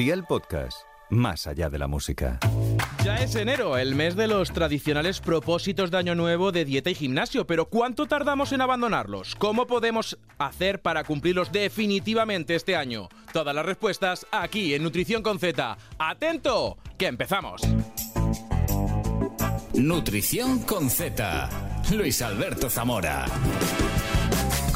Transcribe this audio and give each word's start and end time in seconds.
Día 0.00 0.14
el 0.14 0.24
podcast, 0.24 0.78
más 1.10 1.46
allá 1.46 1.68
de 1.68 1.78
la 1.78 1.86
música. 1.86 2.38
Ya 3.04 3.16
es 3.16 3.34
enero, 3.34 3.76
el 3.76 3.94
mes 3.94 4.16
de 4.16 4.28
los 4.28 4.50
tradicionales 4.50 5.20
propósitos 5.20 5.90
de 5.90 5.98
Año 5.98 6.14
Nuevo 6.14 6.52
de 6.52 6.64
dieta 6.64 6.88
y 6.88 6.94
gimnasio, 6.94 7.46
pero 7.46 7.66
¿cuánto 7.66 8.06
tardamos 8.06 8.52
en 8.52 8.62
abandonarlos? 8.62 9.34
¿Cómo 9.36 9.66
podemos 9.66 10.18
hacer 10.38 10.80
para 10.80 11.04
cumplirlos 11.04 11.52
definitivamente 11.52 12.54
este 12.54 12.76
año? 12.76 13.10
Todas 13.34 13.54
las 13.54 13.66
respuestas 13.66 14.26
aquí 14.32 14.72
en 14.72 14.84
Nutrición 14.84 15.22
con 15.22 15.38
Z. 15.38 15.76
¡Atento! 15.98 16.78
¡Que 16.96 17.06
empezamos! 17.06 17.60
Nutrición 19.74 20.60
con 20.60 20.88
Z. 20.88 21.50
Luis 21.94 22.22
Alberto 22.22 22.70
Zamora. 22.70 23.26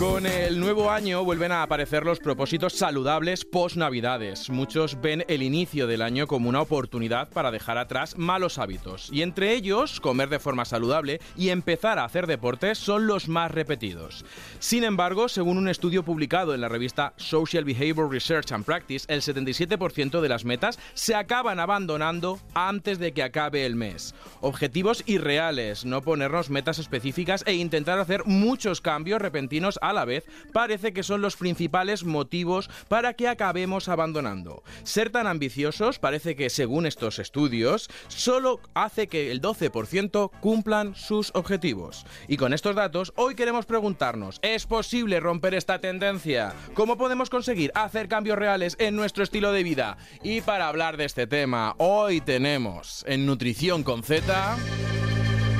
Con 0.04 0.26
el 0.26 0.60
nuevo 0.60 0.90
año 0.90 1.24
vuelven 1.24 1.50
a 1.50 1.62
aparecer 1.62 2.04
los 2.04 2.20
propósitos 2.20 2.74
saludables 2.74 3.46
post-navidades. 3.46 4.50
Muchos 4.50 5.00
ven 5.00 5.24
el 5.28 5.42
inicio 5.42 5.86
del 5.86 6.02
año 6.02 6.26
como 6.26 6.50
una 6.50 6.60
oportunidad 6.60 7.30
para 7.30 7.50
dejar 7.50 7.78
atrás 7.78 8.18
malos 8.18 8.58
hábitos. 8.58 9.08
Y 9.10 9.22
entre 9.22 9.54
ellos, 9.54 10.00
comer 10.00 10.28
de 10.28 10.38
forma 10.38 10.66
saludable 10.66 11.22
y 11.38 11.48
empezar 11.48 11.98
a 11.98 12.04
hacer 12.04 12.26
deporte 12.26 12.74
son 12.74 13.06
los 13.06 13.28
más 13.28 13.50
repetidos. 13.50 14.26
Sin 14.58 14.84
embargo, 14.84 15.26
según 15.30 15.56
un 15.56 15.68
estudio 15.68 16.04
publicado 16.04 16.54
en 16.54 16.60
la 16.60 16.68
revista 16.68 17.14
Social 17.16 17.64
Behavior 17.64 18.10
Research 18.10 18.52
and 18.52 18.66
Practice, 18.66 19.06
el 19.08 19.22
77% 19.22 20.20
de 20.20 20.28
las 20.28 20.44
metas 20.44 20.78
se 20.92 21.14
acaban 21.14 21.60
abandonando 21.60 22.38
antes 22.52 22.98
de 22.98 23.14
que 23.14 23.22
acabe 23.22 23.64
el 23.64 23.74
mes. 23.74 24.14
Objetivos 24.42 25.02
irreales, 25.06 25.86
no 25.86 26.02
ponernos 26.02 26.50
metas 26.50 26.78
específicas 26.78 27.42
e 27.46 27.54
intentar 27.54 27.98
hacer 27.98 28.26
muchos 28.26 28.82
cambios 28.82 29.22
repentinos 29.22 29.78
a 29.80 29.93
la 29.94 30.04
vez 30.04 30.24
parece 30.52 30.92
que 30.92 31.02
son 31.02 31.22
los 31.22 31.36
principales 31.36 32.04
motivos 32.04 32.68
para 32.88 33.14
que 33.14 33.28
acabemos 33.28 33.88
abandonando. 33.88 34.62
Ser 34.82 35.10
tan 35.10 35.26
ambiciosos 35.26 35.98
parece 35.98 36.36
que, 36.36 36.50
según 36.50 36.86
estos 36.86 37.18
estudios, 37.18 37.88
solo 38.08 38.60
hace 38.74 39.08
que 39.08 39.30
el 39.30 39.40
12% 39.40 40.30
cumplan 40.40 40.94
sus 40.94 41.30
objetivos. 41.34 42.06
Y 42.28 42.36
con 42.36 42.52
estos 42.52 42.76
datos, 42.76 43.12
hoy 43.16 43.34
queremos 43.34 43.66
preguntarnos, 43.66 44.38
¿es 44.42 44.66
posible 44.66 45.20
romper 45.20 45.54
esta 45.54 45.80
tendencia? 45.80 46.52
¿Cómo 46.74 46.96
podemos 46.98 47.30
conseguir 47.30 47.72
hacer 47.74 48.08
cambios 48.08 48.38
reales 48.38 48.76
en 48.78 48.96
nuestro 48.96 49.24
estilo 49.24 49.52
de 49.52 49.62
vida? 49.62 49.96
Y 50.22 50.40
para 50.40 50.68
hablar 50.68 50.96
de 50.96 51.04
este 51.04 51.26
tema, 51.26 51.74
hoy 51.78 52.20
tenemos 52.20 53.04
en 53.08 53.26
Nutrición 53.26 53.82
con 53.82 54.02
Z... 54.02 54.56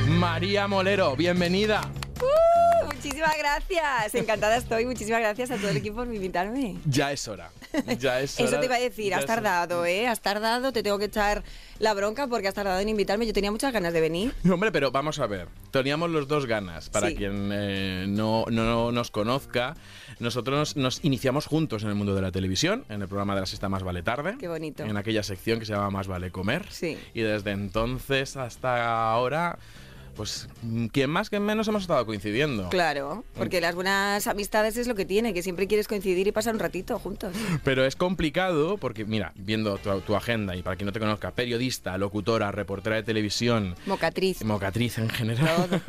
María 0.08 0.69
Molero, 0.69 1.17
bienvenida. 1.17 1.80
Muchísimas 3.05 3.36
gracias. 3.36 4.14
Encantada 4.14 4.56
estoy. 4.56 4.86
Muchísimas 4.86 5.20
gracias 5.20 5.50
a 5.50 5.56
todo 5.56 5.69
el 5.69 5.77
equipo 5.77 5.97
por 5.97 6.06
invitarme. 6.14 6.77
Ya 6.86 7.12
es 7.12 7.28
hora. 7.28 7.50
Ya 7.98 8.20
es 8.20 8.34
hora. 8.41 8.48
Eso 8.48 8.58
te 8.61 8.64
iba 8.64 8.77
a 8.77 8.80
decir. 8.80 9.11
Ya 9.11 9.19
Has 9.19 9.24
hora. 9.24 9.34
tardado, 9.34 9.84
¿eh? 9.84 10.06
Has 10.08 10.20
tardado. 10.20 10.72
Te 10.72 10.83
tengo 10.83 10.98
que 10.98 11.05
echar 11.05 11.42
la 11.80 11.92
bronca 11.92 12.27
porque 12.28 12.48
has 12.48 12.55
tardado 12.55 12.80
en 12.80 12.88
invitarme. 12.88 13.27
Yo 13.27 13.34
tenía 13.34 13.50
muchas 13.50 13.74
ganas 13.74 13.92
de 13.92 14.00
venir. 14.00 14.34
No, 14.42 14.55
hombre, 14.55 14.72
pero 14.72 14.91
vamos 14.91 15.19
a 15.19 15.27
ver. 15.27 15.48
Teníamos 15.70 16.08
los 16.11 16.28
dos 16.28 16.46
ganas. 16.46 16.88
Para 16.88 17.08
Sí. 17.08 17.16
quien 17.16 17.50
eh, 17.52 18.06
no, 18.08 18.46
no 18.50 18.91
nos 18.91 19.11
conozca, 19.11 19.74
nosotros 20.18 20.77
nos 20.77 21.05
iniciamos 21.05 21.44
juntos 21.46 21.83
en 21.83 21.91
el 21.91 21.94
mundo 21.96 22.14
de 22.14 22.22
la 22.22 22.33
televisión, 22.33 22.86
en 22.89 23.02
el 23.02 23.08
programa 23.08 23.34
de 23.34 23.41
la 23.42 23.46
sexta 23.46 23.68
Más 23.68 23.83
Vale 23.83 24.02
Tarde. 24.02 24.36
Qué 24.41 24.48
bonito. 24.48 24.83
En 24.83 24.96
aquella 24.96 25.22
sección 25.22 25.58
que 25.58 25.66
se 25.66 25.72
llama 25.74 25.91
Más 25.91 26.06
Vale 26.06 26.30
Comer. 26.30 26.64
Sí. 26.70 26.96
Y 27.12 27.20
desde 27.20 27.50
entonces 27.50 28.39
hasta 28.39 29.11
ahora, 29.11 29.58
pues, 30.15 30.48
quien 30.93 31.11
más 31.11 31.31
que 31.31 31.41
menos 31.41 31.69
hemos 31.69 31.83
estado 31.83 32.05
coincidiendo. 32.07 32.69
Claro, 32.70 33.25
porque 33.37 33.61
las 33.61 33.75
buenas 33.75 34.27
amistades 34.27 34.77
es 34.77 34.87
lo 34.87 34.95
que 34.95 35.05
tiene, 35.05 35.34
que 35.34 35.43
siempre 35.43 35.67
quieres 35.67 35.89
coincidir 35.89 36.27
y 36.27 36.33
pasar 36.33 36.55
un 36.55 36.61
ratito 36.61 36.98
juntos. 36.98 37.34
Pero 37.65 37.84
es 37.84 37.97
complicado 37.97 38.77
porque, 38.79 39.05
mira, 39.05 39.33
viendo 39.37 39.77
tu, 39.79 40.01
tu 40.01 40.17
agenda 40.17 40.57
y 40.57 40.62
para 40.62 40.77
quien 40.77 40.87
no 40.87 40.92
te 40.92 41.01
conozca, 41.01 41.31
periodista, 41.33 41.97
locutora, 41.98 42.51
reportera 42.53 42.97
de 42.97 43.03
televisión, 43.03 43.74
Mocatriz. 43.86 44.45
Mocatriz 44.45 44.98
en 44.98 45.08
general. 45.11 45.83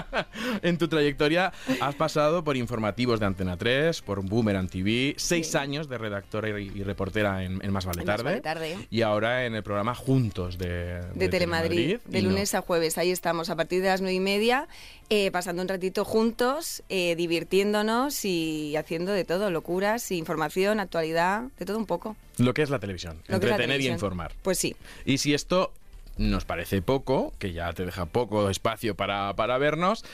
en 0.62 0.78
tu 0.78 0.88
trayectoria 0.88 1.52
has 1.80 1.94
pasado 1.94 2.44
por 2.44 2.56
informativos 2.56 3.20
de 3.20 3.26
Antena 3.26 3.56
3, 3.56 4.02
por 4.02 4.22
Boomerang 4.22 4.68
TV, 4.68 5.14
seis 5.16 5.48
Sí. 5.50 5.56
años 5.56 5.88
de 5.88 5.98
redactora 5.98 6.60
y, 6.60 6.70
y 6.74 6.82
reportera 6.82 7.42
en, 7.44 7.60
en 7.64 7.72
Más 7.72 7.84
Vale 7.86 8.02
En 8.02 8.06
Más 8.06 8.16
Tarde. 8.16 8.24
Vale 8.30 8.40
Tarde. 8.40 8.78
Y 8.90 9.02
ahora 9.02 9.46
en 9.46 9.54
el 9.54 9.62
programa 9.62 9.94
Juntos 9.94 10.58
de, 10.58 11.00
de 11.14 11.28
Telemadrid, 11.28 11.98
de 12.06 12.22
no- 12.22 12.28
lunes 12.30 12.54
a 12.54 12.60
jueves. 12.62 12.98
Ahí 12.98 13.10
estamos, 13.10 13.50
a 13.50 13.56
partir 13.56 13.69
de 13.78 13.88
las 13.88 14.00
nueve 14.00 14.14
y 14.14 14.20
media, 14.20 14.68
eh, 15.08 15.30
pasando 15.30 15.62
un 15.62 15.68
ratito 15.68 16.04
juntos, 16.04 16.82
eh, 16.88 17.14
divirtiéndonos 17.16 18.24
y 18.24 18.76
haciendo 18.76 19.12
de 19.12 19.24
todo, 19.24 19.50
locuras, 19.50 20.10
información, 20.10 20.80
actualidad, 20.80 21.44
de 21.58 21.66
todo 21.66 21.78
un 21.78 21.86
poco. 21.86 22.16
Lo 22.38 22.54
que 22.54 22.62
es 22.62 22.70
la 22.70 22.78
televisión, 22.78 23.16
Lo 23.26 23.32
la 23.32 23.34
entretener 23.36 23.80
y 23.80 23.88
informar. 23.88 24.32
Pues 24.42 24.58
sí. 24.58 24.76
Y 25.04 25.18
si 25.18 25.34
esto 25.34 25.72
nos 26.16 26.44
parece 26.44 26.82
poco, 26.82 27.32
que 27.38 27.52
ya 27.52 27.72
te 27.72 27.84
deja 27.84 28.06
poco 28.06 28.50
espacio 28.50 28.94
para, 28.94 29.34
para 29.34 29.58
vernos, 29.58 30.04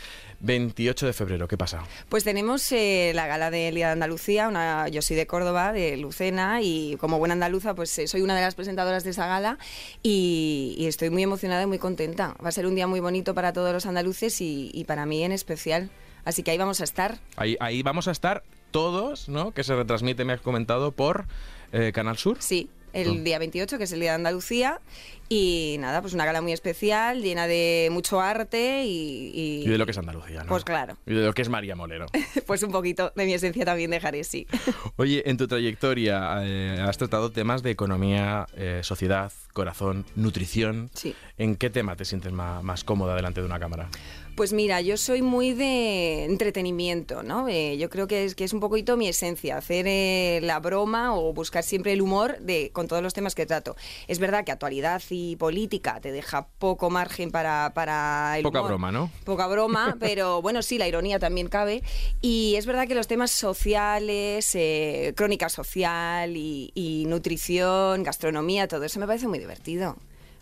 28 0.40 1.06
de 1.06 1.12
febrero, 1.12 1.48
¿qué 1.48 1.56
pasa? 1.56 1.82
Pues 2.08 2.24
tenemos 2.24 2.70
eh, 2.72 3.12
la 3.14 3.26
gala 3.26 3.50
de 3.50 3.70
Día 3.72 3.86
de 3.86 3.92
Andalucía, 3.92 4.48
una, 4.48 4.88
yo 4.88 5.02
soy 5.02 5.16
de 5.16 5.26
Córdoba, 5.26 5.72
de 5.72 5.96
Lucena, 5.96 6.62
y 6.62 6.96
como 7.00 7.18
buena 7.18 7.34
andaluza, 7.34 7.74
pues 7.74 7.98
eh, 7.98 8.06
soy 8.06 8.22
una 8.22 8.36
de 8.36 8.42
las 8.42 8.54
presentadoras 8.54 9.04
de 9.04 9.10
esa 9.10 9.26
gala 9.26 9.58
y, 10.02 10.74
y 10.78 10.86
estoy 10.86 11.10
muy 11.10 11.22
emocionada 11.22 11.62
y 11.62 11.66
muy 11.66 11.78
contenta. 11.78 12.36
Va 12.44 12.48
a 12.48 12.52
ser 12.52 12.66
un 12.66 12.74
día 12.74 12.86
muy 12.86 13.00
bonito 13.00 13.34
para 13.34 13.52
todos 13.52 13.72
los 13.72 13.86
andaluces 13.86 14.40
y, 14.40 14.70
y 14.72 14.84
para 14.84 15.06
mí 15.06 15.22
en 15.24 15.32
especial. 15.32 15.90
Así 16.24 16.42
que 16.42 16.50
ahí 16.50 16.58
vamos 16.58 16.80
a 16.80 16.84
estar. 16.84 17.18
Ahí, 17.36 17.56
ahí 17.60 17.82
vamos 17.82 18.08
a 18.08 18.10
estar 18.10 18.42
todos, 18.70 19.28
¿no? 19.28 19.52
Que 19.52 19.64
se 19.64 19.74
retransmite, 19.74 20.24
me 20.24 20.32
has 20.32 20.40
comentado, 20.40 20.92
por 20.92 21.26
eh, 21.72 21.92
Canal 21.94 22.18
Sur. 22.18 22.36
Sí, 22.40 22.68
el 23.02 23.24
día 23.24 23.38
28, 23.38 23.78
que 23.78 23.84
es 23.84 23.92
el 23.92 24.00
Día 24.00 24.10
de 24.12 24.16
Andalucía. 24.16 24.80
Y 25.28 25.76
nada, 25.80 26.00
pues 26.02 26.14
una 26.14 26.24
gala 26.24 26.40
muy 26.40 26.52
especial, 26.52 27.20
llena 27.20 27.48
de 27.48 27.88
mucho 27.90 28.20
arte 28.20 28.84
y... 28.84 29.32
y- 29.34 29.62
Y 29.64 29.68
de 29.68 29.76
lo 29.76 29.84
que 29.84 29.90
es 29.90 29.98
Andalucía, 29.98 30.42
¿no? 30.44 30.46
Pues 30.48 30.62
claro. 30.62 30.96
Y 31.04 31.14
de 31.14 31.26
lo 31.26 31.32
que 31.34 31.42
es 31.42 31.48
María 31.48 31.74
Molero. 31.74 32.06
Pues 32.46 32.62
un 32.62 32.70
poquito 32.70 33.12
de 33.16 33.24
mi 33.26 33.34
esencia 33.34 33.64
también 33.64 33.90
dejaré, 33.90 34.22
sí. 34.22 34.46
Oye, 34.96 35.28
en 35.28 35.36
tu 35.36 35.48
trayectoria 35.48 36.38
eh, 36.44 36.78
has 36.80 36.96
tratado 36.96 37.32
temas 37.32 37.64
de 37.64 37.72
economía, 37.72 38.46
eh, 38.56 38.80
sociedad, 38.84 39.32
corazón, 39.52 40.04
nutrición. 40.14 40.90
Sí. 40.94 41.14
¿En 41.38 41.56
qué 41.56 41.70
tema 41.70 41.96
te 41.96 42.04
sientes 42.04 42.32
ma- 42.32 42.62
más, 42.62 42.84
cómoda 42.84 43.16
delante 43.16 43.40
de 43.40 43.46
una 43.46 43.58
cámara? 43.58 43.88
Pues 44.36 44.52
mira, 44.52 44.82
yo 44.82 44.98
soy 44.98 45.22
muy 45.22 45.54
de 45.54 46.24
entretenimiento, 46.24 47.22
¿no? 47.22 47.48
Eh, 47.48 47.78
yo 47.78 47.88
creo 47.88 48.06
que 48.06 48.26
es, 48.26 48.34
que 48.34 48.44
es 48.44 48.52
un 48.52 48.60
poquito 48.60 48.98
mi 48.98 49.08
esencia, 49.08 49.56
hacer 49.56 49.86
eh, 49.88 50.40
la 50.42 50.60
broma 50.60 51.16
o 51.16 51.32
buscar 51.32 51.62
siempre 51.64 51.94
el 51.94 52.02
humor 52.02 52.38
de, 52.40 52.68
con 52.70 52.86
todos 52.86 53.02
los 53.02 53.14
temas 53.14 53.34
que 53.34 53.46
trato. 53.46 53.76
Es 54.08 54.18
verdad 54.18 54.44
que 54.44 54.52
actualidad 54.52 55.02
y 55.08 55.36
política 55.36 56.00
te 56.02 56.12
deja 56.12 56.48
poco 56.58 56.90
margen 56.90 57.30
para, 57.30 57.72
para 57.74 58.36
el 58.36 58.42
Poca 58.42 58.58
humor. 58.60 58.72
broma, 58.72 58.92
¿no? 58.92 59.10
Poca 59.24 59.46
broma, 59.46 59.96
pero 60.00 60.42
bueno, 60.42 60.60
sí, 60.60 60.76
la 60.76 60.86
ironía 60.86 61.18
también 61.18 61.48
cabe. 61.48 61.82
Y 62.20 62.56
es 62.56 62.66
verdad 62.66 62.86
que 62.86 62.94
los 62.94 63.06
temas 63.06 63.30
sociales, 63.30 64.54
eh, 64.54 65.14
crónica 65.16 65.48
social 65.48 66.36
y, 66.36 66.72
y 66.74 67.06
nutrición, 67.06 68.02
gastronomía, 68.02 68.68
todo 68.68 68.84
eso 68.84 69.00
me 69.00 69.06
parece 69.06 69.28
muy 69.28 69.38
divertido. 69.38 69.96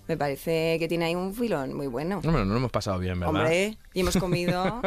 Me 0.07 0.17
parece 0.19 0.77
que 0.79 0.87
tiene 0.87 1.07
ahí 1.07 1.15
un 1.15 1.35
filón 1.35 1.75
muy 1.75 1.87
bueno. 1.87 2.21
No, 2.23 2.31
bueno, 2.31 2.45
no 2.45 2.53
lo 2.53 2.59
hemos 2.59 2.71
pasado 2.71 2.99
bien, 2.99 3.19
¿verdad? 3.19 3.35
Hombre, 3.35 3.79
y 3.95 4.01
hemos 4.01 4.17
comido, 4.19 4.83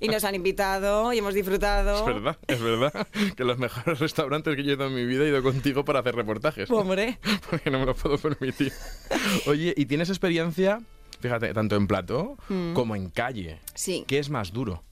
y 0.00 0.08
nos 0.08 0.24
han 0.24 0.34
invitado, 0.34 1.12
y 1.12 1.18
hemos 1.18 1.34
disfrutado. 1.34 1.98
Es 1.98 2.06
verdad, 2.06 2.38
es 2.46 2.62
verdad 2.62 3.06
que 3.36 3.44
los 3.44 3.58
mejores 3.58 3.98
restaurantes 3.98 4.56
que 4.56 4.62
yo 4.62 4.70
he 4.70 4.74
ido 4.74 4.86
en 4.86 4.94
mi 4.94 5.04
vida 5.04 5.24
he 5.24 5.28
ido 5.28 5.42
contigo 5.42 5.84
para 5.84 6.00
hacer 6.00 6.14
reportajes. 6.14 6.70
Hombre. 6.70 7.18
Porque 7.50 7.70
no 7.70 7.78
me 7.78 7.86
lo 7.86 7.94
puedo 7.94 8.16
permitir. 8.16 8.72
Oye, 9.46 9.74
¿y 9.76 9.84
tienes 9.86 10.08
experiencia, 10.08 10.80
fíjate, 11.20 11.52
tanto 11.52 11.76
en 11.76 11.86
plato 11.86 12.38
como 12.72 12.96
en 12.96 13.10
calle? 13.10 13.56
Mm. 13.56 13.68
Sí. 13.74 14.04
¿Qué 14.06 14.18
es 14.18 14.30
más 14.30 14.52
duro? 14.52 14.82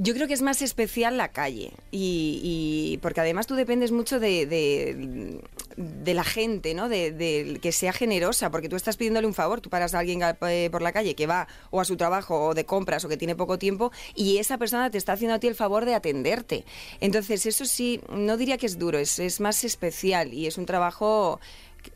Yo 0.00 0.14
creo 0.14 0.28
que 0.28 0.34
es 0.34 0.42
más 0.42 0.62
especial 0.62 1.16
la 1.16 1.32
calle 1.32 1.72
y, 1.90 2.40
y- 2.44 2.98
porque 2.98 3.20
además 3.20 3.48
tú 3.48 3.56
dependes 3.56 3.90
mucho 3.90 4.20
de, 4.20 5.42
la 5.76 6.22
gente, 6.22 6.72
¿no? 6.72 6.88
De, 6.88 7.10
de 7.10 7.58
que 7.60 7.72
sea 7.72 7.92
generosa, 7.92 8.48
porque 8.52 8.68
tú 8.68 8.76
estás 8.76 8.96
pidiéndole 8.96 9.26
un 9.26 9.34
favor, 9.34 9.60
tú 9.60 9.70
paras 9.70 9.94
a 9.94 9.98
alguien 9.98 10.20
eh, 10.22 10.68
por 10.70 10.82
la 10.82 10.92
calle 10.92 11.16
que 11.16 11.26
va 11.26 11.48
o 11.70 11.80
a 11.80 11.84
su 11.84 11.96
trabajo 11.96 12.46
o 12.46 12.54
de 12.54 12.64
compras 12.64 13.04
o 13.04 13.08
que 13.08 13.16
tiene 13.16 13.34
poco 13.34 13.58
tiempo 13.58 13.90
y 14.14 14.38
esa 14.38 14.56
persona 14.56 14.88
te 14.88 14.98
está 14.98 15.14
haciendo 15.14 15.34
a 15.34 15.40
ti 15.40 15.48
el 15.48 15.56
favor 15.56 15.84
de 15.84 15.96
atenderte. 15.96 16.64
Entonces 17.00 17.44
eso 17.46 17.64
sí, 17.64 18.00
no 18.08 18.36
diría 18.36 18.56
que 18.56 18.66
es 18.66 18.78
duro, 18.78 18.98
es, 18.98 19.40
más 19.40 19.64
especial 19.64 20.32
y 20.32 20.46
es 20.46 20.58
un 20.58 20.66
trabajo, 20.66 21.40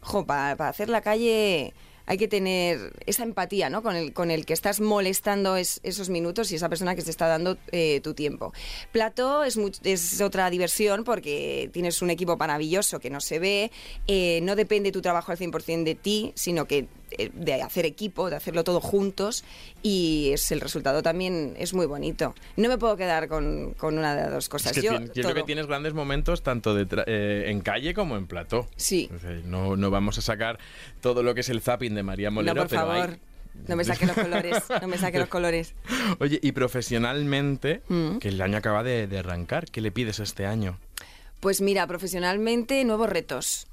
jo, 0.01 0.27
para 0.27 0.69
hacer 0.69 0.89
la 0.89 1.03
calle 1.03 1.73
hay 2.13 2.19
que 2.19 2.29
tener 2.29 2.93
esa 3.07 3.23
empatía 3.23 3.71
¿no? 3.71 3.83
con, 3.83 3.97
el, 3.97 4.13
con 4.13 4.31
el 4.31 4.45
que 4.45 4.53
estás 4.53 4.81
molestando 4.81 5.57
es- 5.57 5.81
esos 5.83 6.11
minutos 6.11 6.53
y 6.53 6.57
esa 6.57 6.69
persona 6.69 6.95
que 6.95 7.03
te 7.03 7.11
está 7.11 7.27
dando 7.27 7.57
eh, 7.71 8.01
tu 8.03 8.13
tiempo. 8.13 8.53
Plato 8.93 9.45
es, 9.45 9.59
es 9.83 10.21
otra 10.21 10.51
diversión 10.51 11.05
porque 11.05 11.71
tienes 11.73 12.03
un 12.03 12.11
equipo 12.11 12.37
maravilloso 12.37 13.01
que 13.01 13.09
no 13.09 13.23
se 13.23 13.39
ve, 13.39 13.71
eh, 14.09 14.41
no 14.43 14.57
depende 14.57 14.93
tu 14.93 15.01
trabajo 15.01 15.33
al 15.33 15.39
100% 15.39 15.85
de 15.85 15.95
ti, 15.95 16.33
sino 16.35 16.67
que 16.67 16.87
de 17.35 17.63
hacer 17.63 17.87
equipo, 17.87 18.31
de 18.31 18.37
hacerlo 18.37 18.65
todo 18.65 18.81
juntos 18.81 19.45
y 19.83 20.31
es 20.33 20.51
el 20.53 20.61
resultado 20.61 21.03
también 21.03 21.55
es 21.59 21.75
muy 21.75 21.87
bonito. 21.87 22.35
No 22.57 22.69
me 22.69 22.79
puedo 22.79 22.97
quedar 22.97 23.29
con, 23.29 23.75
con 23.75 23.99
una 23.99 24.15
de 24.15 24.23
las 24.23 24.33
dos 24.33 24.49
cosas. 24.49 24.73
Es 24.73 24.79
que 24.81 24.87
yo, 24.87 24.93
tien- 24.93 25.13
yo 25.15 25.23
creo 25.23 25.35
que 25.35 25.43
tienes 25.45 25.67
grandes 25.67 25.95
momentos 25.95 26.43
tanto 26.43 26.75
de 26.75 26.87
tra- 26.89 27.05
eh, 27.07 27.45
en 27.49 27.61
calle 27.61 27.95
como 27.95 28.17
en 28.17 28.27
plató. 28.27 28.69
Sí. 28.77 29.11
No, 29.45 29.77
no 29.77 29.91
vamos 29.91 30.19
a 30.19 30.23
sacar 30.23 30.59
todo 31.01 31.23
lo 31.23 31.35
que 31.35 31.41
es 31.41 31.49
el 31.49 31.61
zapping 31.61 31.95
de 31.95 32.03
María 32.03 32.31
Molero, 32.31 32.55
No, 32.55 32.61
por 32.63 32.71
pero 32.71 32.91
hay- 32.91 33.01
favor. 33.03 33.19
No 33.69 33.77
me 33.77 33.85
saque 33.85 34.07
los 34.07 34.17
colores, 34.17 34.57
no 34.81 34.89
me 34.89 34.97
saque 34.97 35.19
los 35.19 35.29
colores. 35.37 35.75
Oye, 36.21 36.39
y 36.43 36.53
profesionalmente, 36.53 37.83
Mm. 37.89 38.19
que 38.19 38.29
el 38.29 38.41
año 38.41 38.57
acaba 38.59 38.83
de, 38.83 39.07
de 39.07 39.19
arrancar, 39.19 39.67
¿qué 39.71 39.81
le 39.81 39.91
pides 39.91 40.21
este 40.21 40.47
año? 40.47 40.79
Pues 41.41 41.61
mira, 41.61 41.87
profesionalmente 41.87 42.83
nuevos 42.85 43.11
retos. 43.11 43.67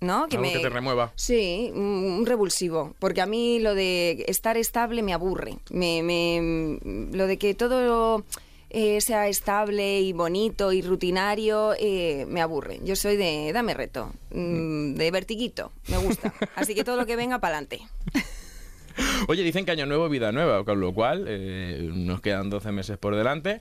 ¿No? 0.00 0.24
Algo 0.30 0.42
que 0.42 0.58
te 0.60 0.68
remueva. 0.68 1.12
Sí, 1.16 1.70
un 1.74 2.24
revulsivo. 2.24 2.94
Porque 3.00 3.20
a 3.20 3.26
mí 3.26 3.58
lo 3.58 3.74
de 3.74 4.24
estar 4.28 4.56
estable 4.56 5.02
me 5.02 5.12
aburre. 5.12 5.58
Me, 5.70 6.02
me- 6.02 6.78
lo 7.12 7.26
de 7.26 7.36
que 7.36 7.54
todo 7.54 8.24
eh, 8.70 9.00
sea 9.00 9.26
estable 9.28 10.00
y 10.00 10.12
bonito 10.12 10.72
y 10.72 10.82
rutinario 10.82 11.74
eh, 11.78 12.26
me 12.28 12.40
aburre. 12.42 12.78
Yo 12.84 12.94
soy 12.96 13.16
de 13.16 13.50
dame 13.52 13.74
reto, 13.74 14.12
mm, 14.30 14.94
de 14.94 15.10
vertiguito, 15.10 15.72
me 15.88 15.96
gusta. 15.98 16.32
Así 16.54 16.74
que 16.76 16.84
todo 16.84 16.96
lo 16.96 17.04
que 17.06 17.16
venga 17.16 17.38
para 17.40 17.56
adelante. 17.58 17.80
Oye, 19.28 19.42
dicen 19.42 19.64
que 19.64 19.70
año 19.72 19.86
nuevo, 19.86 20.08
vida 20.08 20.32
nueva, 20.32 20.64
con 20.64 20.80
lo 20.80 20.92
cual 20.92 21.24
eh, 21.28 21.88
nos 21.92 22.20
quedan 22.20 22.50
12 22.50 22.72
meses 22.72 22.98
por 22.98 23.14
delante. 23.16 23.60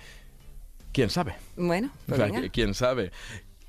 ¿Quién 0.92 1.10
sabe? 1.10 1.36
Bueno, 1.56 1.90
O 1.94 2.06
pues 2.08 2.18
sea, 2.18 2.26
venga. 2.28 2.42
que- 2.42 2.50
¿Quién 2.50 2.74
sabe? 2.74 3.12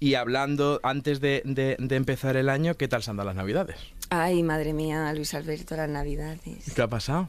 Y 0.01 0.15
hablando, 0.15 0.79
antes 0.83 1.21
de, 1.21 1.43
de- 1.45 1.77
de 1.79 1.97
empezar 1.97 2.37
el 2.37 2.49
año, 2.49 2.75
¿qué 2.77 2.87
tal 2.89 3.03
se 3.03 3.11
andan 3.11 3.27
las 3.27 3.35
navidades? 3.35 3.77
Ay, 4.11 4.43
madre 4.43 4.73
mía, 4.73 5.13
Luis 5.13 5.35
Alberto, 5.35 5.77
las 5.77 5.89
navidades. 5.89 6.73
¿Qué 6.75 6.83
ha 6.83 6.87
pasado? 6.89 7.29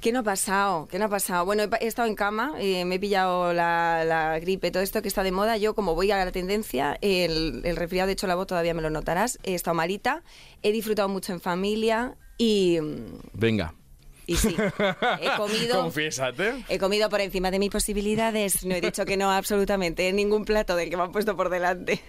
¿Qué 0.00 0.12
no 0.12 0.20
ha 0.20 0.22
pasado? 0.22 0.86
¿Qué 0.88 0.98
no 1.00 1.06
ha 1.06 1.08
pasado? 1.08 1.44
Bueno, 1.44 1.64
he 1.80 1.86
estado 1.86 2.06
en 2.06 2.14
cama, 2.14 2.52
eh, 2.58 2.84
me 2.84 2.96
he 2.96 3.00
pillado 3.00 3.52
la, 3.52 4.04
la 4.06 4.38
gripe, 4.38 4.70
todo 4.70 4.82
esto 4.82 5.02
que 5.02 5.08
está 5.08 5.22
de 5.24 5.32
moda. 5.32 5.56
Yo, 5.56 5.74
como 5.74 5.94
voy 5.96 6.10
a 6.12 6.24
la 6.24 6.30
tendencia, 6.30 6.96
el, 7.00 7.62
el 7.64 7.76
resfriado, 7.76 8.06
de 8.06 8.12
hecho, 8.12 8.26
la 8.28 8.36
voz 8.36 8.46
todavía 8.46 8.74
me 8.74 8.82
lo 8.82 8.90
notarás. 8.90 9.38
He 9.42 9.54
estado 9.54 9.74
malita, 9.74 10.22
he 10.62 10.70
disfrutado 10.70 11.08
mucho 11.08 11.32
en 11.32 11.40
familia 11.40 12.14
y, 12.38 12.78
mm, 12.80 13.18
Venga. 13.32 13.74
Y 14.26 14.36
sí, 14.36 14.56
he 15.20 15.30
comido. 15.36 15.80
Confiésate. 15.82 16.64
He 16.68 16.78
comido 16.78 17.08
por 17.08 17.20
encima 17.20 17.50
de 17.50 17.58
mis 17.58 17.70
posibilidades. 17.70 18.64
No 18.64 18.74
he 18.74 18.80
dicho 18.80 19.04
que 19.04 19.16
no 19.16 19.30
absolutamente 19.30 20.08
en 20.08 20.16
ningún 20.16 20.44
plato 20.44 20.74
del 20.76 20.90
que 20.90 20.96
me 20.96 21.04
han 21.04 21.12
puesto 21.12 21.36
por 21.36 21.48
delante. 21.50 22.00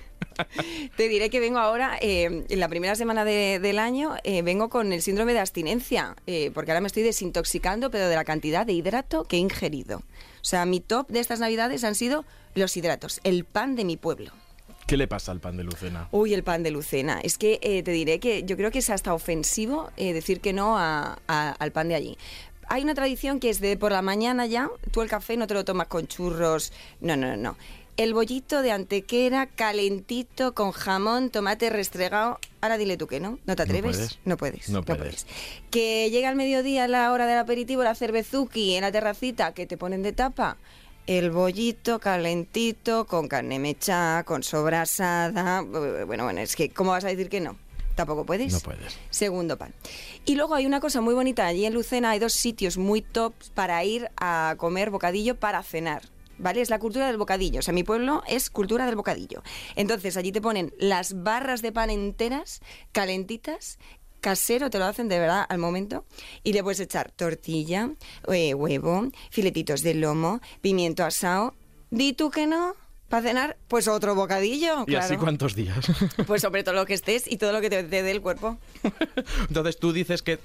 Te 0.96 1.08
diré 1.08 1.30
que 1.30 1.40
vengo 1.40 1.60
ahora, 1.60 1.98
eh, 2.02 2.46
en 2.50 2.60
la 2.60 2.68
primera 2.70 2.96
semana 2.96 3.24
de- 3.24 3.60
del 3.60 3.78
año, 3.80 4.16
eh, 4.24 4.42
vengo 4.42 4.70
con 4.70 4.92
el 4.94 5.02
síndrome 5.02 5.34
de 5.34 5.40
abstinencia, 5.40 6.16
eh, 6.26 6.52
porque 6.54 6.72
ahora 6.72 6.82
me 6.82 6.88
estoy 6.88 7.04
desintoxicando, 7.04 7.92
pero 7.92 8.08
de 8.08 8.16
la 8.16 8.24
cantidad 8.24 8.66
de 8.66 8.74
hidrato 8.74 9.24
que 9.26 9.36
he 9.38 9.40
ingerido. 9.40 10.00
O 10.00 10.44
sea, 10.50 10.66
mi 10.66 10.80
top 10.80 11.10
de 11.10 11.20
estas 11.20 11.40
navidades 11.40 11.84
han 11.84 11.96
sido 11.96 12.26
los 12.56 12.76
hidratos, 12.78 13.20
el 13.24 13.46
pan 13.46 13.76
de 13.76 13.86
mi 13.86 13.98
pueblo. 13.98 14.32
¿Qué 14.88 14.98
le 14.98 15.08
pasa 15.08 15.32
al 15.34 15.40
pan 15.42 15.58
de 15.58 15.64
Lucena? 15.66 16.08
Uy, 16.12 16.34
el 16.34 16.44
pan 16.44 16.64
de 16.64 16.72
Lucena. 16.72 17.20
Es 17.22 17.38
que 17.38 17.60
eh, 17.62 17.84
te 17.84 17.92
diré 17.92 18.20
que 18.20 18.44
yo 18.44 18.56
creo 18.58 18.72
que 18.72 18.80
es 18.80 18.90
hasta 18.90 19.14
ofensivo 19.14 19.92
eh, 19.98 20.14
decir 20.14 20.40
que 20.40 20.54
no 20.54 20.78
a- 20.78 21.20
a- 21.28 21.52
al 21.52 21.72
pan 21.72 21.90
de 21.90 21.96
allí. 21.96 22.18
Hay 22.70 22.84
una 22.84 22.96
tradición 22.96 23.40
que 23.40 23.50
es 23.50 23.60
de 23.60 23.78
por 23.78 23.92
la 23.92 24.02
mañana 24.02 24.46
ya, 24.46 24.70
tú 24.92 25.02
el 25.02 25.10
café 25.10 25.38
no 25.38 25.46
te 25.48 25.54
lo 25.54 25.64
tomas 25.66 25.88
con 25.88 26.08
churros, 26.08 26.72
no, 27.02 27.16
no, 27.18 27.28
no, 27.28 27.38
no. 27.38 27.58
El 27.98 28.14
bollito 28.14 28.62
de 28.62 28.72
antequera 28.72 29.48
calentito 29.48 30.54
con 30.54 30.72
jamón, 30.72 31.32
tomate 31.32 31.70
restregado. 31.72 32.40
Ahora 32.62 32.78
dile 32.78 32.96
tú 32.96 33.08
que 33.08 33.20
no, 33.20 33.40
¿no 33.46 33.56
te 33.56 33.64
No 33.66 33.70
atreves? 33.70 33.96
puedes. 33.98 34.20
No 34.26 34.38
puedes. 34.38 34.70
No 34.70 34.84
puedes. 34.84 35.26
Que 35.72 36.10
llega 36.12 36.30
al 36.30 36.36
mediodía 36.36 36.88
la 36.88 37.12
hora 37.12 37.26
del 37.26 37.40
aperitivo, 37.40 37.84
la 37.84 37.96
cervezuki 37.96 38.76
en 38.76 38.82
la 38.82 38.92
terracita 38.92 39.54
que 39.54 39.66
te 39.66 39.78
ponen 39.78 40.04
de 40.04 40.12
tapa. 40.14 40.58
El 41.08 41.32
bollito 41.32 42.00
calentito 42.00 43.08
con 43.08 43.30
carne 43.30 43.60
mecha, 43.60 44.26
con 44.26 44.44
sobrasada. 44.44 45.62
Bueno, 45.62 46.26
bueno, 46.26 46.42
es 46.42 46.58
que 46.58 46.70
¿cómo 46.70 46.92
vas 46.92 47.06
a 47.06 47.08
decir 47.08 47.30
que 47.30 47.40
no? 47.40 47.56
Tampoco 47.96 48.26
puedes. 48.26 48.52
No 48.52 48.60
puedes. 48.60 49.00
Segundo 49.10 49.58
pan. 49.58 49.74
Y 50.26 50.36
luego 50.36 50.54
hay 50.54 50.66
una 50.66 50.82
cosa 50.82 51.00
muy 51.00 51.14
bonita. 51.14 51.48
Allí 51.48 51.66
en 51.66 51.74
Lucena 51.74 52.10
hay 52.10 52.20
dos 52.20 52.34
sitios 52.34 52.78
muy 52.78 53.02
tops 53.02 53.52
para 53.52 53.82
ir 53.86 54.12
a 54.18 54.56
comer 54.58 54.90
bocadillo 54.90 55.40
para 55.40 55.64
cenar. 55.64 56.04
¿Vale? 56.40 56.62
Es 56.62 56.70
la 56.70 56.78
cultura 56.78 57.08
del 57.08 57.18
bocadillo. 57.18 57.60
O 57.60 57.64
sea, 57.64 57.74
mi 57.74 57.84
pueblo 57.84 58.22
es 58.28 58.50
cultura 58.50 58.86
del 58.86 58.96
bocadillo. 58.96 59.42
Entonces, 59.76 60.18
allí 60.18 60.32
te 60.32 60.42
ponen 60.42 60.72
las 60.78 61.24
barras 61.24 61.64
de 61.64 61.72
pan 61.72 61.90
enteras, 61.90 62.62
calentitas, 62.92 63.80
casero, 64.22 64.70
te 64.70 64.80
lo 64.80 64.86
hacen 64.86 65.08
de 65.08 65.20
verdad 65.20 65.46
al 65.48 65.58
momento, 65.58 66.06
y 66.44 66.54
le 66.54 66.64
puedes 66.64 66.80
echar 66.80 67.12
tortilla, 67.12 67.92
eh, 68.32 68.54
huevo, 68.54 69.10
filetitos 69.32 69.82
de 69.82 69.94
lomo, 69.94 70.42
pimiento 70.62 71.04
asado. 71.04 71.54
Di 71.90 72.14
tú 72.14 72.32
que 72.32 72.48
no, 72.48 72.76
para 73.10 73.24
cenar, 73.24 73.58
pues 73.68 73.88
otro 73.88 74.16
bocadillo. 74.16 74.84
¿Y 74.88 74.96
así 74.96 75.16
cuántos 75.16 75.56
días? 75.56 75.86
Pues 76.26 76.42
sobre 76.42 76.64
todo 76.64 76.76
lo 76.76 76.86
que 76.86 76.94
estés 76.94 77.32
y 77.32 77.38
todo 77.38 77.54
lo 77.54 77.62
que 77.62 77.70
te, 77.70 77.84
te 77.84 78.04
dé 78.04 78.12
el 78.12 78.22
cuerpo. 78.22 78.58
Entonces 79.48 79.80
tú 79.80 79.94
dices 79.94 80.22
que 80.22 80.40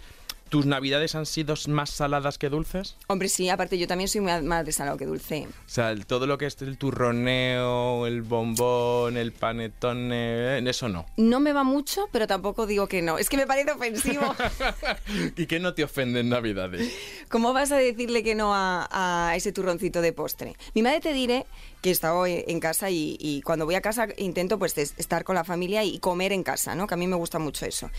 tus 0.53 0.67
navidades 0.67 1.15
han 1.15 1.25
sido 1.25 1.55
más 1.69 1.89
saladas 1.89 2.37
que 2.37 2.51
dulces. 2.51 2.97
Hombre, 3.07 3.31
sí, 3.31 3.49
aparte 3.49 3.79
yo 3.79 3.87
también 3.87 4.07
soy 4.09 4.21
más, 4.21 4.67
de 4.67 4.71
salado 4.73 4.99
que 4.99 5.07
dulce. 5.07 5.47
O 5.49 5.53
sea, 5.65 5.91
el- 5.93 6.05
todo 6.05 6.27
lo 6.27 6.37
que 6.37 6.45
es 6.45 6.61
el 6.61 6.77
turroneo, 6.77 8.07
el 8.07 8.21
bombón, 8.21 9.17
el 9.17 9.33
panetone, 9.33 10.59
eh, 10.59 10.63
eso 10.67 10.91
no. 10.91 11.07
No 11.17 11.41
me 11.41 11.55
va 11.55 11.65
mucho, 11.65 12.07
pero 12.13 12.27
tampoco 12.27 12.67
digo 12.67 12.87
que 12.87 13.01
no. 13.01 13.17
Es 13.17 13.31
que 13.31 13.39
me 13.39 13.47
parece 13.47 13.73
ofensivo. 13.73 14.35
¿Y 15.39 15.47
qué 15.47 15.59
no 15.59 15.73
te 15.73 15.85
ofende 15.85 16.21
en 16.21 16.29
navidades? 16.29 16.93
¿Cómo 17.31 17.55
vas 17.55 17.73
a 17.73 17.79
decirle 17.79 18.23
que 18.23 18.35
no 18.35 18.55
a, 18.55 18.89
a 19.31 19.35
ese 19.37 19.53
turroncito 19.53 20.03
de 20.03 20.13
postre? 20.13 20.55
Mi 20.75 20.83
madre 20.83 21.01
te 21.01 21.15
diré 21.15 21.47
que 21.83 21.91
he 21.91 21.93
estado 21.93 22.25
en 22.27 22.61
casa 22.61 22.89
y, 22.91 23.17
y 23.21 23.43
cuando 23.43 23.67
voy 23.67 23.75
a 23.75 23.83
casa 23.83 24.09
intento 24.17 24.59
pues 24.59 24.79
es- 24.79 24.95
estar 24.97 25.25
con 25.25 25.35
la 25.35 25.45
familia 25.45 25.85
y 25.85 25.99
comer 25.99 26.33
en 26.33 26.43
casa, 26.45 26.75
¿no? 26.75 26.87
Que 26.87 26.95
a 26.95 26.97
mí 26.97 27.07
me 27.07 27.17
gusta 27.17 27.39
mucho 27.39 27.67
eso. 27.67 27.91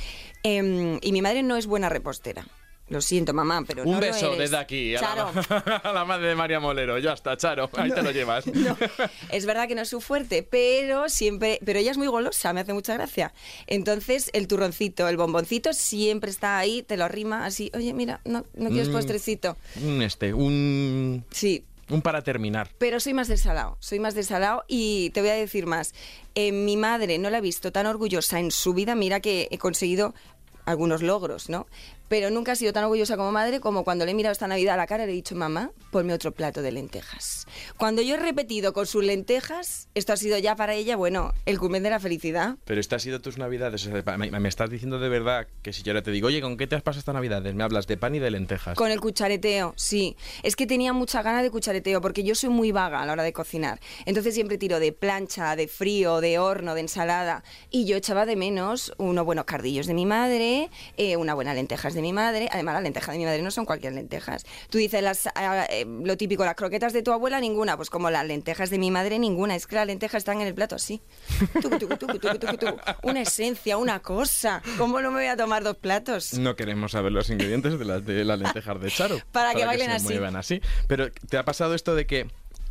Em, 0.41 0.97
y 1.01 1.12
mi 1.12 1.21
madre 1.21 1.44
no 1.44 1.57
es 1.57 1.68
buena 1.68 1.89
repostera. 1.89 2.47
Lo 2.89 3.00
siento, 3.00 3.33
mamá, 3.33 3.63
pero 3.65 3.83
Un 3.83 3.91
no 3.91 4.01
lo 4.01 4.06
beso 4.07 4.27
eres. 4.27 4.39
desde 4.39 4.57
aquí 4.57 4.95
a 4.97 5.01
la, 5.01 5.30
a 5.83 5.94
la 5.94 6.03
madre 6.06 6.27
de 6.27 6.35
María 6.35 6.59
Molero. 6.59 7.00
Ya 7.00 7.13
está, 7.13 7.35
Charo. 7.38 7.69
Ahí 7.77 7.89
te 7.89 8.01
lo 8.03 8.12
llevas. 8.12 8.45
No, 8.47 8.77
es 9.31 9.45
verdad 9.45 9.69
que 9.69 9.75
no 9.75 9.81
es 9.81 9.89
su 9.89 10.01
fuerte, 10.01 10.44
pero 10.44 11.07
siempre, 11.07 11.59
pero 11.65 11.80
ella 11.80 11.91
es 11.91 11.97
muy 11.97 12.07
golosa, 12.07 12.51
me 12.51 12.59
hace 12.59 12.74
mucha 12.74 12.94
gracia. 12.95 13.33
Entonces, 13.68 14.30
el 14.33 14.47
turroncito, 14.50 15.07
el 15.07 15.15
bomboncito 15.15 15.71
siempre 15.74 16.30
está 16.30 16.57
ahí, 16.57 16.83
te 16.83 16.97
lo 16.97 17.06
arrima 17.06 17.45
así, 17.45 17.71
oye, 17.74 17.94
mira, 17.94 18.19
no, 18.25 18.45
no 18.53 18.69
quieres 18.69 18.89
Mm. 18.89 18.94
postrecito. 18.94 19.57
Un 19.81 20.01
este, 20.01 20.33
un, 20.33 21.24
Sí, 21.31 21.63
un 21.94 22.01
para 22.01 22.22
terminar. 22.22 22.69
pero 22.78 23.00
soy 23.00 23.13
más 23.13 23.28
del 23.28 23.38
salado, 23.38 23.78
soy 23.80 24.00
más 24.00 24.16
del 24.16 24.25
salado 24.25 24.66
y 24.68 25.12
te 25.12 25.22
voy 25.22 25.30
a 25.30 25.36
decir 25.36 25.66
más. 25.66 25.94
Eh, 26.36 26.52
mi 26.52 26.78
madre 26.78 27.18
no 27.19 27.30
la 27.30 27.38
he 27.38 27.42
visto 27.42 27.71
tan 27.71 27.85
orgullosa 27.85 28.40
en 28.40 28.52
su 28.52 28.73
vida, 28.73 28.95
mira 28.95 29.19
que 29.19 29.47
he 29.52 29.57
conseguido 29.57 30.14
algunos 30.66 31.02
logros, 31.02 31.50
¿no? 31.50 31.68
Pero 32.14 32.30
nunca 32.30 32.52
ha 32.52 32.56
sido 32.56 32.74
tan 32.74 32.84
orgullosa 32.84 33.18
como 33.18 33.32
madre 33.32 33.60
como 33.60 33.84
cuando 33.84 34.06
le 34.06 34.12
he 34.12 34.14
mirado 34.14 34.34
esta 34.34 34.48
Navidad 34.48 34.76
a 34.76 34.78
la 34.78 34.86
cara 34.86 35.06
y 35.06 35.08
le 35.08 35.14
he 35.14 35.16
dicho, 35.16 35.34
mamá, 35.34 35.72
ponme 35.90 36.14
otro 36.14 36.32
plato 36.32 36.62
de 36.62 36.72
lentejas. 36.72 37.48
Cuando 37.76 38.04
yo 38.04 38.14
he 38.14 38.20
repetido 38.20 38.72
con 38.72 38.86
sus 38.86 39.04
lentejas, 39.04 39.90
esto 39.96 40.14
ha 40.14 40.18
sido 40.18 40.38
ya 40.38 40.56
para 40.56 40.76
ella, 40.76 40.96
bueno, 40.96 41.34
el 41.48 41.58
culmen 41.58 41.82
de 41.82 41.90
la 41.90 42.00
felicidad. 42.00 42.58
Pero 42.66 42.80
esta 42.80 42.98
ha 42.98 43.00
sido 43.00 43.20
tus 43.20 43.40
navidades. 43.40 43.88
O 43.88 43.92
sea, 43.92 44.18
me, 44.20 44.30
me 44.30 44.48
estás 44.48 44.70
diciendo 44.70 45.00
de 45.00 45.10
verdad 45.10 45.48
que 45.64 45.74
si 45.74 45.82
yo 45.82 45.92
ahora 45.92 46.04
te 46.04 46.12
digo, 46.12 46.28
oye, 46.28 46.40
¿con 46.40 46.56
qué 46.56 46.68
te 46.68 46.76
has 46.76 46.84
pasado 46.84 47.00
esta 47.00 47.14
navidades? 47.14 47.56
Me 47.56 47.64
hablas 47.64 47.88
de 47.88 47.98
pan 47.98 48.14
y 48.14 48.20
de 48.20 48.30
lentejas. 48.30 48.78
Con 48.78 48.92
el 48.92 49.00
cuchareteo, 49.02 49.74
sí. 49.76 50.16
Es 50.44 50.56
que 50.56 50.68
tenía 50.68 50.94
mucha 50.94 51.24
gana 51.24 51.42
de 51.42 51.50
cuchareteo 51.50 52.00
porque 52.00 52.24
yo 52.24 52.36
soy 52.36 52.50
muy 52.50 52.72
vaga 52.72 53.02
a 53.02 53.08
la 53.08 53.14
hora 53.14 53.24
de 53.24 53.34
cocinar. 53.34 53.80
Entonces 54.06 54.36
siempre 54.36 54.60
tiro 54.60 54.80
de 54.80 54.92
plancha, 54.92 55.56
de 55.56 55.68
frío, 55.68 56.22
de 56.22 56.38
horno, 56.38 56.76
de 56.76 56.82
ensalada. 56.82 57.44
Y 57.72 57.86
yo 57.86 57.98
echaba 57.98 58.28
de 58.28 58.36
menos 58.36 58.94
unos 59.00 59.26
buenos 59.26 59.46
cardillos 59.46 59.88
de 59.88 59.96
mi 59.96 60.06
madre, 60.06 60.70
eh, 60.98 61.18
una 61.18 61.34
buena 61.34 61.56
lentejas 61.56 61.96
de 61.96 62.03
mi 62.04 62.14
madre. 62.14 62.48
Además, 62.52 62.76
las 62.76 62.83
lentejas 62.83 63.14
de 63.14 63.18
mi 63.18 63.26
madre 63.26 63.42
no 63.42 63.50
son 63.50 63.66
cualquier 63.66 63.94
lentejas. 63.94 64.45
Tú 64.69 64.78
dices 64.78 65.02
las, 65.02 65.28
ah, 65.33 65.66
eh, 65.69 65.86
lo 65.88 66.16
típico, 66.18 66.45
las 66.45 66.54
croquetas 66.56 66.94
de 66.94 67.02
tu 67.02 67.12
abuela, 67.12 67.40
ninguna. 67.40 67.76
Pues 67.78 67.90
como 67.90 68.12
las 68.12 68.26
lentejas 68.28 68.69
de 68.69 68.78
mi 68.78 68.92
madre, 68.92 69.18
ninguna. 69.18 69.56
Es 69.56 69.66
que 69.66 69.76
las 69.76 69.88
lentejas 69.88 70.19
están 70.19 70.40
en 70.42 70.48
el 70.48 70.54
plato 70.54 70.76
así. 70.76 71.02
Tucu, 71.62 71.80
tucu, 71.98 72.19
tucu. 72.19 72.78
Una 73.02 73.22
esencia, 73.22 73.78
una 73.78 74.00
cosa. 74.02 74.62
¿Cómo 74.78 75.02
no 75.02 75.10
me 75.10 75.18
voy 75.22 75.28
a 75.28 75.36
tomar 75.38 75.64
dos 75.64 75.78
platos? 75.78 76.33
No 76.38 76.56
queremos 76.56 76.92
saber 76.92 77.12
los 77.12 77.30
ingredientes 77.30 77.80
de 77.80 77.86
las 77.86 78.06
de 78.06 78.24
las 78.24 78.38
lentejas 78.40 78.80
de 78.80 78.92
Charo. 78.92 79.18
Para 79.31 79.56
que 79.56 79.66
bailen 79.66 79.90
se 79.90 79.95
así. 79.95 80.06
muevan 80.06 80.36
así. 80.36 80.62
Pero 80.88 81.12
¿te 81.12 81.38
ha 81.38 81.45
pasado 81.45 81.74
esto 81.74 81.95
de 81.95 82.06
que 82.06 82.28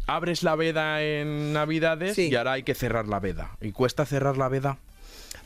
abres 0.06 0.42
la 0.42 0.56
veda 0.56 1.02
en 1.02 1.52
Navidades 1.52 2.16
Sí. 2.16 2.28
y 2.28 2.34
ahora 2.36 2.52
hay 2.52 2.62
que 2.62 2.74
cerrar 2.74 3.08
la 3.08 3.20
veda? 3.20 3.56
¿Y 3.60 3.72
cuesta 3.72 4.04
cerrar 4.06 4.36
la 4.36 4.48
veda? 4.48 4.78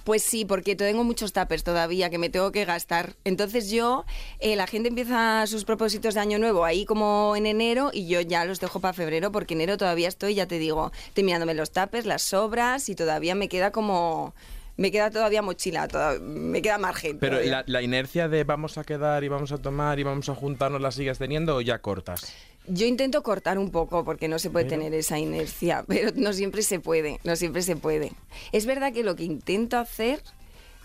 Pues 0.07 0.23
sí, 0.23 0.45
porque 0.45 0.77
tengo 0.77 1.03
muchos 1.03 1.33
tapers 1.33 1.65
todavía 1.65 2.11
que 2.11 2.19
me 2.19 2.31
tengo 2.31 2.53
que 2.53 2.65
gastar. 2.65 3.17
Entonces 3.25 3.73
yo, 3.73 4.05
eh, 4.39 4.55
la 4.55 4.69
gente 4.69 4.89
empieza 4.89 5.45
sus 5.49 5.65
propósitos 5.65 6.15
de 6.15 6.21
año 6.21 6.39
nuevo 6.39 6.65
ahí 6.65 6.85
como 6.85 7.35
en 7.35 7.45
enero 7.45 7.91
y 7.93 8.07
yo 8.07 8.21
ya 8.21 8.45
los 8.45 8.61
dejo 8.61 8.79
para 8.79 8.95
febrero 8.95 9.33
porque 9.33 9.55
enero 9.55 9.77
todavía 9.77 10.07
estoy, 10.07 10.37
ya 10.37 10.47
te 10.47 10.61
digo, 10.61 10.93
terminándome 11.13 11.55
los 11.55 11.73
tapers, 11.73 12.07
las 12.07 12.23
sobras 12.23 12.89
y 12.89 12.95
todavía 12.95 13.35
me 13.35 13.49
queda 13.49 13.73
como 13.73 14.33
me 14.77 14.93
queda 14.93 15.11
todavía 15.11 15.41
mochila, 15.43 15.89
toda- 15.89 16.19
me 16.21 16.61
queda 16.63 16.77
margen. 16.79 17.19
Pero 17.19 17.41
la, 17.43 17.65
la 17.67 17.83
inercia 17.83 18.29
de 18.29 18.45
vamos 18.45 18.77
a 18.79 18.85
quedar 18.85 19.25
y 19.25 19.29
vamos 19.29 19.51
a 19.51 19.59
tomar 19.59 19.99
y 19.99 20.03
vamos 20.05 20.29
a 20.29 20.35
juntarnos, 20.37 20.81
¿la 20.83 20.93
sigues 20.93 21.19
teniendo 21.19 21.57
o 21.57 21.61
ya 21.63 21.79
cortas? 21.81 22.33
Yo 22.69 22.87
intento 22.87 23.23
cortar 23.23 23.59
un 23.59 23.71
poco 23.71 24.05
porque 24.05 24.29
no 24.29 24.39
se 24.39 24.51
puede 24.51 24.65
tener 24.67 24.95
esa 24.95 25.19
inercia, 25.19 25.85
pero 25.89 26.11
no 26.15 26.33
siempre 26.33 26.63
se 26.63 26.81
puede, 26.81 27.21
no 27.25 27.37
siempre 27.37 27.63
se 27.63 27.77
puede. 27.77 28.13
Es 28.53 28.67
verdad 28.67 28.93
que 28.93 29.03
lo 29.03 29.15
que 29.17 29.25
intento 29.25 29.79
hacer, 29.79 30.23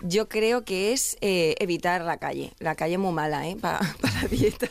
yo 0.00 0.28
creo 0.28 0.64
que 0.64 0.92
es 0.92 1.16
eh, 1.20 1.54
evitar 1.58 2.02
la 2.02 2.16
calle. 2.18 2.52
La 2.58 2.74
calle 2.74 2.94
es 2.94 3.00
muy 3.00 3.12
mala, 3.12 3.48
¿eh? 3.48 3.56
Pa- 3.60 3.80
para 4.00 4.22
la 4.22 4.28
dieta. 4.28 4.68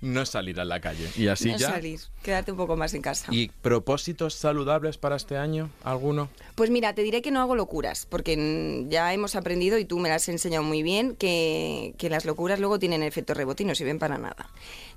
No 0.00 0.26
salir 0.26 0.60
a 0.60 0.64
la 0.64 0.80
calle. 0.80 1.08
Y 1.16 1.28
así 1.28 1.50
no 1.50 1.58
ya. 1.58 1.70
salir, 1.70 2.00
quedarte 2.22 2.52
un 2.52 2.56
poco 2.56 2.76
más 2.76 2.94
en 2.94 3.02
casa. 3.02 3.28
¿Y 3.32 3.48
propósitos 3.48 4.34
saludables 4.34 4.98
para 4.98 5.16
este 5.16 5.36
año? 5.36 5.70
¿Alguno? 5.84 6.28
Pues 6.54 6.70
mira, 6.70 6.94
te 6.94 7.02
diré 7.02 7.22
que 7.22 7.30
no 7.30 7.40
hago 7.40 7.54
locuras, 7.54 8.06
porque 8.06 8.86
ya 8.88 9.12
hemos 9.12 9.36
aprendido, 9.36 9.78
y 9.78 9.84
tú 9.84 9.98
me 9.98 10.08
las 10.08 10.22
has 10.22 10.28
enseñado 10.30 10.64
muy 10.64 10.82
bien, 10.82 11.16
que, 11.16 11.94
que 11.98 12.08
las 12.08 12.24
locuras 12.24 12.60
luego 12.60 12.78
tienen 12.78 13.02
efecto 13.02 13.34
rebote 13.34 13.62
y 13.62 13.66
no 13.66 13.74
sirven 13.74 13.98
para 13.98 14.18
nada. 14.18 14.48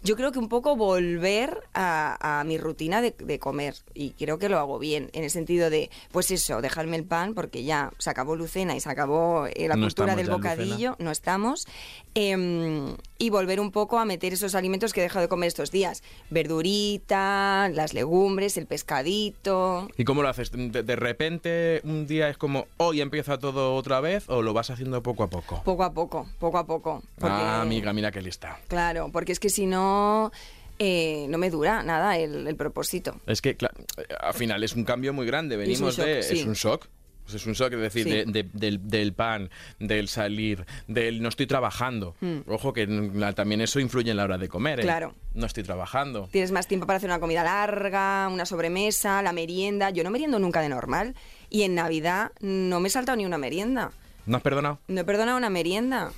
Yo 0.04 0.16
creo 0.16 0.32
que 0.32 0.40
un 0.40 0.48
poco 0.48 0.78
volver 0.78 1.62
a, 1.74 2.40
a 2.40 2.44
mi 2.46 2.58
rutina 2.58 3.02
de, 3.02 3.14
de 3.18 3.40
comer, 3.40 3.76
y 3.94 4.12
creo 4.12 4.40
que 4.40 4.48
lo 4.48 4.58
hago 4.58 4.80
bien, 4.80 5.10
en 5.14 5.24
el 5.26 5.30
sentido 5.30 5.70
de, 5.70 5.90
pues 6.12 6.32
eso, 6.32 6.62
dejarme 6.62 6.96
el 6.96 7.04
pan, 7.04 7.34
porque 7.34 7.64
ya 7.64 7.92
se 7.98 8.10
acabó 8.10 8.36
Lucena 8.36 8.76
y 8.76 8.80
se 8.80 8.90
acabó 8.90 9.48
eh, 9.48 9.68
la 9.68 9.76
No 9.76 9.86
cultura 9.86 10.16
del 10.16 10.30
bocadillo, 10.30 10.96
no 11.00 11.12
estamos, 11.12 11.68
em, 12.16 12.96
y 13.18 13.30
volver 13.30 13.60
un 13.60 13.72
poco 13.72 14.00
a 14.00 14.06
meter 14.06 14.34
esos 14.34 14.56
alimentos 14.60 14.94
que 14.94 15.00
he 15.00 15.04
dejado 15.04 15.22
de 15.24 15.28
comer 15.30 15.48
estos 15.48 15.72
días, 15.72 16.04
verdurita, 16.30 17.70
las 17.74 17.94
legumbres, 17.94 18.58
el 18.58 18.66
pescadito, 18.68 19.88
¿Y 19.98 20.04
cómo 20.04 20.22
lo 20.22 20.30
haces? 20.30 20.52
¿De, 20.52 20.84
de 20.84 20.96
repente 20.96 21.82
un 21.84 22.06
día 22.08 22.30
es 22.30 22.38
como 22.38 22.68
hoy 22.78 23.02
empieza 23.02 23.38
todo 23.40 23.76
otra 23.76 24.00
vez 24.00 24.26
o 24.30 24.42
lo 24.42 24.54
vas 24.54 24.70
haciendo 24.70 25.02
poco 25.04 25.24
a 25.24 25.28
poco? 25.30 25.62
Poco 25.64 25.84
a 25.84 25.94
poco, 25.94 26.28
poco 26.40 26.58
a 26.58 26.66
poco. 26.66 27.02
porque- 27.18 27.34
Ah, 27.36 27.62
amiga, 27.62 27.94
mira 27.94 28.12
qué 28.12 28.22
lista. 28.22 28.60
Claro, 28.68 29.10
porque 29.12 29.32
es 29.32 29.40
que 29.40 29.50
si 29.50 29.66
no, 29.66 30.32
eh, 30.78 31.26
no 31.30 31.38
me 31.38 31.50
dura 31.50 31.84
nada 31.84 32.18
el, 32.18 32.48
el 32.48 32.56
propósito. 32.56 33.16
Es 33.26 33.42
que, 33.42 33.56
claro, 33.56 33.76
al 34.22 34.34
final 34.34 34.64
es 34.64 34.76
un 34.76 34.84
cambio 34.84 35.14
muy 35.14 35.26
grande. 35.26 35.56
es 35.56 35.60
Venimos 35.62 35.96
shock, 35.98 36.06
de. 36.06 36.24
sí. 36.24 36.40
Es 36.40 36.46
un 36.46 36.54
shock. 36.54 36.88
Pues 37.30 37.44
es 37.44 37.48
un 37.48 37.54
shock, 37.54 37.74
es 37.74 37.80
decir, 37.80 38.04
Sí. 38.06 38.10
de- 38.10 38.26
de- 38.26 38.50
del, 38.54 38.88
del 38.90 39.14
pan, 39.14 39.52
del 39.78 40.08
salir, 40.08 40.66
del 40.88 41.22
no 41.22 41.30
estoy 41.30 41.46
trabajando. 41.46 42.16
Ojo 42.48 42.74
que 42.74 42.88
mm, 42.88 43.34
también 43.36 43.62
eso 43.62 43.80
influye 43.80 44.10
en 44.10 44.18
la 44.18 44.24
hora 44.24 44.40
de 44.40 44.50
comer. 44.50 44.80
¿eh? 44.80 44.84
Claro. 44.84 45.14
No 45.36 45.46
estoy 45.46 45.62
trabajando. 45.64 46.28
Tienes 46.32 46.52
más 46.52 46.68
tiempo 46.68 46.88
para 46.88 46.98
hacer 46.98 47.10
una 47.10 47.20
comida 47.20 47.44
larga, 47.44 48.28
una 48.32 48.48
sobremesa, 48.48 49.22
la 49.22 49.32
merienda. 49.32 49.92
Yo 49.92 50.04
no 50.04 50.10
meriendo 50.10 50.40
nunca 50.40 50.62
de 50.62 50.70
normal. 50.70 51.14
Y 51.52 51.62
en 51.62 51.76
Navidad 51.76 52.32
no 52.42 52.80
me 52.80 52.88
he 52.88 52.92
saltado 52.92 53.16
ni 53.16 53.26
una 53.28 53.38
merienda. 53.38 53.92
¿No 54.30 54.38
has 54.38 54.44
perdonado? 54.44 54.78
No 54.88 55.02
he 55.02 55.04
perdonado 55.04 55.38
una 55.40 55.50
merienda. 55.50 56.12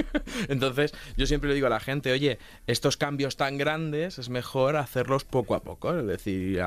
Entonces, 0.48 0.92
yo 1.16 1.26
siempre 1.26 1.48
le 1.48 1.54
digo 1.54 1.68
a 1.68 1.70
la 1.70 1.78
gente, 1.78 2.10
oye, 2.10 2.38
estos 2.66 2.96
cambios 2.96 3.36
tan 3.36 3.56
grandes 3.56 4.18
es 4.18 4.28
mejor 4.30 4.76
hacerlos 4.76 5.22
poco 5.24 5.54
a 5.54 5.60
poco. 5.60 5.96
Es 5.96 6.04
decir, 6.06 6.60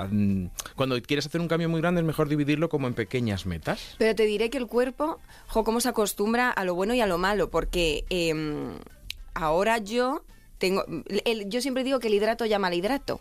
cuando 0.75 1.01
quieres 1.01 1.25
hacer 1.25 1.41
un 1.41 1.49
cambio 1.49 1.67
muy 1.67 1.81
grande 1.81 1.99
es 1.99 2.07
mejor 2.07 2.29
dividirlo 2.29 2.69
como 2.69 2.87
en 2.87 2.93
pequeñas 2.93 3.45
metas. 3.45 3.95
Pero 3.97 4.15
te 4.15 4.23
diré 4.23 4.49
que 4.49 4.57
el 4.57 4.67
cuerpo, 4.67 5.19
jo, 5.47 5.65
cómo 5.65 5.81
se 5.81 5.89
acostumbra 5.89 6.49
a 6.49 6.63
lo 6.63 6.75
bueno 6.75 6.93
y 6.93 7.01
a 7.01 7.07
lo 7.07 7.17
malo, 7.17 7.49
porque 7.49 8.05
em, 8.09 8.75
ahora 9.33 9.79
yo 9.79 10.23
tengo, 10.59 10.85
el- 11.25 11.49
yo 11.49 11.59
siempre 11.59 11.83
digo 11.83 11.99
que 11.99 12.07
el 12.07 12.13
hidrato 12.13 12.45
llama 12.45 12.67
al 12.67 12.73
hidrato. 12.73 13.19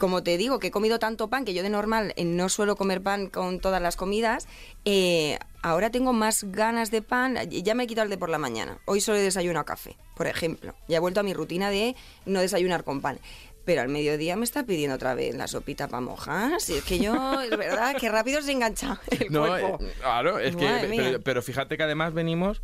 Como 0.00 0.22
te 0.24 0.36
digo, 0.36 0.58
que 0.58 0.66
he 0.66 0.70
comido 0.72 0.98
tanto 0.98 1.28
pan, 1.30 1.44
que 1.44 1.54
yo 1.54 1.62
de 1.62 1.70
normal 1.70 2.12
eh, 2.16 2.24
no 2.24 2.48
suelo 2.48 2.74
comer 2.74 3.02
pan 3.02 3.28
con 3.28 3.60
todas 3.60 3.80
las 3.80 3.94
comidas, 3.94 4.48
eh, 4.84 5.38
ahora 5.70 5.90
tengo 5.90 6.12
más 6.12 6.44
ganas 6.44 6.90
de 6.90 7.02
pan, 7.02 7.36
ya 7.50 7.74
me 7.74 7.84
he 7.84 7.86
quitado 7.86 8.04
el 8.04 8.10
de 8.10 8.18
por 8.18 8.28
la 8.30 8.38
mañana. 8.38 8.78
Hoy 8.84 9.00
solo 9.00 9.18
he 9.18 9.22
desayunado 9.22 9.64
café, 9.64 9.96
por 10.14 10.26
ejemplo. 10.26 10.74
Ya 10.88 10.96
he 10.98 11.00
vuelto 11.00 11.20
a 11.20 11.22
mi 11.22 11.34
rutina 11.34 11.70
de 11.70 11.94
no 12.24 12.40
desayunar 12.40 12.84
con 12.84 13.00
pan. 13.00 13.18
Pero 13.64 13.82
al 13.82 13.88
mediodía 13.88 14.36
me 14.36 14.44
está 14.44 14.62
pidiendo 14.64 14.94
otra 14.94 15.14
vez 15.14 15.34
la 15.34 15.48
sopita 15.48 15.88
para 15.88 16.00
mojar. 16.00 16.60
Si 16.60 16.74
es 16.74 16.84
que 16.84 17.00
yo, 17.00 17.40
es 17.40 17.50
verdad, 17.50 17.96
que 17.96 18.08
rápido 18.08 18.40
se 18.40 18.52
engancha 18.52 19.00
el 19.10 19.26
No, 19.32 19.40
cuerpo. 19.46 19.78
eh, 19.84 19.92
claro, 19.98 20.38
es 20.38 20.54
que. 20.54 20.64
Madre. 20.70 20.92
Pero, 20.96 21.20
pero 21.20 21.42
fíjate 21.42 21.76
que 21.76 21.82
además 21.82 22.12
venimos. 22.14 22.62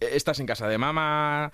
eh, 0.00 0.10
Estás 0.14 0.40
en 0.40 0.46
casa 0.46 0.66
de 0.66 0.78
mamá, 0.78 1.52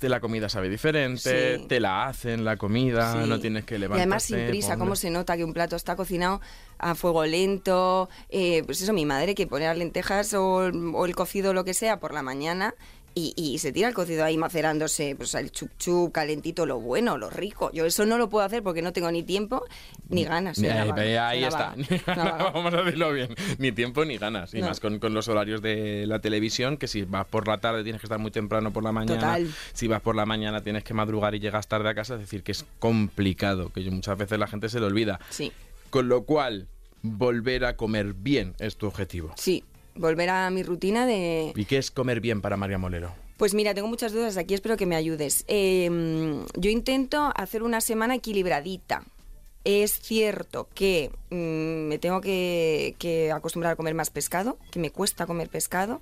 la 0.00 0.20
comida 0.20 0.48
sabe 0.48 0.68
diferente, 0.68 1.58
Sí. 1.58 1.66
te 1.68 1.80
la 1.80 2.06
hacen 2.06 2.44
la 2.44 2.56
comida, 2.56 3.12
Sí. 3.22 3.28
No 3.28 3.38
tienes 3.40 3.64
que 3.64 3.76
Y 3.76 3.78
levantarte. 3.78 4.02
además 4.02 4.22
sin 4.24 4.46
prisa, 4.48 4.74
ponle- 4.74 4.78
cómo 4.78 4.96
se 4.96 5.10
nota 5.10 5.36
que 5.36 5.44
un 5.44 5.52
plato 5.52 5.76
está 5.76 5.96
cocinado 5.96 6.40
a 6.78 6.94
fuego 6.94 7.24
lento. 7.24 8.08
eh, 8.28 8.62
pues 8.66 8.82
eso, 8.82 8.92
mi 8.92 9.04
madre 9.06 9.34
que 9.34 9.46
pone 9.46 9.64
las 9.66 9.76
lentejas 9.78 10.34
o, 10.34 10.56
o 10.56 11.06
el 11.06 11.14
cocido 11.14 11.50
o 11.50 11.52
lo 11.54 11.64
que 11.64 11.74
sea 11.74 11.98
por 12.00 12.12
la 12.12 12.22
mañana 12.22 12.74
y, 13.18 13.32
y 13.34 13.56
se 13.58 13.72
tira 13.72 13.88
el 13.88 13.94
cocido 13.94 14.24
ahí 14.24 14.36
macerándose, 14.36 15.14
pues 15.16 15.34
el 15.34 15.50
chup 15.50 15.70
chup, 15.78 16.12
calentito, 16.12 16.66
lo 16.66 16.78
bueno, 16.78 17.16
lo 17.16 17.30
rico. 17.30 17.70
Yo 17.72 17.86
eso 17.86 18.04
no 18.04 18.18
lo 18.18 18.28
puedo 18.28 18.44
hacer 18.44 18.62
porque 18.62 18.82
no 18.82 18.92
tengo 18.92 19.10
ni 19.10 19.22
tiempo 19.22 19.64
ni 20.10 20.24
ganas. 20.24 20.60
vaga, 20.60 21.04
eh, 21.04 21.18
ahí 21.18 21.42
está. 21.44 21.74
vaga. 22.06 22.50
Vamos 22.54 22.74
a 22.74 22.82
decirlo 22.82 23.10
bien. 23.14 23.34
Ni 23.58 23.72
tiempo 23.72 24.04
ni 24.04 24.18
ganas. 24.18 24.52
Y 24.52 24.60
No. 24.60 24.66
más 24.68 24.80
con, 24.80 24.98
con 24.98 25.14
los 25.14 25.28
horarios 25.28 25.62
de 25.62 26.04
la 26.06 26.18
televisión, 26.20 26.76
que 26.76 26.88
si 26.88 27.04
vas 27.04 27.26
por 27.26 27.48
la 27.48 27.56
tarde 27.58 27.82
tienes 27.84 28.02
que 28.02 28.06
estar 28.06 28.18
muy 28.18 28.30
temprano 28.30 28.70
por 28.70 28.84
la 28.84 28.92
mañana. 28.92 29.18
Total. 29.18 29.50
Si 29.72 29.88
vas 29.88 30.02
por 30.02 30.14
la 30.14 30.26
mañana 30.26 30.60
tienes 30.62 30.84
que 30.84 30.92
madrugar 30.92 31.34
y 31.34 31.40
llegas 31.40 31.66
tarde 31.68 31.88
a 31.88 31.94
casa. 31.94 32.14
Es 32.14 32.20
decir, 32.20 32.42
que 32.42 32.52
es 32.52 32.66
complicado, 32.78 33.70
que 33.72 33.82
yo- 33.82 33.92
muchas 33.92 34.18
veces 34.18 34.38
la 34.38 34.46
gente 34.46 34.68
se 34.68 34.78
le 34.78 34.84
olvida. 34.86 35.18
Sí, 35.30 35.52
Con 35.88 36.08
lo 36.10 36.24
cual, 36.24 36.68
volver 37.00 37.64
a 37.64 37.76
comer 37.76 38.12
bien 38.12 38.54
es 38.58 38.76
tu 38.76 38.86
objetivo. 38.86 39.32
sí. 39.36 39.64
Volver 39.96 40.30
a 40.30 40.50
mi 40.50 40.62
rutina 40.62 41.06
de... 41.06 41.52
¿Y 41.54 41.64
qué 41.64 41.78
es 41.78 41.90
comer 41.90 42.20
bien 42.20 42.40
para 42.40 42.56
María 42.56 42.78
Molero? 42.78 43.12
Pues 43.36 43.52
mira, 43.54 43.74
tengo 43.74 43.88
muchas 43.88 44.12
dudas 44.12 44.36
aquí, 44.36 44.54
espero 44.54 44.76
que 44.76 44.86
me 44.86 44.96
ayudes. 44.96 45.44
Eh, 45.48 45.90
yo 46.56 46.70
intento 46.70 47.32
hacer 47.36 47.62
una 47.62 47.80
semana 47.80 48.14
equilibradita. 48.14 49.04
Es 49.64 49.98
cierto 50.00 50.68
que 50.74 51.10
mm, 51.30 51.88
me 51.88 51.98
tengo 51.98 52.20
que, 52.20 52.94
que 52.98 53.32
acostumbrar 53.32 53.72
a 53.72 53.76
comer 53.76 53.94
más 53.94 54.10
pescado, 54.10 54.58
que 54.70 54.78
me 54.78 54.90
cuesta 54.90 55.26
comer 55.26 55.48
pescado. 55.48 56.00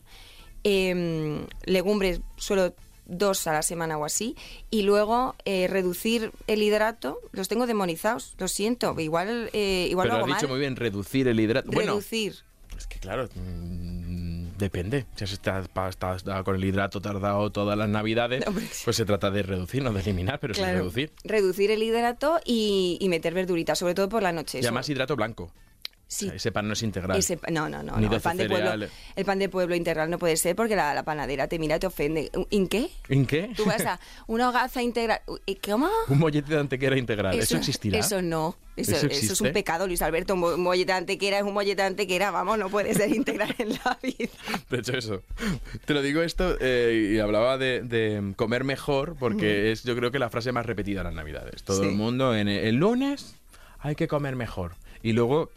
Eh, 0.64 1.44
legumbres 1.64 2.20
suelo 2.36 2.74
dos 3.06 3.46
a 3.46 3.52
la 3.52 3.62
semana 3.62 3.98
o 3.98 4.04
así. 4.04 4.36
Y 4.70 4.82
luego 4.82 5.34
eh, 5.44 5.66
reducir 5.68 6.30
el 6.46 6.62
hidrato, 6.62 7.18
los 7.32 7.48
tengo 7.48 7.66
demonizados, 7.66 8.34
lo 8.38 8.48
siento. 8.48 8.98
Igual, 8.98 9.50
eh, 9.52 9.86
igual 9.90 10.08
Pero 10.08 10.18
lo 10.18 10.24
has 10.24 10.28
hago 10.30 10.34
dicho 10.36 10.46
mal. 10.48 10.52
muy 10.56 10.60
bien, 10.60 10.76
reducir 10.76 11.28
el 11.28 11.40
hidrato. 11.40 11.70
Bueno, 11.70 11.92
Reducir. 11.92 12.36
Es 12.84 12.88
que 12.88 12.98
claro, 12.98 13.30
mm, 13.34 14.58
depende. 14.58 15.06
Si 15.16 15.24
has 15.24 15.32
estado, 15.32 15.66
con 16.44 16.56
el 16.56 16.64
hidrato 16.64 17.00
tardado 17.00 17.50
todas 17.50 17.78
las 17.78 17.88
navidades, 17.88 18.44
sí. 18.72 18.82
pues 18.84 18.96
se 18.96 19.06
trata 19.06 19.30
de 19.30 19.42
reducir, 19.42 19.82
no 19.82 19.90
de 19.94 20.02
eliminar, 20.02 20.38
pero 20.38 20.52
sí 20.52 20.60
Claro. 20.60 20.80
reducir. 20.80 21.10
Reducir 21.24 21.70
el 21.70 21.82
hidrato 21.82 22.40
y, 22.44 22.98
y 23.00 23.08
meter 23.08 23.32
verduritas, 23.32 23.78
sobre 23.78 23.94
todo 23.94 24.10
por 24.10 24.22
la 24.22 24.32
noche. 24.32 24.58
Y 24.58 24.66
además 24.66 24.86
hidrato 24.90 25.16
blanco. 25.16 25.50
Sí. 26.14 26.26
O 26.26 26.28
sea, 26.28 26.36
ese 26.36 26.52
pan 26.52 26.66
no 26.68 26.74
es 26.74 26.82
integral. 26.82 27.18
Ese 27.18 27.38
no, 27.50 27.68
no, 27.68 27.82
no. 27.82 27.96
Ni 27.96 28.06
no. 28.06 28.06
El, 28.06 28.08
12 28.10 28.20
pan 28.22 28.36
de 28.36 28.48
pueblo, 28.48 28.86
el 29.16 29.24
pan 29.24 29.38
de 29.40 29.48
pueblo 29.48 29.74
integral 29.74 30.08
no 30.10 30.18
puede 30.18 30.36
ser 30.36 30.54
porque 30.54 30.76
la, 30.76 30.94
la 30.94 31.02
panadera 31.02 31.48
te 31.48 31.58
mira 31.58 31.76
y 31.76 31.80
te 31.80 31.86
ofende. 31.88 32.30
¿En 32.50 32.68
qué? 32.68 32.88
¿En 33.08 33.26
qué? 33.26 33.50
Tú 33.56 33.64
vas 33.64 33.84
a 33.84 33.98
una 34.28 34.48
hogaza 34.48 34.82
integral. 34.82 35.20
¿Y 35.46 35.56
¿Cómo? 35.56 35.88
Un 36.08 36.18
mollete 36.20 36.52
de 36.54 36.60
antequera 36.60 36.96
integral. 36.96 37.34
¿Eso, 37.38 37.56
existirá? 37.56 37.98
Eso 37.98 38.22
no. 38.22 38.56
Eso, 38.76 38.92
¿Eso 38.96 39.06
eso 39.06 39.32
es 39.34 39.40
un 39.40 39.52
pecado, 39.52 39.86
Luis 39.86 40.02
Alberto. 40.02 40.34
Un 40.34 40.40
mo- 40.40 40.54
un 40.54 40.62
mollete 40.62 40.92
de 40.92 40.98
antequera 40.98 41.38
es 41.38 41.44
un 41.44 41.52
mollete 41.54 41.82
de 41.82 41.88
antequera. 41.88 42.30
Vamos, 42.30 42.58
no 42.58 42.68
puede 42.70 42.92
ser 42.94 43.08
integral 43.14 43.54
en 43.58 43.70
la 43.70 43.98
vida. 44.02 44.30
De 44.70 44.78
hecho, 44.78 44.96
eso. 44.96 45.22
Te 45.84 45.94
lo 45.94 46.02
digo 46.02 46.22
esto 46.22 46.56
eh, 46.60 47.12
y 47.14 47.18
hablaba 47.18 47.58
de, 47.58 47.82
de 47.82 48.32
comer 48.36 48.64
mejor 48.64 49.16
porque 49.18 49.72
es 49.72 49.82
yo 49.84 49.94
creo 49.96 50.10
que 50.10 50.18
la 50.18 50.30
frase 50.30 50.52
más 50.52 50.66
repetida 50.66 51.00
en 51.00 51.06
las 51.06 51.14
navidades. 51.14 51.62
Todo 51.64 51.82
Sí. 51.82 51.88
el 51.88 51.94
mundo 51.94 52.34
en 52.36 52.48
el, 52.48 52.64
el 52.66 52.74
lunes 52.76 53.36
hay 53.80 53.94
que 53.96 54.08
comer 54.08 54.34
mejor. 54.36 54.74
Y 55.02 55.12
luego 55.12 55.50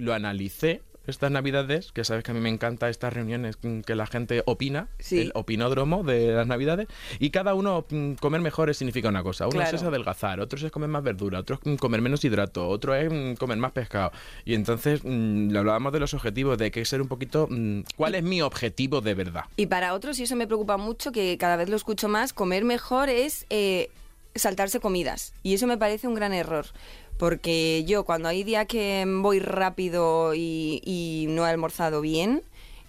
lo 0.00 0.14
analicé 0.14 0.82
estas 1.06 1.30
navidades, 1.32 1.90
que 1.92 2.04
sabes 2.04 2.22
que 2.22 2.30
a 2.30 2.34
mí 2.34 2.40
me 2.40 2.50
encanta 2.50 2.88
estas 2.88 3.12
reuniones 3.12 3.56
que 3.56 3.94
la 3.96 4.06
gente 4.06 4.42
opina, 4.46 4.88
Sí. 5.00 5.18
el 5.18 5.32
opinódromo 5.34 6.04
de 6.04 6.32
las 6.32 6.46
navidades, 6.46 6.86
y 7.18 7.30
cada 7.30 7.54
uno 7.54 7.84
mm, 7.90 8.12
comer 8.14 8.40
mejor 8.42 8.72
significa 8.74 9.08
una 9.08 9.22
cosa. 9.24 9.46
Uno 9.46 9.56
Claro. 9.56 9.76
es 9.76 9.82
adelgazar, 9.82 10.38
otro 10.40 10.64
es 10.64 10.70
comer 10.70 10.88
más 10.88 11.02
verdura, 11.02 11.40
otro 11.40 11.56
es 11.56 11.66
mm, 11.72 11.76
comer 11.76 12.00
menos 12.00 12.24
hidrato, 12.24 12.68
otro 12.68 12.94
es 12.94 13.10
mm, 13.10 13.34
comer 13.34 13.56
más 13.58 13.72
pescado. 13.72 14.12
Y 14.44 14.54
entonces 14.54 15.00
mm, 15.02 15.48
le 15.50 15.58
hablábamos 15.58 15.92
de 15.92 16.00
los 16.00 16.14
objetivos, 16.14 16.58
de 16.58 16.70
que 16.70 16.84
ser 16.84 17.00
un 17.00 17.08
poquito... 17.08 17.48
¿Cuál 17.96 18.14
es 18.14 18.22
mi 18.22 18.42
objetivo 18.42 19.00
de 19.00 19.14
verdad? 19.14 19.44
Y 19.56 19.66
para 19.66 19.94
otros, 19.94 20.18
y 20.20 20.24
eso 20.24 20.36
me 20.36 20.46
preocupa 20.46 20.76
mucho, 20.76 21.10
que 21.12 21.36
cada 21.38 21.56
vez 21.56 21.68
lo 21.70 21.76
escucho 21.76 22.08
más, 22.08 22.32
comer 22.32 22.64
mejor 22.64 23.08
es 23.08 23.46
eh, 23.50 23.90
saltarse 24.34 24.80
comidas. 24.80 25.32
Y 25.42 25.54
eso 25.54 25.66
me 25.66 25.78
parece 25.78 26.08
un 26.08 26.14
gran 26.14 26.32
error. 26.32 26.66
Porque 27.18 27.84
yo, 27.86 28.04
cuando 28.04 28.28
hay 28.28 28.44
días 28.44 28.66
que 28.66 29.04
voy 29.06 29.40
rápido 29.40 30.34
y, 30.34 30.80
y 30.84 31.26
no 31.28 31.46
he 31.46 31.50
almorzado 31.50 32.00
bien, 32.00 32.42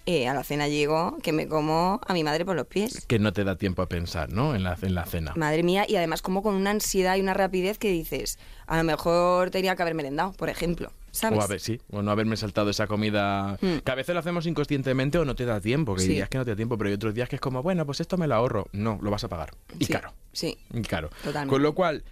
eh, 0.04 0.26
a 0.26 0.34
la 0.34 0.42
cena 0.42 0.66
llego 0.66 1.18
que 1.22 1.32
me 1.32 1.46
como 1.46 2.00
a 2.04 2.12
mi 2.12 2.24
madre 2.24 2.44
por 2.44 2.56
los 2.56 2.66
pies. 2.66 3.04
Que 3.06 3.20
no 3.20 3.32
te 3.32 3.44
da 3.44 3.56
tiempo 3.56 3.82
a 3.82 3.88
pensar, 3.88 4.32
¿no? 4.32 4.54
En 4.54 4.64
la, 4.64 4.76
en 4.82 4.94
la 4.94 5.04
cena. 5.04 5.32
Madre 5.36 5.62
mía, 5.62 5.84
y 5.86 5.94
además 5.94 6.22
como 6.22 6.42
con 6.42 6.54
una 6.54 6.70
ansiedad 6.70 7.16
y 7.16 7.20
una 7.20 7.34
rapidez 7.34 7.78
que 7.78 7.90
dices, 7.90 8.38
a 8.66 8.76
lo 8.76 8.84
mejor 8.84 9.50
tenía 9.50 9.76
que 9.76 9.82
haber 9.82 9.94
merendado, 9.94 10.32
por 10.32 10.48
ejemplo. 10.48 10.90
¿Sabes? 11.12 11.38
O 11.38 11.42
a 11.42 11.46
ver, 11.46 11.60
sí, 11.60 11.80
o 11.92 12.02
no 12.02 12.10
haberme 12.10 12.36
saltado 12.36 12.70
esa 12.70 12.88
comida. 12.88 13.56
Mm. 13.60 13.78
Que 13.84 13.92
a 13.92 13.94
veces 13.94 14.12
lo 14.14 14.18
hacemos 14.18 14.44
inconscientemente 14.46 15.18
o 15.18 15.24
no 15.24 15.36
te 15.36 15.44
da 15.44 15.60
tiempo, 15.60 15.94
que 15.94 16.02
Sí. 16.02 16.08
dirías 16.08 16.28
que 16.28 16.38
no 16.38 16.44
te 16.44 16.50
da 16.50 16.56
tiempo, 16.56 16.76
pero 16.76 16.88
hay 16.88 16.94
otros 16.94 17.14
días 17.14 17.28
que 17.28 17.36
es 17.36 17.40
como, 17.40 17.62
bueno, 17.62 17.86
pues 17.86 18.00
esto 18.00 18.16
me 18.18 18.26
lo 18.26 18.34
ahorro. 18.34 18.66
No, 18.72 18.98
lo 19.00 19.10
vas 19.12 19.22
a 19.22 19.28
pagar. 19.28 19.50
Y 19.78 19.84
Sí, 19.84 19.92
caro. 19.92 20.12
Sí, 20.32 20.58
Y 20.74 20.82
caro. 20.82 21.10
Totalmente. 21.22 21.50
Con 21.50 21.62
lo 21.62 21.74
cual, 21.74 22.02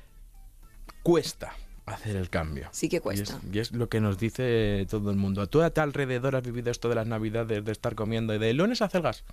cuesta 1.03 1.55
hacer 1.87 2.15
el 2.17 2.31
cambio. 2.31 2.69
sí 2.73 2.89
que 2.89 2.97
Y 2.99 3.01
cuesta. 3.01 3.35
es, 3.49 3.55
y 3.55 3.59
es 3.59 3.73
lo 3.73 3.89
que 3.89 4.01
nos 4.01 4.19
dice 4.19 4.87
todo 4.89 5.11
el 5.11 5.17
mundo. 5.17 5.47
¿Tú 5.49 5.61
a 5.63 5.71
tu 5.71 5.81
alrededor 5.81 6.37
has 6.37 6.43
vivido 6.43 6.71
esto 6.71 6.89
de 6.89 6.95
las 6.95 7.07
navidades, 7.07 7.65
de 7.65 7.73
estar 7.73 7.95
comiendo 7.95 8.35
y 8.35 8.39
de 8.39 8.53
lunes 8.55 8.81
a 8.83 8.89
celgas? 8.89 9.25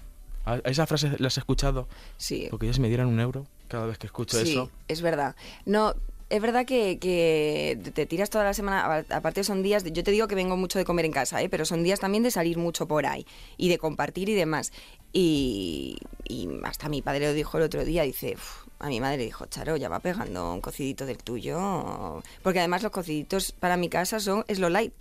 ¿A- 0.45 0.55
¿Esa 0.63 0.87
frase 0.87 1.11
la 1.19 1.27
has 1.27 1.37
escuchado? 1.37 1.87
Sí. 2.15 2.47
Porque 2.49 2.65
ellos 2.65 2.79
me 2.79 2.87
dieran 2.87 3.07
un 3.07 3.19
euro 3.19 3.45
cada 3.67 3.85
vez 3.85 3.97
que 3.97 4.07
escucho 4.07 4.37
sí, 4.43 4.51
eso. 4.53 4.71
es 4.87 5.01
verdad. 5.01 5.35
No, 5.65 5.93
es 6.29 6.41
verdad 6.41 6.65
que, 6.65 6.99
que 6.99 7.79
te 7.93 8.05
tiras 8.05 8.29
toda 8.29 8.43
la 8.43 8.53
semana, 8.53 9.05
aparte 9.09 9.43
son 9.43 9.63
días, 9.63 9.83
de- 9.83 9.91
yo 9.91 10.03
te 10.03 10.11
digo 10.11 10.27
que 10.27 10.35
vengo 10.35 10.57
mucho 10.57 10.77
de 10.79 10.85
comer 10.85 11.05
en 11.05 11.11
casa, 11.13 11.41
¿eh? 11.41 11.49
pero 11.49 11.63
son 11.65 11.83
días 11.83 11.99
también 11.99 12.23
de 12.23 12.31
salir 12.31 12.57
mucho 12.57 12.87
por 12.87 13.05
ahí 13.05 13.25
y 13.57 13.69
de 13.69 13.77
compartir 13.77 14.27
y 14.29 14.33
demás. 14.33 14.71
Y, 15.13 15.97
y 16.27 16.47
hasta 16.63 16.89
mi 16.89 17.01
padre 17.01 17.27
lo 17.27 17.33
dijo 17.33 17.57
el 17.57 17.63
otro 17.63 17.83
día, 17.85 18.03
dice, 18.03 18.33
"Uf", 18.35 18.65
a 18.79 18.87
mi 18.89 18.99
madre 18.99 19.17
le 19.17 19.23
dijo, 19.25 19.45
Charo, 19.47 19.77
ya 19.77 19.89
va 19.89 19.99
pegando 19.99 20.53
un 20.53 20.61
cocidito 20.61 21.05
del 21.05 21.17
tuyo. 21.17 22.21
Porque 22.43 22.59
además 22.59 22.83
los 22.83 22.91
cociditos 22.91 23.51
para 23.53 23.77
mi 23.77 23.89
casa 23.89 24.19
son, 24.19 24.43
es 24.47 24.59
lo 24.59 24.69
like. 24.69 24.95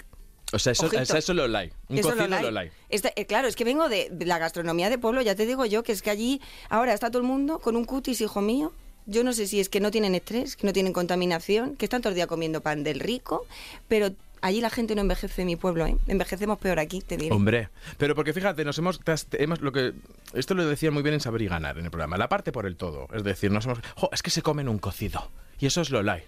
O 0.52 0.58
sea, 0.60 0.72
eso, 0.72 0.86
eso, 0.92 1.16
eso 1.16 1.34
lo 1.34 1.48
like. 1.48 1.74
Un 1.88 1.98
Eso 1.98 2.10
cocido 2.10 2.28
lo 2.28 2.36
lo 2.40 2.50
like. 2.50 2.52
like. 2.52 2.72
Esta- 2.88 3.12
eh, 3.16 3.26
claro, 3.26 3.48
es 3.48 3.56
que 3.56 3.64
vengo 3.64 3.88
de, 3.88 4.08
de 4.12 4.24
la 4.26 4.38
gastronomía 4.38 4.88
de 4.88 4.96
pueblo, 4.96 5.20
ya 5.22 5.34
te 5.34 5.44
digo 5.44 5.66
yo, 5.66 5.82
que 5.82 5.90
es 5.92 6.02
que 6.02 6.10
allí 6.10 6.40
ahora 6.70 6.94
está 6.94 7.10
todo 7.10 7.20
el 7.20 7.26
mundo 7.28 7.58
con 7.58 7.74
un 7.76 7.84
cutis, 7.84 8.20
hijo 8.20 8.40
mío. 8.40 8.72
Yo 9.06 9.22
no 9.24 9.32
sé 9.32 9.46
si 9.46 9.60
es 9.60 9.68
que 9.68 9.80
no 9.80 9.90
tienen 9.90 10.14
estrés, 10.14 10.56
que 10.56 10.66
no 10.66 10.72
tienen 10.72 10.92
contaminación, 10.92 11.76
que 11.76 11.86
están 11.86 12.02
todo 12.02 12.10
el 12.10 12.16
día 12.16 12.26
comiendo 12.26 12.60
pan 12.60 12.82
del 12.84 13.00
rico, 13.00 13.46
pero 13.88 14.10
allí 14.40 14.60
la 14.60 14.70
gente 14.70 14.94
no 14.94 15.00
envejece 15.00 15.42
en 15.42 15.46
mi 15.46 15.56
pueblo, 15.56 15.86
¿eh? 15.86 15.96
Envejecemos 16.08 16.58
peor 16.58 16.78
aquí, 16.80 17.00
te 17.00 17.16
diré. 17.16 17.34
Hombre, 17.34 17.68
pero 17.98 18.14
porque 18.14 18.32
fíjate, 18.32 18.64
nos 18.64 18.76
hemos, 18.78 19.00
hemos 19.32 19.60
lo 19.60 19.72
que 19.72 19.92
esto 20.34 20.54
lo 20.54 20.66
decían 20.66 20.92
muy 20.92 21.02
bien 21.02 21.14
en 21.14 21.20
Saber 21.20 21.42
y 21.42 21.46
Ganar 21.48 21.78
en 21.78 21.84
el 21.84 21.90
programa, 21.90 22.16
la 22.16 22.28
parte 22.28 22.52
por 22.52 22.66
el 22.66 22.76
todo, 22.76 23.08
es 23.14 23.22
decir, 23.24 23.50
nos 23.50 23.64
hemos, 23.66 23.78
"Jo, 23.94 24.10
es 24.12 24.22
que 24.22 24.30
se 24.30 24.42
comen 24.42 24.68
un 24.68 24.78
cocido 24.78 25.30
y 25.58 25.66
eso 25.66 25.80
es 25.80 25.90
lo 25.90 26.02
like. 26.02 26.26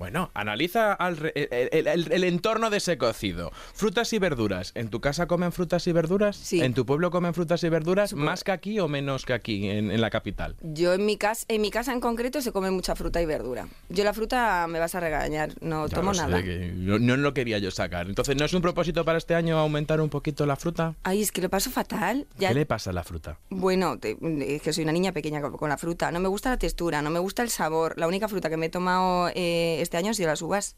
Bueno, 0.00 0.30
analiza 0.32 0.94
al 0.94 1.18
re- 1.18 1.32
el, 1.36 1.68
el- 1.72 1.86
el- 1.86 2.10
el 2.10 2.24
entorno 2.24 2.70
de 2.70 2.78
ese 2.78 2.96
cocido. 2.96 3.52
Frutas 3.74 4.10
y 4.14 4.18
verduras. 4.18 4.72
¿En 4.74 4.88
tu 4.88 5.02
casa 5.02 5.26
comen 5.26 5.52
frutas 5.52 5.86
y 5.86 5.92
verduras? 5.92 6.36
Sí. 6.36 6.62
¿En 6.62 6.72
tu 6.72 6.86
pueblo 6.86 7.10
comen 7.10 7.34
frutas 7.34 7.62
y 7.64 7.68
verduras? 7.68 8.08
Supongo. 8.10 8.24
¿Más 8.30 8.42
que 8.42 8.50
aquí 8.50 8.80
o 8.80 8.88
menos 8.88 9.26
que 9.26 9.34
aquí, 9.34 9.68
en, 9.68 9.90
en 9.90 10.00
la 10.00 10.08
capital? 10.08 10.56
Yo 10.62 10.94
en 10.94 11.04
mi 11.04 11.18
casa, 11.18 11.44
en 11.48 11.60
mi 11.60 11.70
casa 11.70 11.92
en 11.92 12.00
concreto 12.00 12.40
se 12.40 12.50
come 12.50 12.70
mucha 12.70 12.94
fruta 12.96 13.20
y 13.20 13.26
verdura. 13.26 13.68
Yo 13.90 14.02
la 14.02 14.14
fruta 14.14 14.66
me 14.70 14.78
vas 14.78 14.94
a 14.94 15.00
regañar, 15.00 15.50
no 15.60 15.86
Ya 15.86 15.96
tomo 15.96 16.14
nada. 16.14 16.42
que 16.42 16.72
no, 16.74 16.98
no 16.98 17.18
lo 17.18 17.34
quería 17.34 17.58
yo 17.58 17.70
sacar. 17.70 18.06
Entonces, 18.06 18.36
¿no 18.38 18.46
es 18.46 18.54
un 18.54 18.62
propósito 18.62 19.04
para 19.04 19.18
este 19.18 19.34
año 19.34 19.58
aumentar 19.58 20.00
un 20.00 20.08
poquito 20.08 20.46
la 20.46 20.56
fruta? 20.56 20.94
Ay, 21.02 21.20
es 21.20 21.30
que 21.30 21.42
lo 21.42 21.50
paso 21.50 21.70
fatal. 21.70 22.26
Ya, 22.38 22.48
¿Qué 22.48 22.54
le 22.54 22.64
pasa 22.64 22.88
a 22.88 22.92
la 22.94 23.04
fruta? 23.04 23.38
Bueno, 23.50 23.98
te- 23.98 24.16
es 24.56 24.62
que 24.62 24.72
soy 24.72 24.84
una 24.84 24.92
niña 24.92 25.12
pequeña 25.12 25.42
con, 25.42 25.58
con 25.58 25.68
la 25.68 25.76
fruta. 25.76 26.10
No 26.10 26.20
me 26.20 26.28
gusta 26.28 26.48
la 26.48 26.58
textura, 26.58 27.02
no 27.02 27.10
me 27.10 27.18
gusta 27.18 27.42
el 27.42 27.50
sabor. 27.50 27.98
La 27.98 28.06
única 28.08 28.28
fruta 28.28 28.48
que 28.48 28.56
me 28.56 28.64
he 28.66 28.70
tomado 28.70 29.28
eh, 29.34 29.82
este 29.90 29.96
año 29.96 30.08
han 30.10 30.14
sido 30.14 30.28
las 30.28 30.40
uvas. 30.40 30.76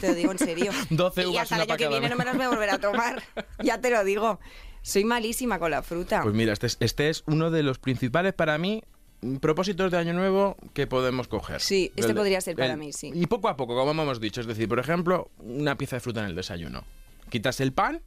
Te 0.00 0.08
lo 0.08 0.14
digo 0.14 0.32
en 0.32 0.38
serio. 0.38 0.72
12 0.90 1.22
y 1.22 1.26
uvas, 1.26 1.42
hasta 1.42 1.56
el 1.56 1.60
año 1.70 1.76
que 1.76 1.88
viene 1.88 2.08
no 2.08 2.16
me 2.16 2.24
las 2.24 2.34
voy 2.36 2.46
a 2.46 2.48
volver 2.48 2.70
a 2.70 2.78
tomar. 2.78 3.22
ya 3.62 3.78
te 3.82 3.90
lo 3.90 4.02
digo. 4.02 4.40
Soy 4.80 5.04
malísima 5.04 5.58
con 5.58 5.70
la 5.72 5.82
fruta. 5.82 6.22
Pues 6.22 6.34
mira, 6.34 6.54
este 6.54 6.66
es, 6.68 6.78
este 6.80 7.10
es 7.10 7.22
uno 7.26 7.50
de 7.50 7.62
los 7.62 7.78
principales 7.78 8.32
para 8.32 8.56
mí 8.56 8.82
mm, 9.20 9.36
propósitos 9.36 9.90
de 9.92 9.98
año 9.98 10.14
nuevo 10.14 10.56
que 10.72 10.86
podemos 10.86 11.28
coger. 11.28 11.60
Sí, 11.60 11.92
este 11.96 12.12
El- 12.12 12.16
podría 12.16 12.40
ser 12.40 12.56
para 12.56 12.72
el- 12.72 12.78
mí, 12.78 12.94
sí. 12.94 13.10
Y 13.14 13.26
poco 13.26 13.48
a 13.50 13.58
poco, 13.58 13.74
como 13.76 13.90
hemos 14.02 14.20
dicho, 14.20 14.40
es 14.40 14.46
decir, 14.46 14.68
por 14.70 14.78
ejemplo, 14.78 15.30
una 15.40 15.76
pieza 15.76 15.96
de 15.96 16.00
fruta 16.00 16.20
en 16.20 16.26
el 16.26 16.34
desayuno. 16.34 16.84
Quitas 17.28 17.60
el 17.60 17.74
pan, 17.74 18.00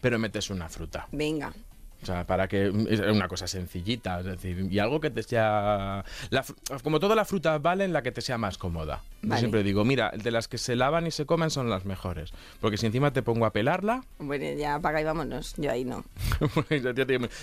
pero 0.00 0.18
metes 0.18 0.48
una 0.48 0.70
fruta. 0.70 1.08
Venga. 1.12 1.52
O 2.02 2.06
sea, 2.06 2.26
para 2.26 2.48
que 2.48 2.72
es 2.88 3.00
una 3.00 3.28
cosa 3.28 3.46
sencillita, 3.46 4.20
es 4.20 4.26
decir, 4.26 4.68
y 4.70 4.78
algo 4.78 5.00
que 5.00 5.10
te 5.10 5.22
sea 5.22 6.04
la 6.30 6.44
como 6.82 6.98
todas 6.98 7.14
las 7.16 7.28
frutas 7.28 7.60
valen, 7.60 7.92
la 7.92 8.02
que 8.02 8.10
te 8.10 8.20
sea 8.22 8.38
más 8.38 8.56
cómoda. 8.56 9.02
Yo 9.22 9.28
Vale. 9.28 9.40
siempre 9.40 9.62
digo, 9.62 9.84
mira, 9.84 10.10
de 10.16 10.30
las 10.30 10.48
que 10.48 10.56
se 10.56 10.76
lavan 10.76 11.06
y 11.06 11.10
se 11.10 11.26
comen 11.26 11.50
son 11.50 11.68
las 11.68 11.84
mejores, 11.84 12.32
porque 12.60 12.78
si 12.78 12.86
encima 12.86 13.12
te 13.12 13.22
pongo 13.22 13.44
a 13.44 13.52
pelarla, 13.52 14.02
Bueno, 14.18 14.44
ya 14.58 14.76
apaga 14.76 15.00
y 15.00 15.04
vámonos. 15.04 15.54
Yo 15.58 15.70
ahí 15.70 15.84
no. 15.84 16.04
Digo, 16.70 16.92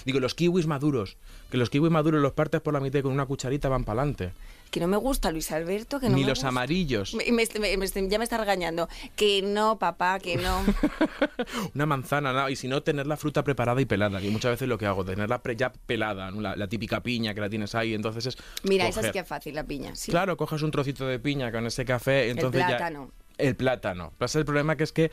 Digo, 0.05 0.19
los 0.19 0.33
kiwis 0.33 0.65
maduros. 0.65 1.17
Que 1.51 1.57
los 1.57 1.69
kiwis 1.69 1.91
maduros 1.91 2.21
los 2.21 2.33
partes 2.33 2.61
por 2.61 2.73
la 2.73 2.79
mitad 2.79 2.99
y 2.99 3.01
con 3.03 3.11
una 3.11 3.25
cucharita 3.25 3.69
van 3.69 3.83
para 3.83 4.01
adelante. 4.01 4.31
Que 4.71 4.79
no 4.79 4.87
me 4.87 4.97
gusta 4.97 5.31
Luis 5.31 5.51
Alberto, 5.51 5.99
que 5.99 6.09
no 6.09 6.15
Ni 6.15 6.21
me 6.23 6.27
los 6.29 6.39
gusta. 6.39 6.49
amarillos. 6.49 7.13
Me- 7.13 7.31
me- 7.31 8.09
ya 8.09 8.17
me 8.17 8.23
está 8.23 8.37
regañando. 8.37 8.89
Que 9.15 9.41
no, 9.41 9.79
papá, 9.79 10.19
que 10.19 10.35
no. 10.37 10.63
Una 11.75 11.85
manzana, 11.85 12.33
nada. 12.33 12.51
Y 12.51 12.55
si 12.55 12.67
no, 12.67 12.83
tener 12.83 13.07
la 13.07 13.17
fruta 13.17 13.43
preparada 13.43 13.79
y 13.81 13.85
pelada. 13.85 14.21
Y 14.21 14.29
muchas 14.29 14.51
veces 14.51 14.67
lo 14.67 14.77
que 14.77 14.85
hago, 14.85 15.05
tenerla 15.05 15.41
ya 15.55 15.71
pelada. 15.71 16.31
¿no? 16.31 16.41
La, 16.41 16.55
la 16.55 16.67
típica 16.67 17.01
piña 17.01 17.33
que 17.33 17.41
la 17.41 17.49
tienes 17.49 17.75
ahí. 17.75 17.93
Entonces 17.93 18.25
es. 18.25 18.37
Mira, 18.63 18.83
esa 18.87 18.93
sí 19.01 19.07
coger. 19.07 19.13
que 19.13 19.19
es 19.19 19.27
fácil, 19.27 19.55
la 19.55 19.63
piña. 19.63 19.95
Sí. 19.95 20.11
Claro, 20.11 20.35
coges 20.37 20.61
un 20.61 20.71
trocito 20.71 21.07
de 21.07 21.19
piña 21.19 21.51
con 21.51 21.65
ese 21.65 21.85
café. 21.85 22.29
Entonces 22.29 22.59
ya- 22.61 22.67
plátano. 22.67 23.11
el 23.37 23.55
plátano. 23.55 24.13
Pasa 24.17 24.39
el 24.39 24.45
problema 24.45 24.75
que 24.75 24.83
es 24.83 24.91
que 24.91 25.11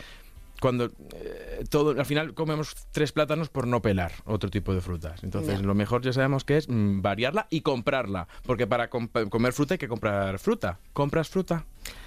cuando 0.65 0.87
eh, 1.15 1.63
todo 1.69 1.91
al 1.91 2.07
final 2.07 2.33
comemos 2.33 2.75
tres 2.91 3.13
plátanos 3.13 3.51
por 3.51 3.67
no 3.67 3.83
pelar 3.83 4.13
otro 4.25 4.49
tipo 4.49 4.73
de 4.73 4.81
frutas. 4.81 5.23
Entonces, 5.23 5.61
Ya. 5.61 5.67
lo 5.67 5.75
mejor 5.75 6.01
ya 6.01 6.11
sabemos 6.15 6.43
que 6.43 6.57
es 6.57 6.71
mm, 6.71 7.03
variarla 7.03 7.49
y 7.51 7.61
comprarla, 7.61 8.29
porque 8.47 8.67
para 8.67 8.89
comer 8.89 9.53
fruta 9.53 9.75
hay 9.75 9.79
que 9.79 9.89
comprar 9.89 10.39
fruta. 10.39 10.79
¿Compras 10.95 11.29
fruta? 11.29 11.67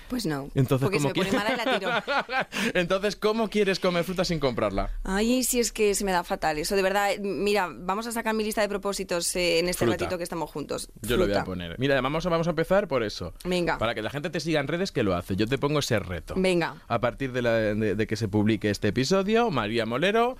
Pues 0.09 0.25
no. 0.25 0.49
Entonces, 0.55 0.85
porque 0.85 0.99
se 1.01 1.09
¿cómo 1.11 1.25
me 1.25 1.29
pone 1.29 1.29
quieres? 1.29 1.49
mala 1.49 1.63
y 1.63 1.65
la 1.65 1.79
tiro. 1.79 2.71
Entonces, 2.73 3.15
¿cómo 3.17 3.49
quieres 3.49 3.79
comer 3.79 4.05
fruta 4.05 4.23
sin 4.23 4.39
comprarla? 4.39 4.89
Ay, 5.03 5.43
si 5.43 5.59
es 5.59 5.73
que 5.73 5.93
se 5.95 6.05
me 6.05 6.11
da 6.13 6.23
fatal 6.23 6.57
eso, 6.57 6.75
de 6.77 6.81
verdad. 6.81 7.11
Mira, 7.19 7.69
vamos 7.71 8.07
a 8.07 8.11
sacar 8.13 8.33
mi 8.33 8.43
lista 8.45 8.61
de 8.61 8.69
propósitos 8.69 9.35
eh, 9.35 9.59
en 9.59 9.67
este 9.67 9.85
Fruta. 9.85 9.97
ratito 9.97 10.17
que 10.17 10.23
estamos 10.23 10.49
juntos. 10.49 10.89
Yo 11.01 11.17
lo 11.17 11.27
voy 11.27 11.35
a 11.35 11.43
poner. 11.43 11.75
Mira, 11.77 11.99
vamos 11.99 12.25
a, 12.25 12.29
vamos 12.29 12.47
a 12.47 12.51
empezar 12.51 12.87
por 12.87 13.03
eso. 13.03 13.33
Venga. 13.43 13.77
Para 13.77 13.93
que 13.95 14.01
la 14.01 14.09
gente 14.09 14.29
te 14.29 14.39
siga 14.39 14.61
en 14.61 14.67
redes, 14.69 14.93
que 14.93 15.03
lo 15.03 15.13
hace. 15.13 15.35
Yo 15.35 15.45
te 15.45 15.57
pongo 15.57 15.79
ese 15.79 15.99
reto. 15.99 16.35
Venga. 16.37 16.75
A 16.87 16.99
partir 16.99 17.33
de, 17.33 17.41
la- 17.41 17.53
de- 17.57 17.95
de 17.95 18.07
que 18.07 18.15
se 18.15 18.29
publique 18.29 18.69
este 18.69 18.87
episodio, 18.89 19.51
María 19.51 19.85
Molero 19.85 20.37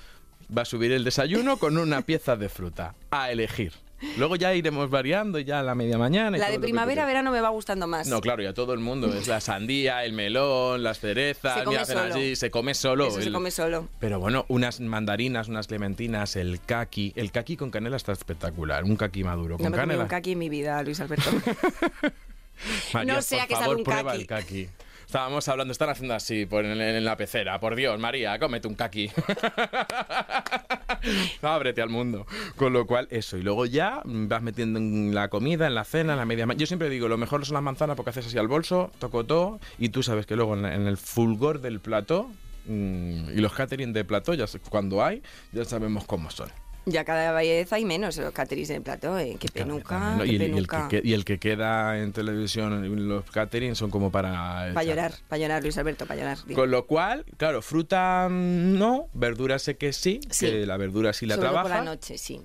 va 0.56 0.62
a 0.62 0.66
subir 0.66 0.94
el 0.94 1.04
desayuno 1.04 1.58
con 1.58 1.78
una 1.78 2.04
pieza 2.04 2.38
de 2.38 2.48
fruta. 2.48 2.96
A 3.12 3.32
elegir. 3.32 3.74
Luego 4.18 4.36
ya 4.36 4.54
iremos 4.54 4.90
variando 4.90 5.40
ya 5.40 5.60
a 5.60 5.64
la 5.64 5.74
media 5.74 5.98
mañana. 5.98 6.38
y 6.38 6.40
La 6.40 6.48
de 6.48 6.54
lo 6.54 6.62
que 6.62 6.68
tú 6.68 6.72
primavera, 6.72 6.94
quieras. 7.04 7.08
verano 7.08 7.32
me 7.32 7.42
va 7.42 7.50
gustando 7.50 7.88
más. 7.88 8.08
No, 8.08 8.22
claro, 8.22 8.44
y 8.44 8.46
a 8.46 8.54
todo 8.54 8.74
el 8.74 8.80
mundo. 8.80 9.12
Es 9.14 9.28
la 9.28 9.42
sandía, 9.42 10.06
el 10.06 10.14
melón, 10.14 10.84
las 10.84 11.00
cerezas. 11.00 11.60
Se 11.60 11.64
come 11.64 11.86
solo. 11.86 12.36
se 12.36 12.52
come 12.52 12.74
solo. 12.76 13.08
Eso 13.08 13.22
se 13.22 13.28
el- 13.28 13.34
come 13.34 13.50
solo. 13.52 13.90
Pero 14.00 14.20
bueno, 14.20 14.46
unas 14.50 14.80
mandarinas, 14.80 15.48
unas 15.48 15.68
clementinas, 15.68 16.36
el 16.36 16.60
kaki. 16.64 17.14
El 17.16 17.32
kaki 17.32 17.58
con 17.58 17.72
canela 17.72 17.98
está 17.98 18.12
espectacular. 18.12 18.84
Un 18.84 18.96
kaki 18.98 19.24
maduro 19.24 19.58
No 19.58 19.58
con 19.58 19.64
me 19.64 19.68
he 19.70 19.72
comido 19.72 19.88
canela. 19.88 20.04
un 20.04 20.10
kaki 20.10 20.32
en 20.34 20.38
mi 20.40 20.50
vida, 20.50 20.82
Luis 20.84 21.00
Alberto. 21.00 21.30
María, 22.94 23.14
No 23.16 23.22
sea 23.22 23.40
por 23.40 23.48
que 23.48 23.54
salga 23.54 23.66
favor, 23.66 23.78
un 23.78 23.84
prueba 23.84 24.12
kaki. 24.12 24.22
el 24.22 24.28
kaki. 24.28 24.70
Estábamos 25.08 25.48
hablando, 25.48 25.72
están 25.72 25.90
haciendo 25.90 26.14
así 26.16 26.46
por 26.46 26.66
en, 26.66 26.82
en 26.82 27.06
la 27.06 27.16
pecera. 27.16 27.60
Por 27.62 27.76
Dios, 27.76 27.98
María, 27.98 28.38
cómete 28.40 28.68
un 28.68 28.76
kaki. 28.76 29.10
Ábrete 31.42 31.82
al 31.82 31.90
mundo. 31.90 32.26
Con 32.58 32.74
lo 32.74 32.86
cual, 32.86 33.08
eso. 33.10 33.38
Y 33.38 33.42
luego 33.42 33.66
ya 33.66 34.02
vas 34.04 34.42
metiendo 34.42 34.80
en 34.80 35.16
la 35.16 35.30
comida, 35.30 35.66
en 35.68 35.76
la 35.76 35.86
cena, 35.86 36.14
en 36.14 36.20
la 36.20 36.26
media. 36.26 36.46
Yo 36.58 36.66
siempre 36.68 36.90
digo, 36.90 37.08
lo 37.08 37.18
mejor 37.18 37.46
son 37.46 37.54
las 37.54 37.64
manzanas 37.64 37.96
porque 37.96 38.10
haces 38.10 38.28
así 38.28 38.38
al 38.38 38.50
bolso, 38.50 38.92
toco 39.00 39.26
todo. 39.26 39.60
Y 39.80 39.90
tú 39.90 40.04
sabes 40.04 40.26
que 40.26 40.36
luego 40.36 40.56
en, 40.56 40.66
en 40.66 40.88
el 40.88 40.98
fulgor 40.98 41.62
del 41.62 41.80
plató 41.80 42.30
mm, 42.66 43.30
y 43.30 43.36
los 43.42 43.54
catering 43.54 43.94
de 43.94 44.04
plató, 44.04 44.34
ya 44.34 44.46
sé- 44.46 44.60
cuando 44.60 45.04
hay, 45.04 45.24
ya 45.54 45.64
sabemos 45.64 46.04
cómo 46.06 46.30
son. 46.32 46.50
Ya 46.90 47.04
cada 47.04 47.32
vez 47.34 47.72
hay 47.74 47.86
menos 47.86 48.18
los 48.18 48.32
caterings 48.34 48.70
en 48.72 48.78
el 48.78 48.82
plató, 48.82 49.20
¿eh? 49.20 49.36
Qué 49.40 49.50
penuca, 49.50 50.16
¿no? 50.16 50.24
qué 50.24 50.30
y, 50.32 50.36
el, 50.38 50.54
y 50.54 50.58
el 50.58 50.68
que, 50.68 51.02
y 51.04 51.14
el 51.14 51.26
que 51.26 51.38
queda 51.38 52.00
en 52.00 52.14
televisión, 52.14 53.08
los 53.10 53.24
catering 53.30 53.76
son 53.76 53.92
como 53.92 54.10
para... 54.12 54.72
Para 54.74 54.84
llorar, 54.84 55.14
para 55.28 55.40
llorar, 55.40 55.62
Luis 55.64 55.78
Alberto, 55.78 56.06
para 56.06 56.20
llorar. 56.22 56.38
digo. 56.48 56.60
Con 56.62 56.72
lo 56.72 56.88
cual, 56.88 57.26
claro, 57.38 57.62
fruta 57.62 58.28
no, 58.30 59.08
verdura 59.14 59.60
sé 59.60 59.76
que 59.78 59.92
sí, 59.94 60.22
Sí. 60.32 60.46
que 60.48 60.66
la 60.66 60.78
verdura 60.78 61.14
sí 61.14 61.26
la 61.26 61.36
Sobre 61.36 61.50
trabaja. 61.50 61.64
por 61.76 61.78
la 61.78 61.84
noche, 61.84 62.18
sí. 62.18 62.42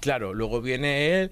Claro, 0.00 0.34
luego 0.34 0.60
viene 0.60 1.20
él. 1.22 1.30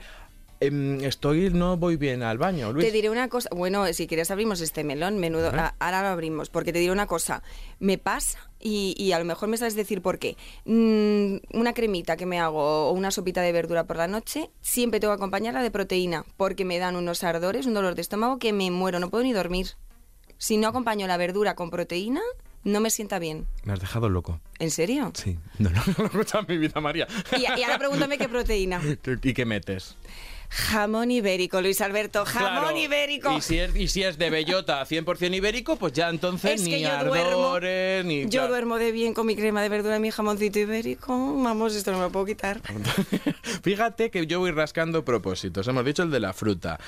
Em, 0.66 1.00
estoy, 1.04 1.50
no 1.50 1.76
voy 1.76 1.96
bien 1.96 2.22
al 2.22 2.38
baño, 2.38 2.72
Luis. 2.72 2.86
Te 2.86 2.92
diré 2.92 3.10
una 3.10 3.28
cosa, 3.28 3.48
bueno, 3.54 3.84
si 3.92 4.06
quieres 4.06 4.30
abrimos 4.30 4.60
este 4.60 4.84
melón, 4.84 5.18
menudo, 5.18 5.48
a- 5.48 5.74
ahora 5.78 6.02
lo 6.02 6.08
abrimos, 6.08 6.48
porque 6.50 6.72
te 6.72 6.78
diré 6.78 6.92
una 6.92 7.06
cosa, 7.06 7.42
me 7.80 7.98
pasa 7.98 8.38
y, 8.60 8.94
y 8.96 9.12
a 9.12 9.18
lo 9.18 9.24
mejor 9.24 9.48
me 9.48 9.56
sabes 9.56 9.74
decir 9.74 10.02
por 10.02 10.18
qué. 10.18 10.36
Mm, 10.64 11.58
una 11.58 11.74
cremita 11.74 12.16
que 12.16 12.26
me 12.26 12.38
hago 12.40 12.88
o 12.88 12.92
una 12.92 13.10
sopita 13.10 13.42
de 13.42 13.52
verdura 13.52 13.84
por 13.84 13.96
la 13.96 14.08
noche, 14.08 14.50
siempre 14.60 15.00
tengo 15.00 15.12
que 15.12 15.16
acompañarla 15.16 15.62
de 15.62 15.70
proteína, 15.70 16.24
porque 16.36 16.64
me 16.64 16.78
dan 16.78 16.96
unos 16.96 17.24
ardores, 17.24 17.66
un 17.66 17.74
dolor 17.74 17.94
de 17.94 18.02
estómago 18.02 18.38
que 18.38 18.52
me 18.52 18.70
muero, 18.70 18.98
no 19.00 19.10
puedo 19.10 19.24
ni 19.24 19.32
dormir. 19.32 19.68
Si 20.38 20.56
no 20.56 20.68
acompaño 20.68 21.06
la 21.06 21.16
verdura 21.16 21.54
con 21.54 21.70
proteína, 21.70 22.20
no 22.64 22.80
me 22.80 22.90
sienta 22.90 23.18
bien. 23.18 23.46
Me 23.64 23.72
has 23.72 23.80
dejado 23.80 24.08
loco. 24.08 24.40
¿En 24.60 24.70
serio? 24.70 25.10
Sí. 25.14 25.38
No, 25.58 25.70
no, 25.70 25.82
no, 25.86 25.94
no, 25.98 26.04
escucha 26.06 26.42
mi 26.42 26.58
vida, 26.58 26.80
María. 26.80 27.06
Y, 27.36 27.42
y 27.42 27.62
ahora 27.64 27.78
pregúntame 27.78 28.18
qué 28.18 28.28
proteína. 28.28 28.80
¿Y 29.22 29.34
qué 29.34 29.44
metes? 29.44 29.96
Jamón 30.54 31.10
ibérico, 31.10 31.62
Luis 31.62 31.80
Alberto, 31.80 32.26
jamón 32.26 32.60
Claro, 32.62 32.76
ibérico. 32.76 33.32
Y 33.36 33.40
si, 33.40 33.58
es, 33.58 33.74
y 33.74 33.88
si 33.88 34.02
es 34.02 34.18
de 34.18 34.28
bellota 34.28 34.84
100% 34.84 35.34
ibérico, 35.34 35.76
pues 35.76 35.94
ya 35.94 36.10
entonces 36.10 36.60
Es 36.60 36.68
que 36.68 36.76
ni 36.76 36.82
yo 36.82 36.92
ardores, 36.92 38.04
ni... 38.04 38.28
Yo 38.28 38.48
duermo 38.48 38.76
de 38.76 38.92
bien 38.92 39.14
con 39.14 39.26
mi 39.26 39.34
crema 39.34 39.62
de 39.62 39.70
verdura 39.70 39.96
y 39.96 40.00
mi 40.00 40.10
jamoncito 40.10 40.58
ibérico. 40.58 41.08
Vamos, 41.42 41.74
esto 41.74 41.90
no 41.92 41.98
me 41.98 42.04
lo 42.04 42.12
puedo 42.12 42.26
quitar. 42.26 42.60
Fíjate 43.62 44.10
que 44.10 44.26
yo 44.26 44.40
voy 44.40 44.50
rascando 44.50 45.04
propósitos. 45.06 45.66
Hemos 45.68 45.84
dicho 45.86 46.02
el 46.02 46.10
de 46.10 46.20
la 46.20 46.34
fruta. 46.34 46.78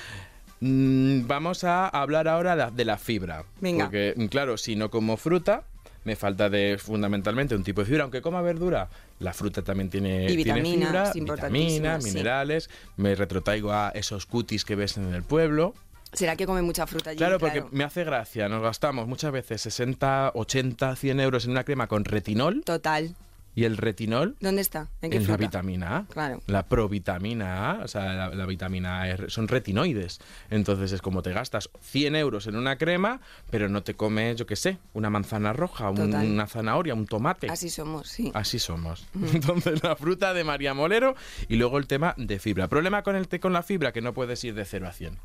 Mm, 0.61 1.27
vamos 1.27 1.65
a 1.65 1.89
hablar 1.89 2.29
ahora 2.29 2.71
de- 2.71 2.85
la 2.85 2.99
fibra. 2.99 3.45
Venga. 3.61 3.87
Porque, 3.87 4.15
claro, 4.31 4.59
si 4.59 4.77
no 4.77 4.91
como 4.91 5.17
fruta, 5.17 5.65
me 6.05 6.17
falta 6.17 6.49
de 6.49 6.79
fundamentalmente 6.79 7.55
un 7.55 7.65
tipo 7.65 7.81
de 7.81 7.87
fibra. 7.87 8.03
Aunque 8.05 8.23
coma 8.23 8.43
verdura, 8.43 8.89
la 9.19 9.33
fruta 9.33 9.63
también 9.63 9.91
tiene, 9.91 10.25
Y 10.25 10.37
tiene 10.43 10.61
vitaminas, 10.63 11.13
fibra, 11.13 12.01
sí. 12.01 12.09
minerales. 12.09 12.71
Me 12.97 13.15
retrotraigo 13.15 13.73
a 13.73 13.91
esos 13.95 14.27
cutis 14.27 14.65
que 14.65 14.77
ves 14.77 14.97
en 14.97 15.13
el 15.15 15.23
pueblo. 15.23 15.75
¿Será 16.13 16.37
que 16.37 16.47
come 16.47 16.63
mucha 16.63 16.87
fruta 16.87 17.11
allí? 17.11 17.19
Claro, 17.19 17.39
porque 17.41 17.65
me 17.73 17.83
hace 17.83 18.05
gracia. 18.05 18.49
Nos 18.49 18.63
gastamos 18.63 19.09
muchas 19.09 19.33
veces 19.33 19.61
60, 19.63 20.33
80, 20.35 20.95
100 20.95 21.21
euros 21.21 21.45
en 21.45 21.51
una 21.51 21.65
crema 21.65 21.89
con 21.89 22.05
retinol. 22.05 22.63
Total. 22.65 23.17
Y 23.57 23.65
el 23.65 23.77
retinol 23.77 24.37
¿Dónde 24.41 24.61
está? 24.63 24.89
¿En 25.01 25.11
qué 25.13 25.19
en 25.19 25.23
la 25.23 25.27
fruta? 25.29 25.47
vitamina 25.47 25.97
A. 25.99 26.05
Claro. 26.07 26.43
La 26.49 26.67
provitamina 26.67 27.71
A, 27.71 27.85
o 27.85 27.89
sea, 27.89 28.13
la, 28.15 28.29
la 28.35 28.47
vitamina 28.47 29.03
A 29.03 29.11
es- 29.11 29.33
son 29.33 29.47
retinoides. 29.49 30.21
Entonces 30.51 30.91
es 30.93 31.01
como 31.01 31.23
te 31.23 31.33
gastas 31.33 31.71
100 31.81 32.17
euros 32.17 32.47
en 32.47 32.57
una 32.57 32.77
crema, 32.79 33.21
pero 33.51 33.69
no 33.69 33.83
te 33.83 33.95
comes, 33.95 34.37
yo 34.37 34.47
qué 34.47 34.57
sé, 34.57 34.79
una 34.93 35.09
manzana 35.11 35.53
roja, 35.53 35.91
un- 35.91 36.15
una 36.15 36.47
zanahoria, 36.47 36.95
un 36.95 37.07
tomate. 37.07 37.49
Así 37.49 37.71
somos, 37.71 38.09
sí. 38.09 38.31
Así 38.35 38.59
somos. 38.59 39.07
Entonces 39.33 39.83
la 39.83 39.95
fruta 39.97 40.35
de 40.35 40.43
María 40.45 40.75
Molero 40.75 41.15
y 41.49 41.57
luego 41.57 41.79
el 41.79 41.87
tema 41.87 42.15
de 42.17 42.39
fibra. 42.39 42.69
Problema 42.69 43.03
con 43.03 43.15
el 43.17 43.29
té 43.29 43.39
con 43.41 43.53
la 43.53 43.63
fibra 43.63 43.93
que 43.93 44.01
no 44.01 44.13
puedes 44.15 44.43
ir 44.45 44.55
de 44.55 44.65
0 44.65 44.89
a 44.89 44.93
100. 44.93 45.19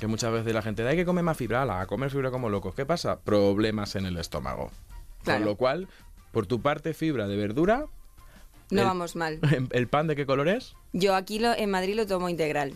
Que 0.00 0.06
muchas 0.06 0.32
veces 0.32 0.54
la 0.54 0.62
gente 0.62 0.82
da 0.82 0.90
hay 0.90 0.96
que 0.96 1.04
comer 1.04 1.24
más 1.24 1.36
fibra, 1.36 1.60
ala, 1.60 1.82
a 1.82 1.86
comer 1.86 2.10
fibra 2.10 2.30
como 2.30 2.48
locos. 2.48 2.74
¿Qué 2.74 2.86
pasa? 2.86 3.20
Problemas 3.20 3.96
en 3.96 4.06
el 4.06 4.16
estómago. 4.16 4.70
Claro. 5.24 5.40
Con 5.40 5.48
lo 5.50 5.56
cual, 5.56 5.88
por 6.32 6.46
tu 6.46 6.60
parte, 6.60 6.94
fibra 6.94 7.26
de 7.28 7.36
verdura, 7.36 7.86
No 8.70 8.80
el- 8.82 8.86
vamos 8.86 9.16
mal. 9.16 9.40
¿el 9.70 9.88
pan 9.88 10.06
de 10.06 10.16
qué 10.16 10.26
color 10.26 10.48
es? 10.48 10.74
Yo 10.92 11.14
aquí 11.14 11.38
lo, 11.38 11.52
en 11.52 11.70
Madrid 11.70 11.94
lo 11.96 12.06
tomo 12.06 12.28
integral. 12.28 12.74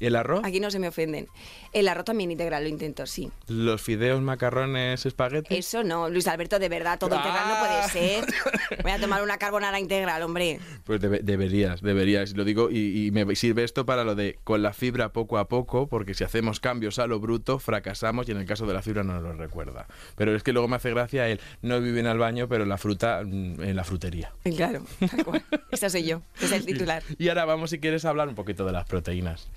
¿Y 0.00 0.06
el 0.06 0.16
arroz? 0.16 0.44
Aquí 0.44 0.58
no 0.60 0.70
se 0.70 0.78
me 0.80 0.88
ofenden. 0.88 1.28
El 1.72 1.88
arroz 1.88 2.04
también 2.04 2.30
integral 2.30 2.62
lo 2.64 2.68
intento, 2.68 3.06
sí. 3.06 3.30
¿Los 3.48 3.80
fideos, 3.80 4.20
macarrones, 4.20 5.06
espaguetis? 5.06 5.56
Eso 5.58 5.82
no, 5.84 6.10
Luis 6.10 6.26
Alberto, 6.28 6.58
de 6.58 6.68
verdad, 6.68 6.98
todo 6.98 7.14
integral 7.16 7.48
no 7.48 7.58
puede 7.60 7.72
Ah. 7.72 7.88
ser. 7.88 8.24
Voy 8.82 8.92
a 8.92 9.00
tomar 9.00 9.22
una 9.22 9.38
carbonara 9.38 9.80
integral, 9.80 10.22
hombre. 10.22 10.60
Pues 10.84 11.00
debe- 11.00 11.20
deberías, 11.22 11.80
deberías. 11.80 12.34
Lo 12.36 12.44
digo 12.44 12.68
y, 12.70 13.06
y 13.06 13.10
me 13.10 13.34
sirve 13.36 13.64
esto 13.64 13.86
para 13.86 14.04
lo 14.04 14.14
de 14.14 14.38
con 14.44 14.62
la 14.62 14.72
fibra 14.74 15.12
poco 15.12 15.38
a 15.38 15.48
poco, 15.48 15.86
porque 15.86 16.12
si 16.14 16.24
hacemos 16.24 16.60
cambios 16.60 16.98
a 16.98 17.06
lo 17.06 17.20
bruto, 17.20 17.58
fracasamos 17.58 18.28
y 18.28 18.32
en 18.32 18.38
el 18.38 18.46
caso 18.46 18.66
de 18.66 18.74
la 18.74 18.82
fibra 18.82 19.02
no 19.02 19.14
nos 19.14 19.22
lo 19.22 19.32
recuerda. 19.32 19.86
Pero 20.16 20.36
es 20.36 20.42
que 20.42 20.52
luego 20.52 20.68
me 20.68 20.76
hace 20.76 20.90
gracia 20.90 21.26
el 21.28 21.40
no 21.62 21.80
viven 21.80 22.06
al 22.06 22.18
baño, 22.18 22.48
pero 22.48 22.66
la 22.66 22.76
fruta 22.76 23.22
mm, 23.24 23.62
en 23.62 23.76
la 23.76 23.84
frutería. 23.84 24.32
Claro, 24.56 24.82
tal 25.10 25.24
cual. 25.24 25.42
Esa 25.70 25.88
soy 25.88 26.04
yo, 26.04 26.20
es 26.40 26.52
el 26.52 26.66
titular. 26.66 27.02
Y 27.18 27.28
ahora 27.30 27.46
vamos, 27.46 27.70
si 27.70 27.78
quieres, 27.80 28.04
a 28.04 28.10
hablar 28.10 28.28
un 28.28 28.34
poquito 28.34 28.66
de 28.66 28.72
las 28.72 28.84
proteínas. 28.86 29.48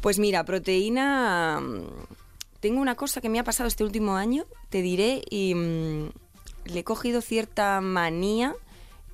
Pues 0.00 0.18
mira, 0.18 0.44
proteína. 0.44 1.60
mm, 1.60 1.86
Tengo 2.60 2.80
una 2.80 2.96
cosa 2.96 3.20
que 3.20 3.28
me 3.28 3.38
ha 3.38 3.44
pasado 3.44 3.68
este 3.68 3.84
último 3.84 4.16
año, 4.16 4.44
te 4.68 4.82
diré, 4.82 5.22
y 5.30 5.54
mm, 5.54 6.10
le 6.66 6.80
he 6.80 6.84
cogido 6.84 7.20
cierta 7.20 7.80
manía 7.80 8.54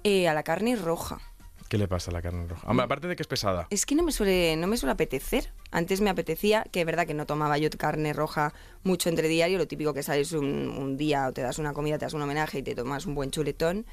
eh, 0.03 0.29
a 0.29 0.35
la 0.35 0.43
carne 0.43 0.77
roja. 0.77 1.21
¿Qué 1.69 1.79
le 1.79 1.89
pasa 1.89 2.11
a 2.11 2.15
la 2.15 2.23
carne 2.23 2.47
roja? 2.47 2.67
Aparte 2.71 3.07
de 3.09 3.17
que 3.17 3.23
es 3.23 3.27
pesada. 3.27 3.67
Es 3.71 3.85
que 3.85 3.95
no 3.95 4.03
me 4.03 4.13
suele, 4.13 4.55
no 4.57 4.67
me 4.67 4.77
suele 4.77 4.93
apetecer. 4.93 5.51
Antes 5.71 6.01
me 6.01 6.11
apetecía, 6.11 6.65
que 6.71 6.81
es 6.81 6.87
verdad 6.87 7.07
que 7.07 7.15
no 7.15 7.27
tomaba 7.27 7.59
yo 7.59 7.69
carne 7.71 8.13
roja 8.13 8.53
mucho 8.83 9.09
entre 9.09 9.29
diario, 9.29 9.59
lo 9.59 9.67
típico 9.67 9.93
que 9.93 10.03
sales 10.03 10.33
un, 10.33 10.69
un 10.69 10.97
día 10.97 11.27
o 11.29 11.33
te 11.33 11.41
das 11.43 11.59
una 11.59 11.73
comida, 11.73 11.99
te 11.99 12.05
das 12.05 12.15
un 12.15 12.23
homenaje 12.23 12.59
y 12.59 12.63
te 12.63 12.75
tomas 12.75 13.07
un 13.07 13.15
buen 13.15 13.31
chuletón, 13.31 13.87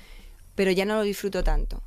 pero 0.56 0.72
ya 0.72 0.86
no 0.86 0.96
lo 0.96 1.02
disfruto 1.02 1.44
tanto. 1.44 1.82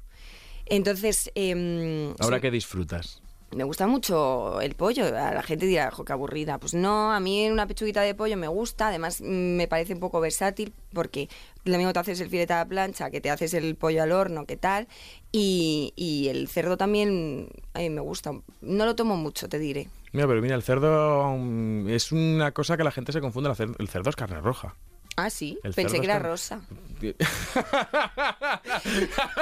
Entonces, 0.67 1.31
em, 1.35 2.15
Ahora 2.19 2.39
sí, 2.39 2.43
que 2.43 2.51
disfrutas. 2.51 3.23
Me 3.55 3.65
gusta 3.65 3.87
mucho 3.87 4.61
el 4.61 4.75
pollo. 4.75 5.07
A 5.07 5.33
la 5.33 5.43
gente 5.43 5.67
dirá, 5.67 5.91
jo, 5.91 6.05
qué 6.05 6.13
aburrida. 6.13 6.59
Pues 6.59 6.75
no, 6.75 7.13
a 7.13 7.21
mí 7.21 7.49
una 7.49 7.67
pechuguita 7.67 8.03
de 8.03 8.15
pollo 8.15 8.37
me 8.37 8.49
gusta. 8.49 8.89
Además, 8.89 9.21
mm, 9.21 9.57
me 9.57 9.69
parece 9.69 9.95
un 9.95 10.01
poco 10.01 10.21
versátil 10.21 10.73
porque 10.93 11.29
lo 11.65 11.77
mismo 11.77 11.93
te 11.93 11.99
haces 11.99 12.21
el 12.21 12.29
filete 12.29 12.53
a 12.53 12.59
la 12.59 12.69
plancha, 12.69 13.11
que 13.11 13.21
te 13.21 13.31
haces 13.31 13.55
el 13.55 13.75
pollo 13.77 14.03
al 14.03 14.13
horno, 14.13 14.47
qué 14.47 14.57
tal. 14.57 14.89
Y, 15.33 15.93
y 15.97 16.29
el 16.29 16.49
cerdo 16.49 16.77
también 16.77 17.49
me 17.75 18.01
gusta. 18.01 18.33
No 18.61 18.85
lo 18.85 18.95
tomo 18.95 19.17
mucho, 19.17 19.49
te 19.49 19.59
diré. 19.59 19.89
Mira, 20.13 20.29
pero 20.29 20.41
mira, 20.41 20.55
el 20.55 20.63
cerdo 20.63 21.37
mm, 21.37 21.89
es 21.89 22.13
una 22.13 22.53
cosa 22.53 22.77
que 22.77 22.85
la 22.85 22.93
gente 22.93 23.13
se 23.13 23.21
confunde. 23.21 23.51
El 23.79 23.89
cerdo 23.89 24.11
es 24.11 24.17
carne 24.17 24.41
roja. 24.41 24.77
Ah, 25.17 25.31
sí. 25.31 25.59
El 25.63 25.75
Pensé 25.75 26.01
que 26.01 26.07
era 26.07 26.17
está- 26.17 26.29
rosa. 26.29 26.61
¿Te 27.05 27.15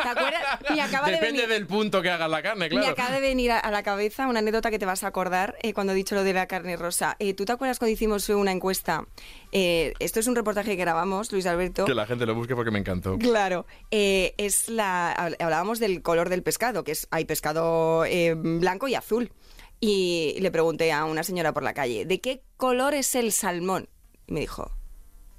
acuerdas? 0.09 0.43
Me 0.71 0.81
acaba 0.83 1.07
de 1.09 1.13
Depende 1.15 1.43
venir- 1.43 1.49
del 1.49 1.67
punto 1.67 2.03
que 2.03 2.11
hagas 2.11 2.29
la 2.31 2.43
carne, 2.43 2.69
claro. 2.69 2.87
Me 2.87 2.93
acaba 2.93 3.11
de 3.13 3.21
venir 3.21 3.53
a, 3.53 3.71
la 3.71 3.83
cabeza 3.83 4.27
una 4.27 4.41
anécdota 4.41 4.71
que 4.71 4.79
te 4.79 4.87
vas 4.87 5.05
a 5.05 5.09
acordar 5.09 5.57
eh, 5.63 5.73
cuando 5.75 5.93
he 5.93 5.97
dicho 5.97 6.15
lo 6.15 6.25
de 6.25 6.33
la 6.33 6.47
carne 6.47 6.77
rosa. 6.77 7.17
Eh, 7.19 7.35
¿Tú 7.35 7.45
te 7.45 7.53
acuerdas 7.53 7.79
cuando 7.79 7.93
hicimos 7.93 8.29
una 8.31 8.53
encuesta? 8.53 9.07
Eh, 9.53 9.93
esto 9.99 10.21
es 10.21 10.27
un 10.27 10.35
reportaje 10.37 10.71
que 10.71 10.77
grabamos, 10.77 11.31
Luis 11.33 11.47
Alberto. 11.47 11.85
Que 11.85 11.95
la 11.95 12.07
gente 12.07 12.27
lo 12.27 12.35
busque 12.35 12.55
porque 12.55 12.71
me 12.71 12.79
encantó. 12.79 13.19
Claro, 13.19 13.67
es 13.91 14.69
la 14.69 15.15
habl- 15.17 15.37
hablábamos 15.41 15.79
del 15.79 16.03
color 16.03 16.29
del 16.29 16.43
pescado, 16.43 16.85
que 16.85 16.93
es 16.93 17.07
hay 17.11 17.25
pescado 17.25 18.05
blanco 18.37 18.89
y 18.89 18.95
azul. 18.95 19.33
Y 19.81 20.37
le 20.41 20.51
pregunté 20.53 20.93
a 20.93 21.05
una 21.05 21.25
señora 21.25 21.53
por 21.53 21.63
la 21.65 21.75
calle, 21.75 22.05
¿de 22.07 22.21
qué 22.21 22.43
color 22.57 22.95
es 22.95 23.15
el 23.17 23.33
salmón? 23.33 23.89
Y 24.29 24.33
me 24.35 24.41
dijo, 24.41 24.71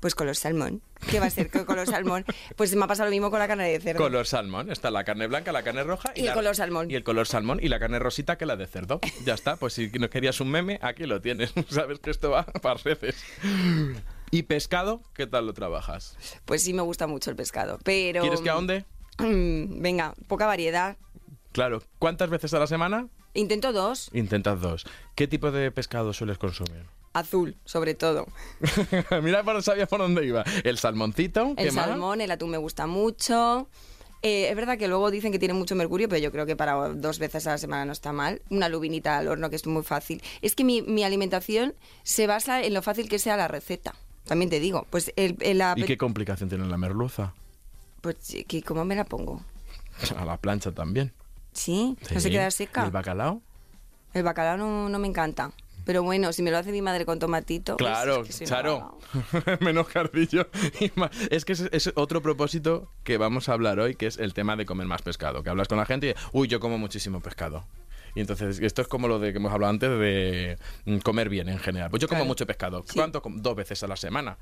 pues 0.04 0.16
color 0.16 0.36
salmón. 0.36 0.82
¿Qué 1.10 1.22
va 1.22 1.28
a 1.28 1.30
ser 1.30 1.50
¿Qué 1.50 1.63
color 1.63 1.88
salmón? 1.88 2.26
Pues 2.58 2.76
me 2.76 2.84
ha 2.84 2.88
pasado 2.88 3.08
lo 3.08 3.12
mismo 3.12 3.30
con 3.32 3.39
la 3.39 3.48
carne 3.48 3.70
de 3.72 3.80
cerdo. 3.80 4.04
Color 4.04 4.28
salmón. 4.28 4.70
Está 4.70 4.92
la 4.92 5.06
carne 5.06 5.28
blanca, 5.28 5.54
la 5.54 5.63
carne 5.63 5.82
roja 5.84 6.12
Y 6.13 6.20
el 6.22 6.26
la- 6.26 6.34
color 6.34 6.56
salmón. 6.58 6.92
Y 6.92 6.96
el 6.96 7.06
color 7.06 7.26
salmón 7.26 7.60
y 7.63 7.70
la 7.70 7.80
carne 7.80 8.00
rosita 8.00 8.38
que 8.38 8.46
la 8.46 8.58
de 8.58 8.68
cerdo. 8.68 9.00
Ya 9.24 9.34
está. 9.34 9.56
Pues 9.56 9.72
si 9.72 9.88
no 9.98 10.10
querías 10.10 10.42
un 10.42 10.52
meme, 10.52 10.78
aquí 10.82 11.06
lo 11.06 11.22
tienes. 11.22 11.54
Sabes 11.70 12.00
que 12.00 12.12
esto 12.12 12.32
va 12.32 12.44
para 12.46 12.76
reces. 12.84 13.16
¿Y 14.30 14.44
pescado? 14.44 15.02
¿Qué 15.13 15.26
tal 15.26 15.46
lo 15.46 15.54
trabajas? 15.54 16.18
Pues 16.44 16.63
sí 16.63 16.74
me 16.74 16.82
gusta 16.82 17.08
mucho 17.08 17.30
el 17.30 17.38
pescado, 17.38 17.80
pero... 17.86 18.20
¿Quieres 18.20 18.42
que 18.42 18.50
ahonde? 18.50 18.84
Mm, 19.20 19.82
Venga, 19.82 20.16
poca 20.28 20.48
variedad. 20.48 20.98
Claro. 21.54 21.82
¿Cuántas 21.98 22.30
veces 22.30 22.54
a 22.54 22.60
la 22.60 22.68
semana? 22.68 23.08
Intento 23.36 23.72
dos, 23.72 24.10
Intentas 24.13 24.60
dos. 24.60 24.86
¿Qué 25.16 25.28
tipo 25.28 25.50
de 25.52 25.72
pescado 25.72 26.12
sueles 26.12 26.38
consumir? 26.38 26.84
Azul, 27.13 27.56
sobre 27.65 27.93
todo. 27.95 28.28
Mira, 29.21 29.43
por, 29.43 29.62
sabía 29.63 29.86
por 29.88 29.99
dónde 29.99 30.26
iba. 30.26 30.43
El 30.63 30.78
salmoncito. 30.78 31.54
¿qué 31.56 31.63
El 31.67 31.73
más? 31.73 31.86
salmón, 31.86 32.21
el 32.21 32.32
atún 32.32 32.49
me 32.52 32.58
gusta 32.58 32.88
mucho. 32.88 33.67
Eh, 34.21 34.47
es 34.49 34.56
verdad 34.56 34.78
que 34.78 34.88
luego 34.88 35.12
dicen 35.12 35.32
que 35.34 35.39
tiene 35.39 35.54
mucho 35.54 35.76
mercurio, 35.76 36.08
pero 36.08 36.21
yo 36.21 36.32
creo 36.32 36.45
que 36.45 36.56
para 36.56 36.73
dos 36.89 37.19
veces 37.19 37.45
a 37.47 37.52
la 37.52 37.58
semana 37.58 37.84
no 37.86 37.91
está 37.91 38.13
mal. 38.13 38.41
Una 38.49 38.69
lubinita 38.69 39.17
al 39.17 39.28
horno, 39.28 39.49
que 39.49 39.58
es 39.58 39.67
muy 39.67 39.84
fácil. 39.84 40.21
Es 40.41 40.56
que 40.56 40.63
mi, 40.63 40.82
mi 40.82 41.04
alimentación 41.04 41.76
se 42.04 42.26
basa 42.26 42.62
en 42.63 42.73
lo 42.73 42.82
fácil 42.82 43.10
que 43.10 43.19
sea 43.19 43.36
la 43.38 43.47
receta. 43.49 43.93
También 44.26 44.49
te 44.49 44.62
digo, 44.62 44.88
pues 44.89 45.12
el, 45.17 45.36
el- 45.41 45.58
la- 45.58 45.73
¿Y 45.76 45.84
qué 45.84 45.97
complicación 45.97 46.47
tiene 46.49 46.65
la 46.65 46.78
merluza? 46.78 47.34
pues 47.99 48.15
que 48.47 48.62
cómo 48.63 48.84
me 48.86 48.95
la 48.95 49.04
pongo. 49.06 49.41
A 50.17 50.26
la 50.26 50.38
plancha 50.38 50.71
también. 50.71 51.13
¿Sí? 51.54 51.95
¿No 52.02 52.08
se 52.08 52.19
Sí. 52.21 52.32
queda 52.32 52.47
¿Y 52.47 52.52
seca? 52.52 52.84
el 52.86 52.91
bacalao? 52.91 53.41
El 54.13 54.23
bacalao 54.23 54.58
no, 54.58 54.89
no 54.89 54.99
me 54.99 55.08
encanta. 55.08 55.52
Pero 55.86 56.04
bueno, 56.04 56.32
si 56.34 56.41
me 56.43 56.52
lo 56.52 56.58
hace 56.58 56.72
mi 56.72 56.82
madre 56.82 57.06
con 57.06 57.19
tomatito. 57.19 57.78
pues 57.78 57.89
Claro, 57.89 58.24
es 58.24 58.39
que 58.39 58.46
vaga. 58.46 58.91
Menos 59.60 59.88
cardillo. 59.88 60.48
y 60.80 60.91
más. 60.96 61.12
Es 61.30 61.46
que 61.46 61.54
es, 61.54 61.69
es 61.72 61.91
otro 61.96 62.22
propósito 62.22 62.89
que 63.04 63.17
vamos 63.17 63.50
a 63.50 63.54
hablar 63.54 63.80
hoy, 63.80 63.96
que 63.96 64.08
es 64.08 64.17
el 64.17 64.34
tema 64.34 64.56
de 64.56 64.65
comer 64.65 64.88
más 64.88 65.02
pescado. 65.02 65.43
Que 65.43 65.50
hablas 65.50 65.67
con 65.67 65.78
la 65.78 65.86
gente 65.86 66.10
y, 66.10 66.13
uy, 66.38 66.48
yo 66.48 66.60
como 66.60 66.78
muchísimo 66.78 67.19
pescado. 67.22 67.65
Y 68.15 68.22
entonces, 68.22 68.60
esto 68.60 68.82
es 68.84 68.88
como 68.88 69.08
lo 69.08 69.17
de 69.19 69.32
que 69.32 69.38
hemos 69.39 69.52
hablado 69.52 69.72
antes 69.72 69.89
de 69.89 70.58
mm, 70.86 70.98
comer 71.00 71.30
bien 71.30 71.50
en 71.50 71.58
general. 71.60 71.89
Pues 71.89 72.00
yo 72.02 72.08
como 72.08 72.19
Claro. 72.19 72.28
mucho 72.28 72.46
pescado. 72.46 72.84
Sí. 72.88 72.93
¿Cuánto? 72.96 73.22
Dos 73.26 73.56
veces 73.56 73.82
a 73.84 73.88
la 73.88 73.96
semana. 73.96 74.38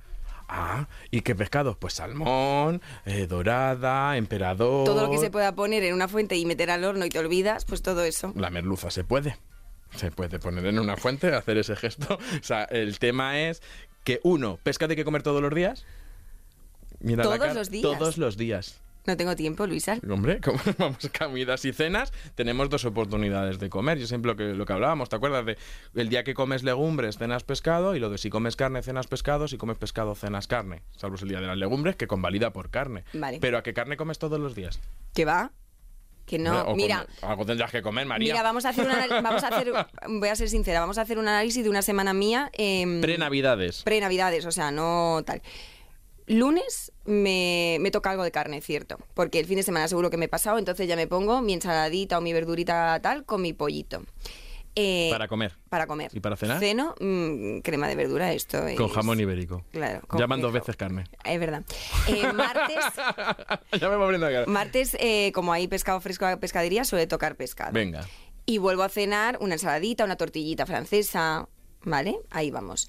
Ah, 0.49 0.87
¿y 1.11 1.21
qué 1.21 1.33
pescado? 1.33 1.77
Pues 1.79 1.93
salmón, 1.93 2.81
eh, 3.05 3.27
dorada, 3.27 4.17
emperador. 4.17 4.83
Todo 4.85 5.03
lo 5.05 5.09
que 5.11 5.17
se 5.17 5.31
pueda 5.31 5.55
poner 5.55 5.83
en 5.83 5.93
una 5.93 6.09
fuente 6.09 6.35
y 6.35 6.45
meter 6.45 6.69
al 6.71 6.83
horno 6.83 7.05
y 7.05 7.09
te 7.09 7.19
olvidas, 7.19 7.63
pues 7.63 7.81
todo 7.81 8.03
eso. 8.03 8.33
La 8.35 8.49
merluza 8.49 8.91
se 8.91 9.05
puede. 9.05 9.37
Se 9.95 10.11
puede 10.11 10.39
poner 10.39 10.65
en 10.65 10.79
una 10.79 10.97
fuente, 10.97 11.33
hacer 11.33 11.57
ese 11.57 11.75
gesto. 11.75 12.17
O 12.41 12.43
sea, 12.43 12.63
el 12.63 12.99
tema 12.99 13.39
es 13.39 13.61
que 14.03 14.19
uno, 14.23 14.57
pescado 14.63 14.91
hay 14.91 14.95
que 14.95 15.05
comer 15.05 15.23
todos 15.23 15.41
los 15.41 15.53
días. 15.53 15.85
Mira 16.99 17.23
Todos 17.23 17.39
cara, 17.39 17.53
los 17.53 17.69
días. 17.69 17.83
Todos 17.83 18.17
los 18.17 18.37
días. 18.37 18.81
No 19.05 19.17
tengo 19.17 19.35
tiempo, 19.35 19.65
Luisa. 19.65 19.97
Hombre, 20.09 20.39
como 20.43 20.59
vamos 20.77 21.09
comidas 21.17 21.65
y 21.65 21.73
cenas, 21.73 22.13
tenemos 22.35 22.69
dos 22.69 22.85
oportunidades 22.85 23.59
de 23.59 23.69
comer. 23.69 23.97
Yo 23.97 24.05
siempre 24.07 24.31
lo 24.31 24.37
que, 24.37 24.53
lo 24.53 24.65
que 24.65 24.73
hablábamos, 24.73 25.09
¿te 25.09 25.15
acuerdas? 25.15 25.45
De 25.45 25.57
el 25.95 26.09
día 26.09 26.23
que 26.23 26.33
comes 26.33 26.63
legumbres, 26.63 27.17
cenas 27.17 27.43
pescado, 27.43 27.95
y 27.95 27.99
lo 27.99 28.09
de 28.09 28.17
si 28.17 28.29
comes 28.29 28.55
carne, 28.55 28.83
cenas 28.83 29.07
pescado, 29.07 29.47
si 29.47 29.57
comes 29.57 29.77
pescado, 29.77 30.13
cenas 30.13 30.47
carne. 30.47 30.83
Salvo 30.95 31.17
el 31.21 31.29
día 31.29 31.41
de 31.41 31.47
las 31.47 31.57
legumbres, 31.57 31.95
que 31.95 32.07
convalida 32.07 32.53
por 32.53 32.69
carne. 32.69 33.03
Vale. 33.13 33.39
Pero 33.41 33.57
¿a 33.57 33.63
qué 33.63 33.73
carne 33.73 33.97
comes 33.97 34.19
todos 34.19 34.39
los 34.39 34.55
días? 34.55 34.79
¿Qué 35.13 35.25
va? 35.25 35.51
Que 36.31 36.39
no, 36.39 36.61
O 36.61 36.65
con- 36.67 36.77
mira, 36.77 37.05
algo 37.23 37.45
tendrás 37.45 37.71
que 37.71 37.81
comer, 37.81 38.05
María. 38.05 38.31
mira, 38.33 38.41
vamos 38.41 38.63
a 38.63 38.69
hacer 38.69 38.85
una, 38.85 39.05
vamos 39.21 39.43
a 39.43 39.49
hacer, 39.49 39.73
voy 40.07 40.29
a 40.29 40.35
ser 40.37 40.47
sincera, 40.47 40.79
vamos 40.79 40.97
a 40.97 41.01
hacer 41.01 41.19
un 41.19 41.27
análisis 41.27 41.61
de 41.61 41.69
una 41.69 41.81
semana 41.81 42.13
mía. 42.13 42.49
em, 42.53 43.01
Pre-navidades. 43.01 43.83
pre-navidades, 43.83 44.45
o 44.45 44.51
sea, 44.51 44.71
no 44.71 45.21
tal. 45.25 45.41
Lunes 46.27 46.93
me, 47.03 47.77
me 47.81 47.91
toca 47.91 48.11
algo 48.11 48.23
de 48.23 48.31
carne, 48.31 48.61
cierto, 48.61 48.97
porque 49.13 49.39
el 49.39 49.45
fin 49.45 49.57
de 49.57 49.63
semana 49.63 49.89
seguro 49.89 50.09
que 50.09 50.15
me 50.15 50.25
he 50.25 50.29
pasado, 50.29 50.57
entonces 50.57 50.87
ya 50.87 50.95
me 50.95 51.05
pongo 51.07 51.41
mi 51.41 51.51
ensaladita 51.51 52.17
o 52.17 52.21
mi 52.21 52.31
verdurita 52.31 52.97
tal 53.01 53.25
con 53.25 53.41
mi 53.41 53.51
pollito. 53.51 54.03
Eh, 54.75 55.09
Para 55.11 55.27
comer. 55.27 55.53
Para 55.69 55.85
comer. 55.85 56.09
¿Y 56.13 56.19
para 56.21 56.37
cenar? 56.37 56.59
Ceno, 56.59 56.95
mm, 56.99 57.59
crema 57.59 57.87
de 57.89 57.95
verdura, 57.95 58.31
esto 58.31 58.65
es... 58.67 58.77
Con 58.77 58.87
jamón 58.89 59.19
ibérico. 59.19 59.65
Claro. 59.71 60.01
con- 60.07 60.19
Llaman 60.19 60.39
dos 60.39 60.53
veces 60.53 60.77
carne. 60.77 61.03
Es 61.25 61.39
verdad. 61.39 61.63
Eh, 62.07 62.31
martes, 62.33 62.77
ya 63.79 63.89
me 63.89 63.95
va 63.97 64.19
cara. 64.31 64.45
martes 64.47 64.95
eh, 64.99 65.31
como 65.33 65.51
hay 65.51 65.67
pescado 65.67 65.99
fresco 65.99 66.25
a 66.25 66.37
pescadería, 66.37 66.85
suele 66.85 67.05
tocar 67.07 67.35
pescado. 67.35 67.73
Venga. 67.73 68.07
Y 68.45 68.59
vuelvo 68.59 68.83
a 68.83 68.89
cenar 68.89 69.37
una 69.41 69.55
ensaladita, 69.55 70.05
una 70.05 70.15
tortillita 70.15 70.65
francesa, 70.65 71.47
¿vale? 71.83 72.17
Ahí 72.29 72.49
vamos. 72.49 72.87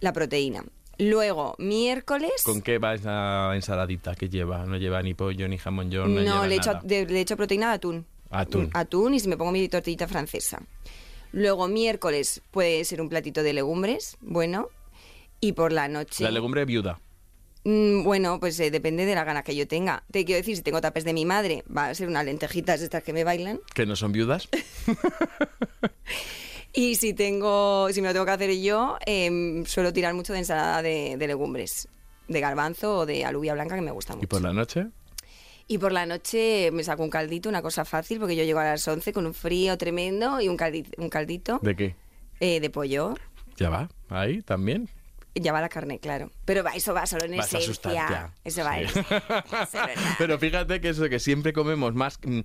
La 0.00 0.12
proteína. 0.12 0.64
Luego, 0.98 1.54
miércoles... 1.58 2.42
¿Con 2.44 2.60
qué 2.60 2.78
va 2.78 2.94
esa 2.94 3.54
ensaladita 3.56 4.14
que 4.14 4.28
lleva? 4.28 4.66
No 4.66 4.76
lleva 4.76 5.02
ni 5.02 5.14
pollo, 5.14 5.48
ni 5.48 5.56
jamón 5.56 5.90
york, 5.90 6.08
no, 6.08 6.20
No, 6.20 6.32
lleva 6.34 6.46
le 6.46 6.54
echo, 6.56 6.72
nada. 6.74 6.82
de- 6.84 7.06
le 7.06 7.20
echo 7.22 7.36
proteína 7.36 7.68
de 7.68 7.74
atún. 7.74 8.06
Atún. 8.30 8.70
Atún 8.74 9.14
y 9.14 9.20
si 9.20 9.28
me 9.28 9.36
pongo 9.36 9.50
mi 9.52 9.66
tortillita 9.68 10.06
francesa. 10.06 10.60
Luego 11.32 11.68
miércoles 11.68 12.42
puede 12.50 12.84
ser 12.84 13.00
un 13.00 13.08
platito 13.08 13.42
de 13.42 13.52
legumbres, 13.52 14.16
bueno. 14.20 14.68
Y 15.40 15.52
por 15.52 15.72
la 15.72 15.88
noche... 15.88 16.24
La 16.24 16.30
legumbre 16.30 16.64
viuda. 16.64 17.00
Mm, 17.64 18.04
bueno, 18.04 18.38
pues 18.38 18.58
eh, 18.60 18.70
depende 18.70 19.06
de 19.06 19.14
la 19.14 19.24
gana 19.24 19.42
que 19.42 19.56
yo 19.56 19.66
tenga. 19.66 20.04
Te 20.10 20.24
quiero 20.24 20.38
decir, 20.38 20.56
si 20.56 20.62
tengo 20.62 20.80
tapes 20.80 21.04
de 21.04 21.12
mi 21.12 21.24
madre, 21.24 21.64
va 21.74 21.88
a 21.88 21.94
ser 21.94 22.08
unas 22.08 22.24
lentejitas 22.24 22.80
estas 22.80 23.02
que 23.02 23.12
me 23.12 23.24
bailan. 23.24 23.60
Que 23.74 23.86
no 23.86 23.96
son 23.96 24.12
viudas. 24.12 24.48
Y 26.74 26.94
si 26.94 27.12
tengo, 27.12 27.88
si 27.92 28.00
me 28.00 28.08
lo 28.08 28.14
tengo 28.14 28.24
que 28.24 28.32
hacer 28.32 28.58
yo, 28.58 28.96
em, 29.04 29.64
suelo 29.66 29.92
tirar 29.92 30.14
mucho 30.14 30.32
de 30.32 30.38
ensalada 30.38 30.80
de, 30.80 31.16
de 31.18 31.26
legumbres. 31.26 31.88
De 32.28 32.40
garbanzo 32.40 33.00
o 33.00 33.06
de 33.06 33.26
alubia 33.26 33.52
blanca 33.52 33.74
que 33.74 33.82
me 33.82 33.90
gusta 33.90 34.14
mucho. 34.14 34.24
¿Y 34.24 34.26
por 34.26 34.40
la 34.40 34.54
noche? 34.54 34.86
Y 35.72 35.78
por 35.78 35.90
la 35.90 36.04
noche 36.04 36.70
me 36.70 36.84
saco 36.84 37.02
un 37.02 37.08
caldito, 37.08 37.48
una 37.48 37.62
cosa 37.62 37.86
fácil, 37.86 38.18
porque 38.18 38.36
yo 38.36 38.44
llego 38.44 38.58
a 38.58 38.64
las 38.64 38.86
11 38.86 39.10
con 39.14 39.24
un 39.24 39.32
frío 39.32 39.78
tremendo 39.78 40.38
y 40.38 40.48
un 40.48 40.56
caldito, 40.58 40.90
un 41.00 41.08
caldito 41.08 41.60
¿De 41.62 41.74
qué? 41.74 41.96
eh, 42.40 42.60
de 42.60 42.68
pollo. 42.68 43.14
Ya 43.56 43.70
va. 43.70 43.88
Ahí 44.10 44.42
también. 44.42 44.90
Ya 45.34 45.50
va 45.50 45.62
la 45.62 45.70
carne, 45.70 45.98
claro. 45.98 46.30
Pero 46.44 46.62
va, 46.62 46.72
eso 46.72 46.92
va 46.92 47.06
solo 47.06 47.24
en 47.24 47.32
esencia. 47.32 48.34
Eso 48.44 48.62
va 48.64 48.76
Sí. 49.66 49.78
en. 49.78 49.88
Pero 50.18 50.38
fíjate 50.38 50.82
que 50.82 50.90
eso, 50.90 51.08
que 51.08 51.18
siempre 51.18 51.54
comemos 51.54 51.94
más... 51.94 52.18
mm, 52.22 52.40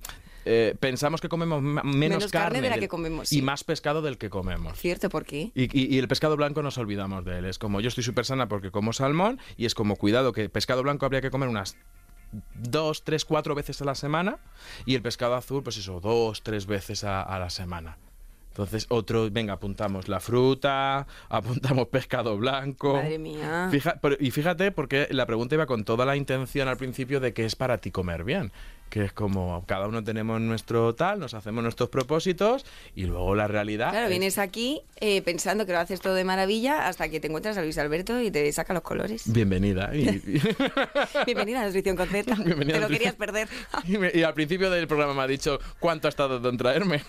eh, 0.46 0.74
pensamos 0.80 1.20
que 1.20 1.28
comemos 1.28 1.60
menos, 1.60 1.84
Menos 1.84 2.32
carne 2.32 2.62
de 2.62 2.70
la 2.70 2.78
que 2.78 2.88
comemos, 2.88 3.30
Y 3.30 3.36
sí. 3.36 3.42
más 3.42 3.62
pescado 3.62 4.00
del 4.00 4.16
que 4.16 4.30
comemos. 4.30 4.78
Cierto, 4.78 5.10
¿por 5.10 5.26
qué? 5.26 5.50
Y, 5.54 5.64
y- 5.78 5.94
y 5.94 5.98
el 5.98 6.08
pescado 6.08 6.34
blanco 6.38 6.62
nos 6.62 6.78
olvidamos 6.78 7.26
de 7.26 7.40
él. 7.40 7.44
Es 7.44 7.58
como 7.58 7.82
yo 7.82 7.88
estoy 7.88 8.04
súper 8.04 8.24
sana 8.24 8.48
porque 8.48 8.70
como 8.70 8.94
salmón 8.94 9.38
y 9.58 9.66
es 9.66 9.74
como 9.74 9.96
cuidado 9.96 10.32
que 10.32 10.48
pescado 10.48 10.82
blanco 10.82 11.04
habría 11.04 11.20
que 11.20 11.30
comer 11.30 11.50
unas 11.50 11.76
dos, 12.54 13.04
tres, 13.04 13.24
cuatro 13.24 13.54
veces 13.54 13.80
a 13.82 13.84
la 13.84 13.94
semana 13.94 14.38
y 14.86 14.94
el 14.94 15.02
pescado 15.02 15.34
azul 15.34 15.62
pues 15.62 15.76
eso, 15.76 16.00
dos, 16.00 16.42
tres 16.42 16.66
veces 16.66 17.04
a, 17.04 17.22
a 17.22 17.38
la 17.38 17.50
semana. 17.50 17.98
Entonces 18.58 18.86
otro, 18.88 19.30
venga, 19.30 19.52
apuntamos 19.52 20.08
la 20.08 20.18
fruta, 20.18 21.06
apuntamos 21.28 21.86
pescado 21.86 22.36
blanco. 22.36 22.94
Madre 22.94 23.16
mía. 23.16 23.68
Fija- 23.70 24.00
pero- 24.02 24.16
y 24.18 24.32
fíjate 24.32 24.72
porque 24.72 25.06
la 25.12 25.26
pregunta 25.26 25.54
iba 25.54 25.66
con 25.66 25.84
toda 25.84 26.04
la 26.04 26.16
intención 26.16 26.66
al 26.66 26.76
principio 26.76 27.20
de 27.20 27.32
que 27.32 27.44
es 27.44 27.54
para 27.54 27.78
ti 27.78 27.92
comer 27.92 28.24
bien. 28.24 28.50
Que 28.90 29.04
es 29.04 29.12
como 29.12 29.64
cada 29.66 29.86
uno 29.86 30.02
tenemos 30.02 30.40
nuestro 30.40 30.94
tal, 30.96 31.20
nos 31.20 31.34
hacemos 31.34 31.62
nuestros 31.62 31.88
propósitos 31.90 32.64
y 32.96 33.04
luego 33.04 33.36
la 33.36 33.46
realidad. 33.46 33.90
Claro, 33.90 34.06
es- 34.06 34.10
vienes 34.10 34.38
aquí 34.38 34.80
eh, 34.98 35.22
pensando 35.22 35.64
que 35.64 35.70
lo 35.72 35.78
haces 35.78 36.00
todo 36.00 36.14
de 36.14 36.24
maravilla 36.24 36.88
hasta 36.88 37.08
que 37.10 37.20
te 37.20 37.28
encuentras 37.28 37.56
a 37.58 37.62
Luis 37.62 37.78
Alberto 37.78 38.20
y 38.20 38.32
te 38.32 38.50
saca 38.50 38.72
los 38.74 38.82
colores. 38.82 39.30
Bienvenida. 39.32 39.94
Y, 39.94 40.04
Bienvenida 41.26 41.60
a 41.62 41.66
Nutrición 41.66 41.94
con 41.96 42.08
Z. 42.08 42.34
Bienvenida 42.44 42.74
Te 42.74 42.80
lo 42.80 42.88
querías 42.88 43.14
perder. 43.14 43.46
y 43.86 43.98
me- 43.98 44.10
y 44.12 44.24
al 44.24 44.34
principio 44.34 44.68
del 44.68 44.88
programa 44.88 45.14
me 45.14 45.22
ha 45.22 45.26
dicho 45.28 45.60
cuánto 45.78 46.08
ha 46.08 46.10
estado 46.10 46.48
en 46.48 46.56
traerme. 46.56 47.02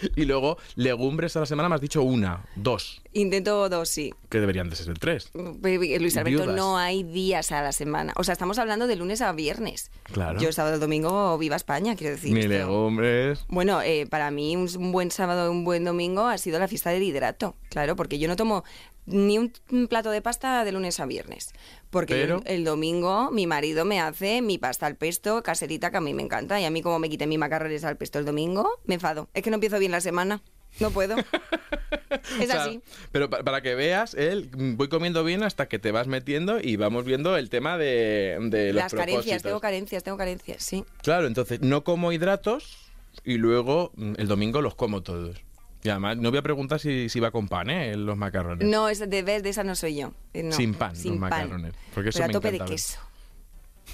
y 0.16 0.24
luego, 0.24 0.58
legumbres 0.74 1.36
a 1.36 1.40
la 1.40 1.46
semana 1.46 1.68
me 1.68 1.74
has 1.74 1.80
dicho 1.80 2.02
una, 2.02 2.44
dos, 2.56 3.02
Intento 3.18 3.68
dos, 3.68 3.88
sí. 3.88 4.14
que 4.28 4.38
deberían 4.38 4.70
de 4.70 4.76
ser 4.76 4.98
tres. 4.98 5.30
Luis 5.34 6.16
Alberto, 6.16 6.42
Viudas. 6.44 6.56
no 6.56 6.76
hay 6.76 7.02
días 7.02 7.50
a 7.50 7.62
la 7.62 7.72
semana. 7.72 8.12
O 8.16 8.22
sea, 8.22 8.32
estamos 8.32 8.58
hablando 8.58 8.86
de 8.86 8.96
lunes 8.96 9.22
a 9.22 9.32
viernes. 9.32 9.90
Claro. 10.04 10.38
Yo 10.38 10.52
sábado 10.52 10.78
domingo 10.78 11.36
viva 11.38 11.56
España, 11.56 11.96
quiero 11.96 12.14
decir. 12.14 12.32
Ni 12.32 12.42
legumbres. 12.42 13.44
Bueno, 13.48 13.82
eh, 13.82 14.06
para 14.08 14.30
mí 14.30 14.56
un, 14.56 14.92
buen 14.92 15.10
sábado 15.10 15.46
y 15.46 15.50
un 15.50 15.64
buen 15.64 15.84
domingo 15.84 16.26
ha 16.26 16.38
sido 16.38 16.58
la 16.58 16.68
fiesta 16.68 16.90
del 16.90 17.02
hidrato, 17.02 17.56
claro, 17.70 17.96
porque 17.96 18.18
yo 18.18 18.28
no 18.28 18.36
tomo 18.36 18.62
ni 19.06 19.38
un 19.38 19.50
plato 19.88 20.10
de 20.10 20.20
pasta 20.20 20.64
de 20.64 20.72
lunes 20.72 21.00
a 21.00 21.06
viernes, 21.06 21.54
porque 21.90 22.14
Pero- 22.14 22.42
el, 22.44 22.54
el 22.58 22.64
domingo 22.64 23.30
mi 23.30 23.46
marido 23.46 23.84
me 23.84 24.00
hace 24.00 24.42
mi 24.42 24.58
pasta 24.58 24.86
al 24.86 24.96
pesto 24.96 25.42
caserita 25.42 25.90
que 25.90 25.96
a 25.96 26.00
mí 26.00 26.14
me 26.14 26.22
encanta 26.22 26.60
y 26.60 26.64
a 26.64 26.70
mí 26.70 26.82
como 26.82 26.98
me 26.98 27.08
quité 27.08 27.26
mi 27.26 27.38
macarrones 27.38 27.84
al 27.84 27.96
pesto 27.96 28.18
el 28.18 28.24
domingo, 28.24 28.68
me 28.84 28.94
enfado. 28.94 29.28
Es 29.34 29.42
que 29.42 29.50
no 29.50 29.54
empiezo 29.54 29.78
bien 29.78 29.92
la 29.92 30.00
semana, 30.00 30.42
no 30.80 30.90
puedo. 30.90 31.16
es 32.40 32.48
O 32.48 32.52
sea, 32.52 32.64
así. 32.64 32.80
Pero 33.12 33.30
pa- 33.30 33.42
para 33.42 33.62
que 33.62 33.74
veas, 33.74 34.14
él, 34.14 34.50
mm, 34.56 34.76
voy 34.76 34.88
comiendo 34.88 35.24
bien 35.24 35.42
hasta 35.42 35.66
que 35.66 35.78
te 35.78 35.92
vas 35.92 36.06
metiendo 36.06 36.60
y 36.60 36.76
vamos 36.76 37.04
viendo 37.04 37.36
el 37.36 37.48
tema 37.50 37.78
de, 37.78 38.36
de 38.50 38.72
los 38.72 38.82
Las 38.82 38.94
carencias, 38.94 39.42
tengo 39.42 39.60
carencias, 39.60 40.02
tengo 40.02 40.16
carencias, 40.18 40.62
sí. 40.62 40.84
Claro, 41.02 41.26
entonces 41.26 41.60
no 41.62 41.84
como 41.84 42.12
hidratos 42.12 42.76
y 43.24 43.34
luego 43.38 43.92
mm, 43.96 44.14
el 44.18 44.28
domingo 44.28 44.60
los 44.62 44.74
como 44.74 45.02
todos. 45.02 45.36
Y 45.84 45.88
además 45.90 46.16
no 46.16 46.30
voy 46.30 46.38
a 46.38 46.42
preguntar 46.42 46.80
si, 46.80 47.08
si 47.08 47.20
va 47.20 47.30
con 47.30 47.46
pan, 47.48 47.70
¿eh? 47.70 47.96
Los 47.96 48.16
macarrones. 48.16 48.66
No, 48.68 48.88
es 48.88 48.98
de, 48.98 49.22
de 49.22 49.48
esa 49.48 49.62
no 49.64 49.74
soy 49.76 49.96
yo. 49.96 50.12
eh, 50.34 50.42
no, 50.42 50.52
Sin 50.52 50.74
pan, 50.74 50.96
sin 50.96 51.12
los 51.12 51.20
pan. 51.20 51.30
macarrones, 51.30 51.74
porque 51.94 52.10
eso 52.10 52.18
Pero 52.18 52.24
a 52.24 52.28
me 52.28 52.32
tope 52.32 52.50
de 52.50 52.56
encanta 52.56 52.72
queso. 52.72 52.98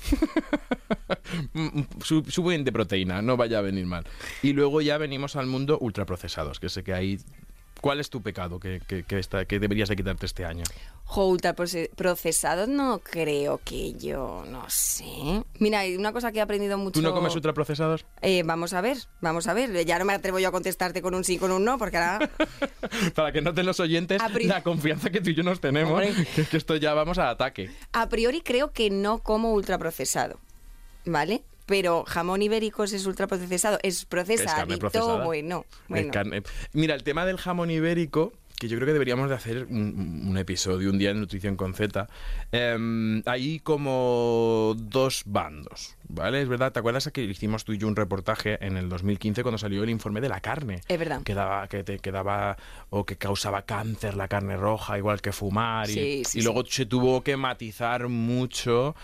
Su- 2.02 2.24
Suben 2.24 2.64
de 2.64 2.72
proteína, 2.72 3.22
no 3.22 3.36
vaya 3.36 3.58
a 3.58 3.62
venir 3.62 3.86
mal. 3.86 4.04
Y 4.42 4.52
luego 4.52 4.80
ya 4.80 4.98
venimos 4.98 5.36
al 5.36 5.46
mundo 5.46 5.78
ultraprocesados, 5.80 6.60
que 6.60 6.68
sé 6.68 6.82
que 6.82 6.94
ahí... 6.94 7.18
¿Cuál 7.84 8.00
es 8.00 8.08
tu 8.08 8.22
pecado 8.22 8.58
que, 8.58 8.80
que, 8.88 9.02
que 9.02 9.18
está- 9.18 9.44
que 9.44 9.58
deberías 9.58 9.90
de 9.90 9.96
quitarte 9.96 10.24
este 10.24 10.46
año? 10.46 10.64
Jo, 11.04 11.26
ultraprocesados 11.26 12.66
no 12.66 13.00
creo 13.00 13.60
que 13.62 13.92
yo, 13.92 14.42
no 14.48 14.64
sé. 14.70 15.04
Mira, 15.58 15.80
hay 15.80 15.94
una 15.94 16.10
cosa 16.14 16.32
que 16.32 16.38
he 16.38 16.40
aprendido 16.40 16.78
mucho... 16.78 16.94
¿Tú 16.98 17.02
no 17.02 17.12
comes 17.12 17.34
ultraprocesados? 17.34 18.06
Eh, 18.22 18.42
vamos 18.42 18.72
a 18.72 18.80
ver, 18.80 18.96
vamos 19.20 19.48
a 19.48 19.52
ver. 19.52 19.84
Ya 19.84 19.98
no 19.98 20.06
me 20.06 20.14
atrevo 20.14 20.38
yo 20.38 20.48
a 20.48 20.50
contestarte 20.50 21.02
con 21.02 21.14
un 21.14 21.24
sí, 21.24 21.36
con 21.36 21.50
un 21.50 21.62
no, 21.62 21.76
porque 21.76 21.98
ahora... 21.98 22.30
Para 23.14 23.32
que 23.32 23.42
noten 23.42 23.66
los 23.66 23.78
oyentes 23.80 24.18
A 24.22 24.30
la 24.30 24.62
confianza 24.62 25.10
que 25.10 25.20
tú 25.20 25.28
y 25.28 25.34
yo 25.34 25.42
nos 25.42 25.60
tenemos, 25.60 25.92
Hombre. 25.92 26.14
que 26.34 26.40
es 26.40 26.48
que 26.48 26.56
esto 26.56 26.76
ya 26.76 26.94
vamos 26.94 27.18
al 27.18 27.28
ataque. 27.28 27.70
A 27.92 28.08
priori 28.08 28.40
creo 28.40 28.72
que 28.72 28.88
no 28.88 29.18
como 29.18 29.52
ultraprocesado, 29.52 30.40
¿vale? 31.04 31.42
Pero 31.66 32.04
jamón 32.06 32.42
ibérico 32.42 32.84
es 32.84 33.06
ultraprocesado, 33.06 33.78
es 33.82 33.98
Es 34.00 34.04
carne 34.06 34.24
procesadito, 34.24 34.78
procesada. 34.78 35.24
bueno, 35.24 35.64
bueno. 35.88 36.12
Mira, 36.72 36.94
el 36.94 37.02
tema 37.02 37.24
del 37.24 37.38
jamón 37.38 37.70
ibérico, 37.70 38.32
que 38.58 38.68
yo 38.68 38.76
creo 38.76 38.86
que 38.86 38.92
deberíamos 38.92 39.28
de 39.28 39.34
hacer 39.34 39.66
un, 39.68 40.26
un 40.28 40.38
episodio 40.38 40.90
un 40.90 40.98
día 40.98 41.10
en 41.10 41.20
Nutrición 41.20 41.56
con 41.56 41.74
Z, 41.74 42.06
em, 42.52 43.22
hay 43.26 43.58
como 43.60 44.74
dos 44.78 45.22
bandos, 45.26 45.96
¿vale? 46.08 46.40
Es 46.42 46.48
verdad, 46.48 46.70
¿te 46.72 46.78
acuerdas 46.78 47.10
que 47.12 47.22
hicimos 47.24 47.64
tú 47.64 47.72
y 47.72 47.78
yo 47.78 47.88
un 47.88 47.96
reportaje 47.96 48.64
en 48.64 48.76
el 48.76 48.88
2015 48.88 49.42
cuando 49.42 49.58
salió 49.58 49.82
el 49.82 49.90
informe 49.90 50.20
de 50.20 50.28
la 50.28 50.40
carne? 50.40 50.82
Es 50.86 50.98
verdad. 50.98 51.22
Que 51.24 51.34
daba, 51.34 51.66
que 51.68 51.82
te 51.82 51.98
quedaba 51.98 52.56
o 52.90 53.04
que 53.04 53.16
causaba 53.16 53.62
cáncer 53.62 54.14
la 54.16 54.28
carne 54.28 54.56
roja, 54.56 54.98
igual 54.98 55.20
que 55.20 55.32
fumar, 55.32 55.90
y, 55.90 55.92
Sí, 55.94 56.00
sí, 56.00 56.20
y 56.20 56.24
sí. 56.24 56.42
luego 56.42 56.64
se 56.66 56.86
tuvo 56.86 57.22
que 57.22 57.36
matizar 57.36 58.08
mucho 58.08 58.94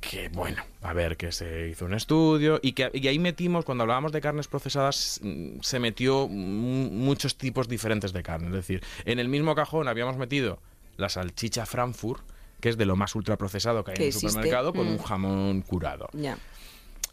que 0.00 0.28
bueno, 0.30 0.62
a 0.82 0.92
ver, 0.92 1.16
que 1.16 1.30
se 1.32 1.68
hizo 1.68 1.84
un 1.84 1.94
estudio 1.94 2.58
y 2.62 2.72
que 2.72 2.90
y 2.94 3.06
ahí 3.08 3.18
metimos, 3.18 3.64
cuando 3.64 3.82
hablábamos 3.82 4.12
de 4.12 4.20
carnes 4.20 4.48
procesadas, 4.48 5.20
mm, 5.22 5.60
se 5.60 5.78
metió 5.78 6.26
muchos 6.28 7.36
tipos 7.36 7.68
diferentes 7.68 8.12
de 8.12 8.22
carne. 8.22 8.46
Es 8.48 8.54
decir, 8.54 8.82
en 9.04 9.18
el 9.18 9.28
mismo 9.28 9.54
cajón 9.54 9.88
habíamos 9.88 10.16
metido 10.16 10.58
la 10.96 11.08
salchicha 11.08 11.66
Frankfurt, 11.66 12.22
que 12.60 12.68
es 12.70 12.76
de 12.76 12.86
lo 12.86 12.96
más 12.96 13.14
ultraprocesado 13.14 13.84
que 13.84 13.92
hay 13.92 13.96
en 13.98 14.02
el 14.04 14.12
supermercado, 14.12 14.72
con 14.72 14.86
Mm. 14.86 14.90
un 14.92 14.98
jamón 14.98 15.62
curado. 15.62 16.08
Ya. 16.12 16.38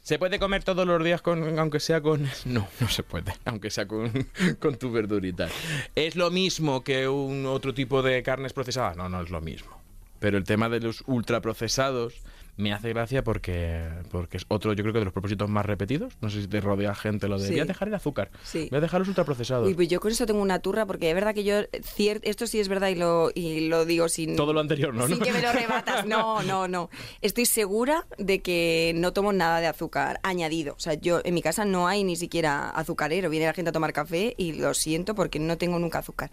¿Se 0.02 0.18
puede 0.20 0.40
comer 0.40 0.64
todos 0.64 0.88
los 0.88 1.04
días 1.04 1.22
con, 1.22 1.60
aunque 1.60 1.82
sea 1.82 2.00
con... 2.02 2.24
No, 2.46 2.68
no 2.80 2.88
se 2.88 3.04
puede, 3.04 3.34
aunque 3.44 3.70
sea 3.70 3.88
con, 3.88 4.10
con 4.60 4.78
tu 4.78 4.90
verdurita. 4.92 5.50
¿Es 5.96 6.16
lo 6.16 6.32
mismo 6.32 6.82
que 6.84 7.10
un 7.10 7.46
otro 7.46 7.74
tipo 7.74 8.02
de 8.02 8.24
carnes 8.24 8.54
procesadas? 8.54 8.96
No, 8.96 9.10
no 9.10 9.22
es 9.22 9.30
lo 9.30 9.42
mismo. 9.42 9.78
Pero 10.20 10.38
el 10.38 10.46
tema 10.46 10.70
de 10.70 10.80
los 10.80 11.04
ultraprocesados 11.08 12.16
me 12.58 12.74
hace 12.74 12.90
gracia 12.90 13.24
porque, 13.24 13.88
porque 14.12 14.38
es 14.38 14.46
otro, 14.48 14.74
yo 14.74 14.84
creo 14.84 14.92
que 14.94 15.00
de 15.00 15.06
los 15.06 15.14
propósitos 15.14 15.50
más 15.50 15.66
repetidos. 15.66 16.14
No 16.22 16.30
sé 16.30 16.42
si 16.42 16.48
te 16.48 16.60
rodea 16.60 16.94
gente 16.96 17.28
lo 17.28 17.38
de 17.40 17.46
Sí. 17.48 17.52
voy 17.54 17.62
a 17.62 17.66
dejar 17.66 17.88
el 17.88 17.94
azúcar, 17.94 18.32
Sí. 18.44 18.68
voy 18.72 18.78
a 18.78 18.82
dejar 18.82 19.00
los 19.02 19.08
ultraprocesados. 19.08 19.68
Uy, 19.68 19.76
pues 19.76 19.88
yo 19.88 20.00
con 20.00 20.12
eso 20.12 20.26
tengo 20.26 20.42
una 20.42 20.60
turra 20.60 20.86
porque 20.86 21.10
es 21.10 21.16
verdad 21.16 21.34
que 21.36 21.44
yo, 21.44 21.62
cier- 21.96 22.20
esto 22.24 22.48
sí 22.48 22.60
es 22.60 22.68
verdad 22.68 22.90
y 22.90 22.96
lo, 22.96 23.30
y 23.34 23.68
lo 23.68 23.86
digo 23.86 24.10
sin... 24.10 24.36
Todo 24.36 24.54
lo 24.54 24.60
anterior, 24.60 24.94
¿no? 24.94 25.08
Sin 25.08 25.20
¿no? 25.20 25.26
que 25.26 25.32
me 25.32 25.42
lo 25.42 25.52
rebatas. 25.54 26.06
No, 26.08 26.42
no, 26.44 26.68
no. 26.68 26.90
Estoy 27.22 27.46
segura 27.46 28.06
de 28.18 28.42
que 28.42 28.94
no 28.96 29.14
tomo 29.14 29.34
nada 29.34 29.60
de 29.60 29.68
azúcar 29.68 30.20
añadido. 30.24 30.74
O 30.76 30.80
sea, 30.80 30.96
yo 30.96 31.22
en 31.24 31.34
mi 31.36 31.42
casa 31.42 31.64
no 31.64 31.88
hay 31.88 32.04
ni 32.04 32.16
siquiera 32.16 32.70
azucarero. 32.72 33.30
Viene 33.30 33.46
la 33.46 33.54
gente 33.54 33.70
a 33.70 33.72
tomar 33.74 33.94
café 33.94 34.34
y 34.38 34.54
lo 34.54 34.74
siento 34.74 35.14
porque 35.16 35.38
no 35.40 35.58
tengo 35.58 35.78
nunca 35.80 36.00
azúcar. 36.00 36.32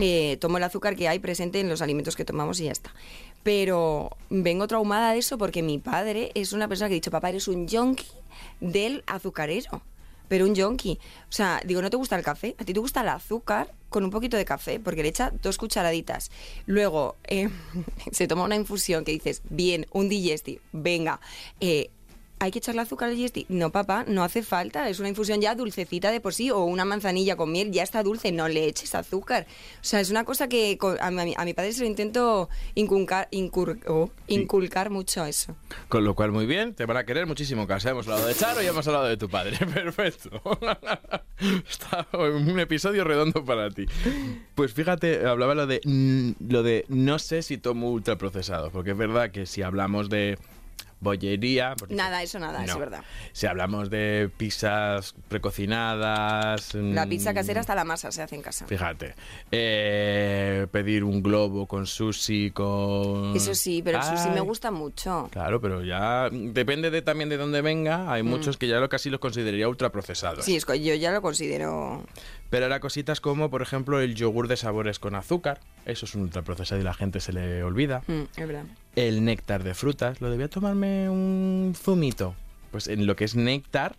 Eh, 0.00 0.36
tomo 0.40 0.58
el 0.58 0.62
azúcar 0.62 0.94
que 0.94 1.08
hay 1.08 1.18
presente 1.18 1.58
en 1.58 1.68
los 1.68 1.82
alimentos 1.82 2.14
que 2.14 2.24
tomamos 2.24 2.60
y 2.60 2.64
ya 2.66 2.72
está. 2.72 2.94
Pero 3.42 4.10
vengo 4.30 4.66
traumada 4.66 5.12
de 5.12 5.18
eso 5.18 5.38
porque 5.38 5.62
mi 5.62 5.78
padre 5.78 6.30
es 6.34 6.52
una 6.52 6.68
persona 6.68 6.88
que 6.88 6.94
ha 6.94 7.00
dicho, 7.00 7.10
papá, 7.10 7.30
eres 7.30 7.48
un 7.48 7.66
yonki 7.66 8.06
del 8.60 9.04
azucarero. 9.06 9.82
Pero 10.28 10.44
un 10.44 10.54
yonki. 10.54 10.98
O 11.22 11.32
sea, 11.32 11.60
digo, 11.64 11.80
¿no 11.80 11.88
te 11.88 11.96
gusta 11.96 12.16
el 12.16 12.22
café? 12.22 12.54
A 12.58 12.64
ti 12.64 12.74
te 12.74 12.80
gusta 12.80 13.00
el 13.00 13.08
azúcar 13.08 13.72
con 13.88 14.04
un 14.04 14.10
poquito 14.10 14.36
de 14.36 14.44
café, 14.44 14.78
porque 14.78 15.02
le 15.02 15.08
echa 15.08 15.32
dos 15.42 15.56
cucharaditas. 15.56 16.30
Luego, 16.66 17.16
eh, 17.24 17.48
se 18.12 18.28
toma 18.28 18.44
una 18.44 18.56
infusión 18.56 19.04
que 19.04 19.12
dices, 19.12 19.40
bien, 19.48 19.86
un 19.92 20.08
digestive, 20.08 20.60
venga, 20.72 21.20
eh, 21.60 21.90
¿hay 22.40 22.50
que 22.50 22.58
echarle 22.58 22.80
azúcar 22.82 23.08
al 23.08 23.16
digestive? 23.16 23.46
No, 23.48 23.70
papá, 23.70 24.04
no 24.08 24.22
hace 24.24 24.42
falta. 24.42 24.88
Es 24.88 25.00
una 25.00 25.08
infusión 25.08 25.40
ya 25.40 25.54
dulcecita 25.54 26.10
de 26.10 26.20
por 26.20 26.34
sí, 26.34 26.50
o 26.50 26.64
una 26.64 26.84
manzanilla 26.84 27.36
con 27.36 27.50
miel, 27.52 27.70
ya 27.72 27.82
está 27.82 28.02
dulce, 28.02 28.32
no 28.32 28.48
le 28.48 28.66
eches 28.66 28.94
azúcar. 28.94 29.46
O 29.80 29.84
sea, 29.84 30.00
es 30.00 30.10
una 30.10 30.24
cosa 30.24 30.48
que 30.48 30.78
a 31.00 31.10
mi, 31.10 31.34
a 31.36 31.44
mi 31.44 31.54
padre 31.54 31.72
se 31.72 31.80
lo 31.80 31.86
intento 31.86 32.48
inculcar, 32.74 33.28
incur- 33.32 33.80
oh, 33.88 34.10
inculcar 34.28 34.90
mucho 34.90 35.24
eso. 35.24 35.56
Con 35.88 36.04
lo 36.04 36.14
cual, 36.14 36.32
muy 36.32 36.46
bien, 36.46 36.74
te 36.74 36.86
van 36.86 36.96
a 36.96 37.04
querer 37.04 37.26
muchísimo 37.26 37.62
en 37.62 37.68
casa. 37.68 37.90
Hemos 37.90 38.06
hablado 38.08 38.26
de 38.26 38.34
Charo 38.34 38.62
y 38.62 38.66
hemos 38.66 38.86
hablado 38.86 39.06
de 39.06 39.16
tu 39.16 39.28
padre. 39.28 39.56
Perfecto. 39.74 40.40
Está 41.68 42.06
un 42.12 42.58
episodio 42.58 43.04
redondo 43.04 43.44
para 43.44 43.70
ti. 43.70 43.86
Pues 44.54 44.72
fíjate, 44.72 45.26
hablaba 45.26 45.54
lo 45.54 45.66
de, 45.66 45.80
mm, 45.84 46.30
lo 46.50 46.62
de 46.62 46.84
no 46.88 47.18
sé 47.18 47.42
si 47.42 47.58
tomo 47.58 47.90
ultraprocesado, 47.90 48.70
porque 48.70 48.90
es 48.92 48.96
verdad 48.96 49.30
que 49.30 49.46
si 49.46 49.62
hablamos 49.62 50.08
de 50.08 50.38
bollería... 51.00 51.74
Nada, 51.88 52.22
eso 52.22 52.38
nada, 52.38 52.64
eso 52.64 52.74
es 52.74 52.78
verdad. 52.78 53.02
Si 53.32 53.46
hablamos 53.46 53.90
de 53.90 54.30
pizzas 54.36 55.14
precocinadas... 55.28 56.74
La 56.74 57.06
mm, 57.06 57.08
pizza 57.08 57.34
casera 57.34 57.60
hasta 57.60 57.74
la 57.74 57.84
masa 57.84 58.10
se 58.12 58.22
hace 58.22 58.34
en 58.34 58.42
casa. 58.42 58.66
Fíjate, 58.66 59.14
eh, 59.50 60.66
pedir 60.70 61.04
un 61.04 61.22
globo 61.22 61.66
con 61.66 61.86
sushi, 61.86 62.50
con... 62.50 63.36
Eso 63.36 63.54
sí, 63.54 63.82
pero 63.82 63.98
el 63.98 64.04
sushi 64.04 64.30
me 64.30 64.40
gusta 64.40 64.70
mucho. 64.70 65.28
Claro, 65.30 65.60
pero 65.60 65.82
ya 65.84 66.28
depende 66.30 66.90
de 66.90 67.02
también 67.02 67.28
de 67.28 67.36
dónde 67.36 67.60
venga. 67.62 68.12
Hay 68.12 68.22
muchos 68.22 68.56
que 68.56 68.68
ya 68.68 68.78
lo 68.78 68.88
casi 68.88 69.10
los 69.10 69.20
consideraría 69.20 69.68
ultraprocesados. 69.68 70.40
Mm. 70.40 70.42
Sí, 70.42 70.56
es 70.56 70.64
que 70.64 70.80
yo 70.80 70.94
ya 70.94 71.12
lo 71.12 71.22
considero. 71.22 72.04
Pero 72.50 72.64
ahora 72.64 72.80
cositas 72.80 73.20
como, 73.20 73.50
por 73.50 73.60
ejemplo, 73.62 74.00
el 74.00 74.14
yogur 74.14 74.48
de 74.48 74.56
sabores 74.56 74.98
con 74.98 75.14
azúcar. 75.14 75.60
Eso 75.84 76.06
es 76.06 76.14
un 76.14 76.22
ultraprocesado 76.22 76.80
y 76.80 76.84
la 76.84 76.94
gente 76.94 77.20
se 77.20 77.32
le 77.32 77.62
olvida. 77.62 78.02
Mm, 78.06 78.22
es 78.36 78.46
verdad. 78.48 78.64
El 78.96 79.24
néctar 79.24 79.62
de 79.64 79.74
frutas. 79.74 80.20
Lo 80.20 80.30
debía 80.30 80.48
tomarme 80.48 81.08
un 81.10 81.74
zumito. 81.76 82.34
Pues 82.70 82.88
en 82.88 83.06
lo 83.06 83.16
que 83.16 83.24
es 83.24 83.34
néctar 83.34 83.96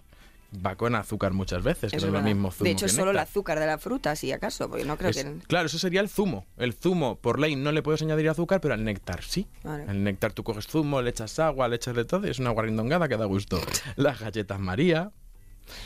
va 0.66 0.76
con 0.76 0.96
azúcar 0.96 1.32
muchas 1.34 1.62
veces, 1.64 1.92
que 1.92 1.98
no 2.00 2.08
es 2.08 2.12
lo 2.12 2.22
mismo 2.24 2.50
zumo 2.52 2.66
de 2.66 2.72
hecho, 2.72 2.88
que 2.88 2.92
solo 2.92 3.12
el 3.12 3.20
azúcar 3.20 3.60
de 3.60 3.68
la 3.68 3.78
fruta, 3.78 4.16
si 4.16 4.32
acaso, 4.32 4.68
porque 4.68 4.84
no 4.84 4.98
creo 4.98 5.12
Es- 5.12 5.24
que. 5.24 5.38
Claro, 5.48 5.68
eso 5.68 5.78
sería 5.78 6.02
el 6.02 6.10
zumo. 6.10 6.48
El 6.58 6.74
zumo, 6.74 7.18
por 7.18 7.40
ley, 7.40 7.56
no 7.56 7.72
le 7.72 7.84
puedes 7.84 8.02
añadir 8.02 8.30
azúcar, 8.30 8.60
pero 8.60 8.74
al 8.74 8.84
néctar 8.84 9.24
sí. 9.24 9.48
Vale. 9.64 9.84
El 9.88 10.04
néctar 10.04 10.34
tú 10.34 10.44
coges 10.44 10.66
zumo, 10.66 11.04
le 11.04 11.12
echas 11.12 11.38
agua, 11.38 11.68
le 11.68 11.76
echas 11.76 11.96
de 11.96 12.04
todo 12.06 12.26
y 12.26 12.32
es 12.32 12.40
una 12.40 12.50
guarrindongada 12.50 13.08
que 13.08 13.16
da 13.18 13.26
gusto. 13.26 13.60
Las 13.96 14.20
galletas 14.20 14.60
María, 14.60 15.12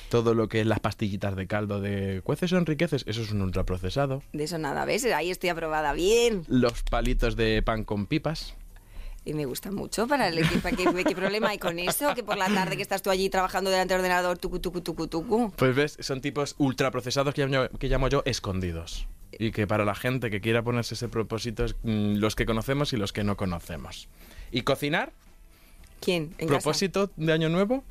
todo 0.09 0.33
lo 0.33 0.49
que 0.49 0.61
es 0.61 0.67
las 0.67 0.79
pastillitas 0.79 1.35
de 1.35 1.47
caldo 1.47 1.81
de 1.81 2.21
cueces 2.23 2.51
o 2.53 2.57
enriqueces, 2.57 3.03
eso 3.07 3.21
es 3.21 3.31
un 3.31 3.41
ultraprocesado. 3.41 4.23
De 4.33 4.43
eso 4.43 4.57
nada, 4.57 4.85
¿ves? 4.85 5.05
Ahí 5.05 5.31
estoy 5.31 5.49
aprobada 5.49 5.93
bien. 5.93 6.43
Los 6.47 6.83
palitos 6.83 7.35
de 7.35 7.61
pan 7.61 7.83
con 7.83 8.05
pipas. 8.05 8.55
Y 9.25 9.33
me 9.33 9.45
gusta 9.45 9.71
mucho 9.71 10.05
para 10.05 10.27
el 10.27 10.37
equipo. 10.37 10.67
¿Qué, 10.69 11.03
qué 11.05 11.15
problema 11.15 11.49
hay 11.49 11.57
con 11.57 11.79
eso? 11.79 12.13
Que 12.13 12.23
por 12.23 12.37
la 12.37 12.47
tarde 12.53 12.75
que 12.75 12.81
estás 12.81 13.01
tú 13.01 13.09
allí 13.09 13.29
trabajando 13.29 13.69
delante 13.69 13.93
del 13.93 14.01
ordenador, 14.01 14.37
tucu, 14.37 14.59
tucu, 14.59 14.81
tucu, 14.81 15.07
tucu. 15.07 15.51
Pues 15.55 15.75
ves, 15.75 15.97
son 16.01 16.19
tipos 16.19 16.55
ultraprocesados 16.57 17.33
que 17.33 17.45
llamo, 17.45 17.69
que 17.79 17.87
llamo 17.87 18.09
yo 18.09 18.21
escondidos. 18.25 19.07
Y 19.31 19.51
que 19.51 19.65
para 19.65 19.85
la 19.85 19.95
gente 19.95 20.29
que 20.29 20.41
quiera 20.41 20.61
ponerse 20.61 20.95
ese 20.95 21.07
propósito 21.07 21.63
es 21.63 21.75
mm, 21.83 22.15
los 22.15 22.35
que 22.35 22.45
conocemos 22.45 22.91
y 22.91 22.97
los 22.97 23.13
que 23.13 23.23
no 23.23 23.37
conocemos. 23.37 24.09
¿Y 24.51 24.63
cocinar? 24.63 25.13
¿Quién? 26.01 26.35
¿En 26.37 26.47
casa? 26.47 26.59
¿Propósito 26.59 27.09
de 27.15 27.31
año 27.31 27.47
nuevo? 27.47 27.83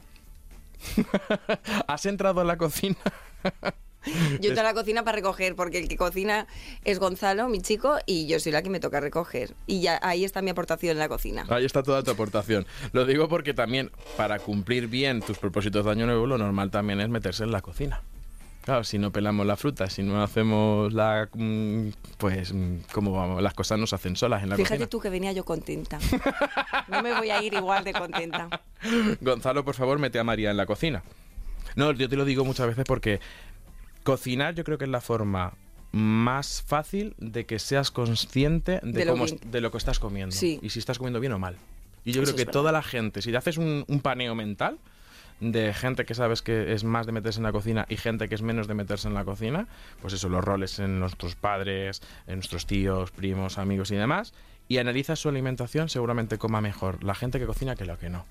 ¿Has 1.86 2.06
entrado 2.06 2.40
a 2.40 2.44
la 2.44 2.56
cocina? 2.56 2.96
Yo 4.40 4.48
entro 4.48 4.60
a 4.60 4.64
la 4.64 4.74
cocina 4.74 5.04
para 5.04 5.16
recoger, 5.16 5.54
porque 5.54 5.78
el 5.78 5.88
que 5.88 5.96
cocina 5.96 6.46
es 6.84 6.98
Gonzalo, 6.98 7.48
mi 7.48 7.60
chico, 7.60 7.98
y 8.06 8.26
yo 8.26 8.40
soy 8.40 8.52
la 8.52 8.62
que 8.62 8.70
me 8.70 8.80
toca 8.80 9.00
recoger. 9.00 9.54
Y 9.66 9.80
ya 9.80 10.00
ahí 10.02 10.24
está 10.24 10.42
mi 10.42 10.50
aportación 10.50 10.92
en 10.92 10.98
la 10.98 11.08
cocina. 11.08 11.46
Ahí 11.48 11.64
está 11.64 11.82
toda 11.82 12.02
tu 12.02 12.10
aportación. 12.10 12.66
Lo 12.92 13.04
digo 13.04 13.28
porque 13.28 13.54
también 13.54 13.90
para 14.16 14.38
cumplir 14.38 14.88
bien 14.88 15.20
tus 15.20 15.38
propósitos 15.38 15.84
de 15.84 15.90
año 15.92 16.06
nuevo, 16.06 16.26
lo 16.26 16.38
normal 16.38 16.70
también 16.70 17.00
es 17.00 17.08
meterse 17.08 17.44
en 17.44 17.52
la 17.52 17.60
cocina. 17.60 18.02
Claro, 18.62 18.84
si 18.84 18.96
no 18.98 19.10
pelamos 19.10 19.44
la 19.44 19.56
fruta, 19.56 19.90
si 19.90 20.02
no 20.04 20.22
hacemos 20.22 20.92
la... 20.92 21.28
mm, 21.34 21.88
Pues, 22.16 22.52
mm, 22.52 22.76
¿cómo 22.92 23.12
vamos? 23.12 23.42
Las 23.42 23.54
cosas 23.54 23.78
no 23.78 23.86
se 23.88 23.96
hacen 23.96 24.14
solas 24.16 24.42
en 24.42 24.50
la 24.50 24.56
Fíjate 24.56 24.74
cocina. 24.76 24.86
tú 24.88 25.00
que 25.00 25.10
venía 25.10 25.32
yo 25.32 25.44
contenta. 25.44 25.98
No 26.88 27.02
me 27.02 27.12
voy 27.14 27.30
a 27.30 27.42
ir 27.42 27.54
igual 27.54 27.82
de 27.82 27.92
contenta. 27.92 28.48
Gonzalo, 29.20 29.64
por 29.64 29.74
favor, 29.74 29.98
mete 29.98 30.18
a 30.20 30.24
María 30.24 30.50
en 30.52 30.56
la 30.56 30.66
cocina. 30.66 31.02
No, 31.74 31.90
yo 31.92 32.08
te 32.08 32.16
lo 32.16 32.24
digo 32.24 32.44
muchas 32.44 32.68
veces 32.68 32.84
porque 32.86 33.18
cocinar 34.04 34.54
yo 34.54 34.62
creo 34.64 34.78
que 34.78 34.84
es 34.84 34.90
la 34.90 35.00
forma 35.00 35.54
más 35.92 36.62
fácil 36.66 37.14
de 37.18 37.44
que 37.46 37.58
seas 37.58 37.90
consciente 37.90 38.80
de, 38.82 38.92
De 38.92 39.04
lo 39.04 39.12
cómo, 39.12 39.26
de 39.26 39.60
lo 39.60 39.70
que 39.70 39.78
estás 39.78 39.98
comiendo. 39.98 40.34
Sí. 40.34 40.58
Y 40.62 40.70
si 40.70 40.78
estás 40.78 40.98
comiendo 40.98 41.20
bien 41.20 41.32
o 41.32 41.38
mal. 41.38 41.56
Y 42.04 42.12
yo 42.12 42.22
Eso 42.22 42.34
creo 42.34 42.46
que 42.46 42.50
toda 42.52 42.72
la 42.72 42.82
gente, 42.82 43.22
si 43.22 43.30
te 43.30 43.36
haces 43.36 43.58
un, 43.58 43.84
un 43.88 44.00
paneo 44.00 44.34
mental 44.34 44.78
de 45.42 45.74
gente 45.74 46.04
que 46.04 46.14
sabes 46.14 46.40
que 46.40 46.72
es 46.72 46.84
más 46.84 47.04
de 47.04 47.12
meterse 47.12 47.40
en 47.40 47.42
la 47.42 47.52
cocina 47.52 47.84
y 47.88 47.96
gente 47.96 48.28
que 48.28 48.36
es 48.36 48.42
menos 48.42 48.68
de 48.68 48.74
meterse 48.74 49.08
en 49.08 49.14
la 49.14 49.24
cocina, 49.24 49.66
pues 50.00 50.14
eso, 50.14 50.28
los 50.28 50.44
roles 50.44 50.78
en 50.78 51.00
nuestros 51.00 51.34
padres, 51.34 52.00
en 52.28 52.36
nuestros 52.36 52.66
tíos, 52.66 53.10
primos, 53.10 53.58
amigos 53.58 53.90
y 53.90 53.96
demás, 53.96 54.34
y 54.68 54.78
analizas 54.78 55.18
su 55.18 55.28
alimentación, 55.28 55.88
seguramente 55.88 56.38
coma 56.38 56.60
mejor 56.60 57.02
la 57.02 57.16
gente 57.16 57.40
que 57.40 57.46
cocina 57.46 57.74
que 57.74 57.84
la 57.84 57.96
que 57.96 58.08
no. 58.08 58.24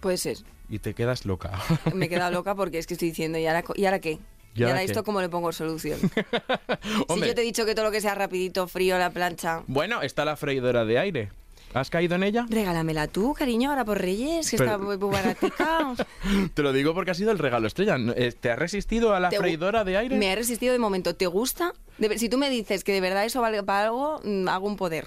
Puede 0.00 0.16
ser. 0.16 0.38
Y 0.68 0.80
te 0.80 0.94
quedas 0.94 1.26
loca. 1.26 1.52
Me 1.94 2.06
he 2.06 2.08
quedado 2.08 2.32
loca 2.32 2.56
porque 2.56 2.78
es 2.78 2.88
que 2.88 2.94
estoy 2.94 3.10
diciendo, 3.10 3.38
¿y 3.38 3.46
ahora, 3.46 3.62
¿y 3.76 3.84
ahora 3.84 4.00
qué? 4.00 4.18
¿Y 4.54 4.60
¿Y 4.60 4.64
ahora 4.64 4.82
esto 4.82 5.04
cómo 5.04 5.20
le 5.20 5.28
pongo 5.28 5.52
solución? 5.52 6.00
si 7.08 7.20
yo 7.20 7.34
te 7.34 7.40
he 7.40 7.44
dicho 7.44 7.64
que 7.64 7.76
todo 7.76 7.86
lo 7.86 7.92
que 7.92 8.00
sea 8.00 8.16
rapidito, 8.16 8.66
frío, 8.66 8.98
la 8.98 9.10
plancha... 9.10 9.62
Bueno, 9.68 10.02
está 10.02 10.24
la 10.24 10.36
freidora 10.36 10.84
de 10.84 10.98
aire. 10.98 11.30
¿Has 11.74 11.88
caído 11.90 12.16
en 12.16 12.22
ella? 12.22 12.46
Regálamela 12.50 13.08
tú, 13.08 13.32
cariño, 13.32 13.70
ahora 13.70 13.84
por 13.84 13.98
Reyes, 13.98 14.50
que 14.50 14.58
Pero- 14.58 14.72
está 14.72 14.84
muy, 14.84 14.96
baratica. 14.96 15.94
Te 16.54 16.62
lo 16.62 16.72
digo 16.72 16.92
porque 16.94 17.12
ha 17.12 17.14
sido 17.14 17.30
el 17.32 17.38
regalo 17.38 17.66
estrella. 17.66 17.96
Eh, 18.16 18.32
¿Te 18.38 18.50
has 18.50 18.58
resistido 18.58 19.14
a 19.14 19.20
la 19.20 19.30
¿Te 19.30 19.36
gu- 19.38 19.40
freidora 19.40 19.82
de 19.84 19.96
aire? 19.96 20.16
Me 20.18 20.30
ha 20.30 20.34
resistido 20.34 20.72
de 20.72 20.78
momento. 20.78 21.14
¿Te 21.14 21.26
gusta? 21.26 21.72
De 21.98 22.18
si 22.18 22.28
tú 22.28 22.36
me 22.36 22.50
dices 22.50 22.84
que 22.84 22.92
de 22.92 23.00
verdad 23.00 23.24
eso 23.24 23.40
vale 23.40 23.62
para 23.62 23.86
algo, 23.86 24.20
mm, 24.22 24.48
hago 24.48 24.66
un 24.66 24.76
poder. 24.76 25.06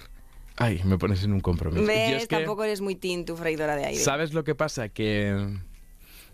Ay, 0.56 0.80
me 0.84 0.98
pones 0.98 1.22
en 1.22 1.32
un 1.34 1.40
compromiso. 1.40 1.82
Y 1.82 1.86
¿Ves? 1.86 2.22
es 2.22 2.28
que, 2.28 2.36
Tampoco 2.36 2.64
eres 2.64 2.80
muy 2.80 2.96
teen 2.96 3.24
tu 3.24 3.36
freidora 3.36 3.76
de 3.76 3.84
aire. 3.84 4.00
¿Sabes 4.02 4.32
lo 4.32 4.42
que 4.42 4.54
pasa? 4.54 4.88
Que 4.88 5.58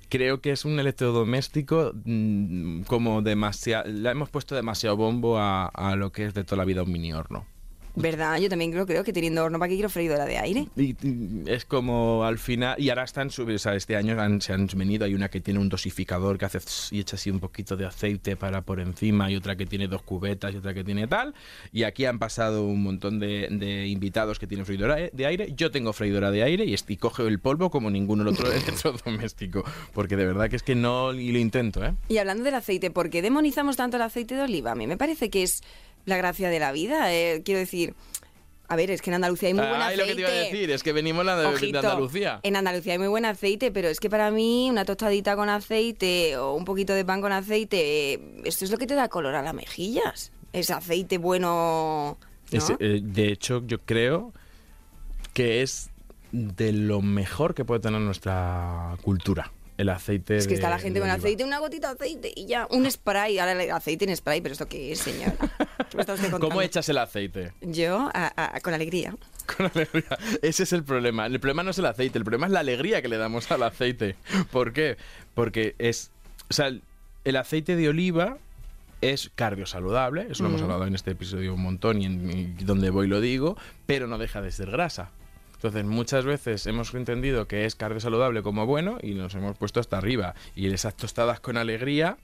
creo 0.09 0.41
que 0.41 0.53
es 0.53 0.65
un 0.65 0.79
electrodoméstico 0.79 1.93
mm, 2.05 2.83
como 2.83 3.21
demasiado... 3.21 3.85
Le 3.91 4.11
hemos 4.11 4.31
puesto 4.31 4.55
demasiado 4.55 4.97
bombo 4.97 5.39
a, 5.39 5.67
a 5.67 5.97
lo 5.97 6.13
que 6.13 6.25
es 6.27 6.35
de 6.35 6.45
toda 6.45 6.59
la 6.59 6.65
vida 6.65 6.83
un 6.85 6.93
mini 6.93 7.13
horno. 7.13 7.47
¿Verdad? 7.95 8.39
Yo 8.39 8.49
también 8.49 8.73
creo, 8.73 8.87
creo 8.87 9.05
que 9.05 9.13
teniendo 9.13 9.45
horno, 9.45 9.59
¿para 9.59 9.69
qué 9.69 9.75
quiero 9.75 9.91
freidora 9.91 10.25
de 10.25 10.39
aire? 10.39 10.67
Y, 10.77 10.97
y 11.07 11.43
es 11.47 11.65
como 11.67 12.25
al 12.25 12.39
final, 12.39 12.81
y 12.81 12.89
ahora 12.89 13.05
están 13.05 13.29
o 13.29 13.59
sea, 13.59 13.75
este 13.75 13.97
año 13.97 14.19
han- 14.21 14.41
se 14.41 14.53
han 14.55 14.67
venido, 14.75 15.05
hay 15.05 15.15
una 15.15 15.29
que 15.29 15.41
tiene 15.41 15.61
un 15.61 15.69
dosificador 15.69 16.39
que 16.39 16.47
hace 16.47 16.59
y 16.91 17.01
echa 17.01 17.17
así 17.17 17.31
un 17.31 17.39
poquito 17.41 17.77
de 17.77 17.85
aceite 17.85 18.37
para 18.37 18.63
por 18.63 18.81
encima, 18.81 19.31
y 19.31 19.37
otra 19.37 19.57
que 19.57 19.67
tiene 19.67 19.89
dos 19.89 20.03
cubetas 20.03 20.55
y 20.55 20.57
otra 20.57 20.73
que 20.73 20.85
tiene 20.85 21.07
tal, 21.07 21.35
y 21.73 21.83
aquí 21.83 22.07
han 22.07 22.19
pasado 22.19 22.65
un 22.65 22.83
montón 22.83 23.19
de, 23.21 23.49
de 23.51 23.87
invitados 23.89 24.39
que 24.39 24.47
tienen 24.47 24.65
freidora 24.65 24.97
de 25.13 25.27
aire, 25.27 25.53
yo 25.55 25.71
tengo 25.71 25.93
freidora 25.93 26.31
de 26.31 26.43
aire 26.45 26.65
y, 26.65 26.75
y 26.89 26.97
coge 26.97 27.27
el 27.27 27.41
polvo 27.41 27.71
como 27.71 27.91
ningún 27.91 28.27
otro 28.27 28.47
electrodoméstico, 28.53 29.65
porque 29.93 30.17
de 30.17 30.27
verdad 30.27 30.49
que 30.49 30.57
es 30.57 30.63
que 30.63 30.75
no, 30.75 31.13
y 31.13 31.33
lo 31.33 31.39
intento, 31.39 31.85
¿eh? 31.85 31.95
Y 32.09 32.19
hablando 32.19 32.45
del 32.45 32.55
aceite, 32.55 32.91
¿por 32.91 33.11
qué 33.11 33.23
demonizamos 33.23 33.77
tanto 33.77 33.97
el 33.97 34.03
aceite 34.03 34.35
de 34.35 34.43
oliva? 34.43 34.73
A 34.73 34.75
mí 34.75 34.87
me 34.87 34.97
parece 34.97 35.31
que 35.31 35.43
es 35.43 35.63
la 36.05 36.17
gracia 36.17 36.49
de 36.51 36.59
la 36.59 36.73
vida. 36.73 37.13
eh, 37.13 37.43
quiero 37.45 37.61
decir, 37.61 37.95
a 38.69 38.77
ver, 38.77 38.91
es 38.91 39.03
que 39.03 39.11
en 39.11 39.15
Andalucía 39.15 39.49
hay 39.49 39.55
muy 39.55 39.67
buen 39.67 39.83
aceite. 39.83 40.03
lo 40.03 40.07
que 40.09 40.15
te 40.15 40.21
iba 40.21 40.31
a 40.31 40.33
decir, 40.33 40.71
es 40.71 40.83
que 40.83 40.93
venimos 40.93 41.25
la 41.27 41.37
de, 41.37 41.59
de 41.59 41.79
Andalucía. 41.79 42.41
En 42.43 42.57
Andalucía 42.57 42.93
hay 42.95 42.99
muy 42.99 43.09
buen 43.09 43.25
aceite, 43.27 43.71
pero 43.71 43.89
es 43.89 44.01
que 44.01 44.09
para 44.09 44.31
mí 44.31 44.69
una 44.71 44.85
tostadita 44.85 45.37
con 45.37 45.49
aceite 45.51 46.37
o 46.39 46.55
un 46.55 46.65
poquito 46.65 46.95
de 46.95 47.05
pan 47.05 47.21
con 47.21 47.33
aceite, 47.33 48.13
eh, 48.15 48.21
esto 48.45 48.65
es 48.65 48.71
lo 48.71 48.79
que 48.79 48.87
te 48.87 48.95
da 48.95 49.09
color 49.09 49.35
a 49.35 49.43
las 49.43 49.53
mejillas. 49.55 50.33
Es 50.53 50.71
aceite 50.71 51.19
bueno. 51.19 52.19
¿no? 52.51 52.59
Es, 52.59 52.71
eh, 52.81 53.01
de 53.03 53.29
hecho, 53.33 53.63
yo 53.67 53.79
creo 53.79 54.33
que 55.35 55.63
es 55.63 55.91
de 56.33 56.73
lo 56.73 57.03
mejor 57.03 57.55
que 57.55 57.65
puede 57.65 57.81
tener 57.81 58.01
nuestra 58.01 58.97
cultura. 59.03 59.53
El 59.79 59.89
aceite. 59.89 60.37
Es 60.37 60.47
que 60.47 60.55
está 60.55 60.69
de- 60.69 60.75
la 60.75 60.79
gente 60.79 61.01
con 61.01 61.09
oliva. 61.11 61.19
aceite, 61.23 61.45
una 61.45 61.59
gotita 61.59 61.89
de 61.89 61.95
aceite 61.95 62.33
y 62.37 62.47
ya, 62.47 62.69
un 62.71 62.89
spray. 62.91 63.39
Ahora 63.39 63.55
le- 63.55 63.71
aceite 63.71 64.05
en 64.05 64.15
spray, 64.17 64.41
pero 64.43 64.53
¿esto 64.53 64.69
qué 64.69 64.93
es, 64.93 64.99
señora? 65.01 65.35
¿Qué 65.93 65.97
me 65.99 66.01
está 66.03 66.15
usted 66.15 66.31
contando? 66.31 66.49
¿Cómo 66.49 66.61
echas 66.63 66.89
el 66.89 66.99
aceite? 66.99 67.53
Yo, 67.61 68.11
a- 68.13 68.33
a- 68.57 68.61
con 68.61 68.75
alegría. 68.75 69.15
Con 69.57 69.67
alegría. 69.75 70.19
Ese 70.43 70.63
es 70.65 70.73
el 70.73 70.85
problema. 70.85 71.27
El 71.27 71.39
problema 71.41 71.63
no 71.63 71.71
es 71.73 71.79
el 71.79 71.87
aceite, 71.87 72.17
el 72.19 72.25
problema 72.25 72.47
es 72.47 72.53
la 72.53 72.61
alegría 72.61 73.03
que 73.03 73.09
le 73.09 73.17
damos 73.17 73.51
al 73.51 73.63
aceite. 73.65 74.17
¿Por 74.51 74.73
qué? 74.73 74.97
Porque 75.35 75.75
es. 75.79 76.11
O 76.49 76.53
sea, 76.55 76.69
el- 77.25 77.37
aceite 77.37 77.75
de 77.77 77.89
oliva 77.89 78.39
es 79.01 79.31
cardiosaludable, 79.35 80.29
eso 80.31 80.45
lo 80.45 80.51
hemos 80.51 80.63
hablado 80.63 80.87
en 80.87 80.95
este 80.95 81.11
episodio 81.11 81.55
un 81.55 81.63
montón 81.63 82.01
y, 82.01 82.07
en, 82.07 82.31
y 82.31 82.65
donde 82.65 82.91
voy 82.91 83.09
lo 83.09 83.21
digo, 83.21 83.57
pero 83.87 84.07
no 84.07 84.17
deja 84.17 84.41
de 84.41 84.53
ser 84.53 84.71
grasa. 84.71 85.11
Entonces, 85.55 85.85
muchas 85.85 86.25
veces 86.25 86.67
hemos 86.69 86.95
entendido 86.95 87.47
que 87.49 87.65
es 87.65 87.75
cardiosaludable 87.75 88.43
como 88.43 88.65
bueno 88.67 88.99
y 89.03 89.15
nos 89.15 89.35
hemos 89.35 89.57
puesto 89.57 89.81
hasta 89.81 89.99
arriba. 89.99 90.35
Y 90.55 90.69
esas 90.73 90.97
tostadas 90.97 91.41
con 91.41 91.57
alegría, 91.57 92.17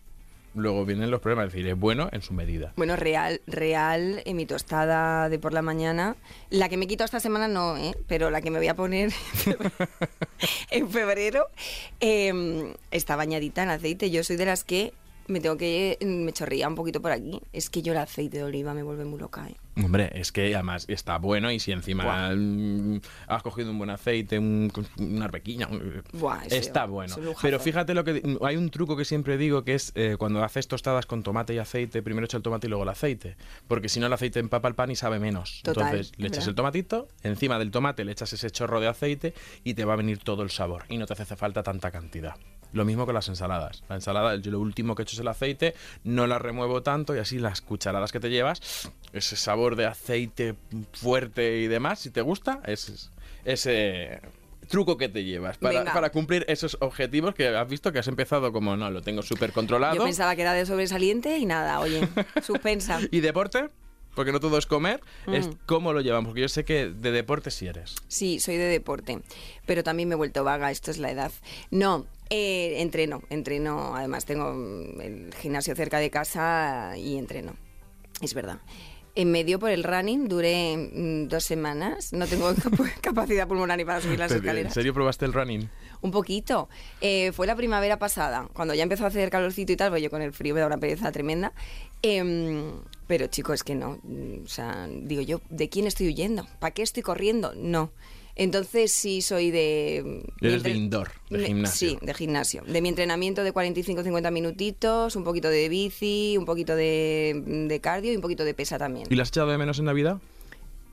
luego 0.58 0.84
vienen 0.84 1.10
los 1.10 1.20
problemas. 1.20 1.46
Es 1.46 1.52
decir, 1.52 1.68
es 1.68 1.78
bueno 1.78 2.08
en 2.12 2.22
su 2.22 2.34
medida. 2.34 2.72
Bueno, 2.76 2.96
real, 2.96 3.40
real, 3.46 4.22
en 4.24 4.36
mi 4.36 4.46
tostada 4.46 5.28
de 5.28 5.38
por 5.38 5.52
la 5.52 5.62
mañana. 5.62 6.16
La 6.50 6.68
que 6.68 6.76
me 6.76 6.86
quito 6.86 7.04
esta 7.04 7.20
semana 7.20 7.48
no, 7.48 7.76
¿eh? 7.76 7.94
pero 8.06 8.30
la 8.30 8.40
que 8.40 8.50
me 8.50 8.58
voy 8.58 8.68
a 8.68 8.74
poner 8.74 9.12
en 10.70 10.90
febrero 10.90 11.46
eh, 12.00 12.74
está 12.90 13.16
bañadita 13.16 13.62
en 13.62 13.70
aceite. 13.70 14.10
Yo 14.10 14.24
soy 14.24 14.36
de 14.36 14.46
las 14.46 14.64
que 14.64 14.92
me 15.28 15.40
tengo 15.40 15.56
que... 15.56 15.96
me 16.04 16.32
chorría 16.32 16.66
un 16.68 16.74
poquito 16.74 17.00
por 17.00 17.12
aquí. 17.12 17.40
Es 17.52 17.70
que 17.70 17.80
yo 17.82 17.92
el 17.92 17.98
aceite 17.98 18.38
de 18.38 18.44
oliva 18.44 18.74
me 18.74 18.82
vuelve 18.82 19.04
muy 19.04 19.18
loca, 19.20 19.48
¿eh? 19.48 19.54
Hombre, 19.82 20.10
es 20.14 20.32
que 20.32 20.52
además 20.56 20.86
está 20.88 21.18
bueno 21.18 21.52
y 21.52 21.60
si 21.60 21.70
encima 21.70 22.02
Buah. 22.04 22.34
mm, 22.34 23.00
has 23.28 23.42
cogido 23.44 23.70
un 23.70 23.78
buen 23.78 23.90
aceite, 23.90 24.36
un- 24.38 24.72
una 24.98 25.28
Buah, 26.12 26.44
está 26.46 26.86
bueno. 26.86 27.14
es. 27.14 27.36
Pero 27.40 27.60
fíjate 27.60 27.94
lo 27.94 28.02
que 28.02 28.22
hay 28.42 28.56
un 28.56 28.70
truco 28.70 28.96
que 28.96 29.04
siempre 29.04 29.36
digo 29.38 29.62
que 29.62 29.74
es 29.74 29.92
eh, 29.94 30.16
cuando 30.18 30.42
haces 30.42 30.66
tostadas 30.66 31.06
con 31.06 31.22
tomate 31.22 31.54
y 31.54 31.58
aceite, 31.58 32.02
primero 32.02 32.24
echa 32.24 32.36
el 32.36 32.42
tomate 32.42 32.66
y 32.66 32.70
luego 32.70 32.82
el 32.82 32.88
aceite, 32.88 33.36
porque 33.68 33.88
si 33.88 34.00
no 34.00 34.06
el 34.06 34.12
aceite 34.12 34.40
empapa 34.40 34.66
el 34.68 34.74
pan 34.74 34.90
y 34.90 34.96
sabe 34.96 35.18
menos. 35.20 35.60
Total, 35.62 35.84
Entonces 35.84 36.12
le 36.18 36.26
echas 36.26 36.38
verdad. 36.38 36.48
el 36.48 36.54
tomatito, 36.56 37.08
encima 37.22 37.58
del 37.58 37.70
tomate 37.70 38.04
le 38.04 38.12
echas 38.12 38.32
ese 38.32 38.50
chorro 38.50 38.80
de 38.80 38.88
aceite 38.88 39.34
y 39.62 39.74
te 39.74 39.84
va 39.84 39.92
a 39.92 39.96
venir 39.96 40.18
todo 40.18 40.42
el 40.42 40.50
sabor 40.50 40.84
y 40.88 40.98
no 40.98 41.06
te 41.06 41.12
hace 41.12 41.36
falta 41.36 41.62
tanta 41.62 41.90
cantidad. 41.92 42.34
Lo 42.72 42.84
mismo 42.84 43.06
con 43.06 43.14
las 43.14 43.28
ensaladas. 43.28 43.82
La 43.88 43.94
ensalada, 43.96 44.36
yo 44.36 44.50
lo 44.50 44.60
último 44.60 44.94
que 44.94 45.02
he 45.02 45.04
hecho 45.04 45.16
es 45.16 45.20
el 45.20 45.28
aceite, 45.28 45.74
no 46.04 46.26
la 46.26 46.38
remuevo 46.38 46.82
tanto 46.82 47.14
y 47.16 47.18
así 47.18 47.38
las 47.38 47.60
cucharadas 47.62 48.12
que 48.12 48.20
te 48.20 48.28
llevas, 48.30 48.90
ese 49.12 49.36
sabor 49.36 49.74
de 49.76 49.86
aceite 49.86 50.54
fuerte 50.92 51.58
y 51.58 51.66
demás, 51.66 52.00
si 52.00 52.10
te 52.10 52.20
gusta, 52.20 52.60
es 52.66 53.10
ese 53.44 54.20
truco 54.68 54.98
que 54.98 55.08
te 55.08 55.24
llevas 55.24 55.56
para, 55.56 55.84
para 55.94 56.10
cumplir 56.10 56.44
esos 56.46 56.76
objetivos 56.80 57.34
que 57.34 57.48
has 57.48 57.66
visto 57.68 57.90
que 57.90 58.00
has 58.00 58.08
empezado 58.08 58.52
como 58.52 58.76
no, 58.76 58.90
lo 58.90 59.00
tengo 59.00 59.22
súper 59.22 59.52
controlado. 59.52 59.94
Yo 59.96 60.04
pensaba 60.04 60.36
que 60.36 60.42
era 60.42 60.52
de 60.52 60.66
sobresaliente 60.66 61.38
y 61.38 61.46
nada, 61.46 61.80
oye, 61.80 62.06
suspensa. 62.42 63.00
¿Y 63.10 63.20
deporte? 63.20 63.70
Porque 64.14 64.32
no 64.32 64.40
todo 64.40 64.58
es 64.58 64.66
comer, 64.66 65.00
es 65.32 65.46
Mm. 65.46 65.52
cómo 65.64 65.92
lo 65.92 66.00
llevamos, 66.00 66.30
porque 66.30 66.40
yo 66.42 66.48
sé 66.48 66.64
que 66.64 66.88
de 66.90 67.12
deporte 67.12 67.50
sí 67.52 67.66
eres. 67.68 67.94
Sí, 68.08 68.40
soy 68.40 68.56
de 68.56 68.64
deporte, 68.64 69.20
pero 69.64 69.82
también 69.84 70.08
me 70.08 70.14
he 70.14 70.16
vuelto 70.16 70.42
vaga, 70.44 70.70
esto 70.72 70.90
es 70.90 70.98
la 70.98 71.10
edad. 71.12 71.30
No, 71.70 72.06
eh, 72.30 72.80
entreno, 72.80 73.22
entreno, 73.30 73.94
además 73.96 74.24
tengo 74.24 74.52
mm, 74.52 75.00
el 75.00 75.34
gimnasio 75.34 75.74
cerca 75.74 75.98
de 75.98 76.10
casa 76.10 76.94
y 76.96 77.16
entreno, 77.16 77.54
es 78.20 78.34
verdad. 78.34 78.60
En 79.14 79.32
medio 79.32 79.58
por 79.58 79.70
el 79.70 79.82
running 79.82 80.28
duré 80.28 80.76
mm, 80.76 81.26
dos 81.28 81.42
semanas, 81.42 82.12
no 82.12 82.26
tengo 82.26 82.54
cap- 82.62 83.00
capacidad 83.00 83.48
pulmonar 83.48 83.76
ni 83.76 83.84
para 83.84 84.00
subir 84.00 84.18
las 84.18 84.30
¿En 84.30 84.38
escaleras. 84.38 84.72
serio 84.74 84.94
probaste 84.94 85.24
el 85.24 85.32
running? 85.32 85.68
Un 86.00 86.12
poquito. 86.12 86.68
Eh, 87.00 87.32
fue 87.32 87.48
la 87.48 87.56
primavera 87.56 87.98
pasada, 87.98 88.48
cuando 88.52 88.74
ya 88.74 88.84
empezó 88.84 89.04
a 89.04 89.08
hacer 89.08 89.28
calorcito 89.30 89.72
y 89.72 89.76
tal, 89.76 89.90
pues 89.90 90.02
yo 90.02 90.10
con 90.10 90.22
el 90.22 90.32
frío 90.32 90.54
me 90.54 90.60
da 90.60 90.66
una 90.68 90.78
pereza 90.78 91.10
tremenda. 91.10 91.52
Em, 92.02 92.74
pero 93.08 93.26
chicos, 93.26 93.54
es 93.56 93.64
que 93.64 93.74
no. 93.74 93.98
mm, 94.04 94.44
O 94.44 94.48
sea, 94.48 94.86
digo 94.88 95.22
yo, 95.22 95.40
¿de 95.50 95.68
quién 95.68 95.88
estoy 95.88 96.06
huyendo? 96.08 96.46
¿Para 96.60 96.72
qué 96.72 96.82
estoy 96.82 97.02
corriendo? 97.02 97.52
No. 97.56 97.90
Entonces 98.38 98.92
sí 98.92 99.20
soy 99.20 99.50
de... 99.50 100.22
mi 100.40 100.48
Eres 100.48 100.62
de 100.62 100.70
indoor, 100.70 101.10
de 101.28 101.44
gimnasio. 101.44 101.90
Sí, 101.90 101.98
de 102.00 102.14
gimnasio. 102.14 102.62
De 102.66 102.80
mi 102.80 102.88
entrenamiento 102.88 103.42
de 103.42 103.52
45-50 103.52 104.30
minutitos, 104.30 105.16
un 105.16 105.24
poquito 105.24 105.48
de 105.50 105.68
bici, 105.68 106.36
un 106.38 106.44
poquito 106.44 106.76
de, 106.76 107.42
de 107.68 107.80
cardio 107.80 108.12
y 108.12 108.16
un 108.16 108.22
poquito 108.22 108.44
de 108.44 108.54
pesa 108.54 108.78
también. 108.78 109.08
¿Y 109.10 109.16
la 109.16 109.24
has 109.24 109.30
echado 109.30 109.50
de 109.50 109.58
menos 109.58 109.80
en 109.80 109.86
Navidad? 109.86 110.18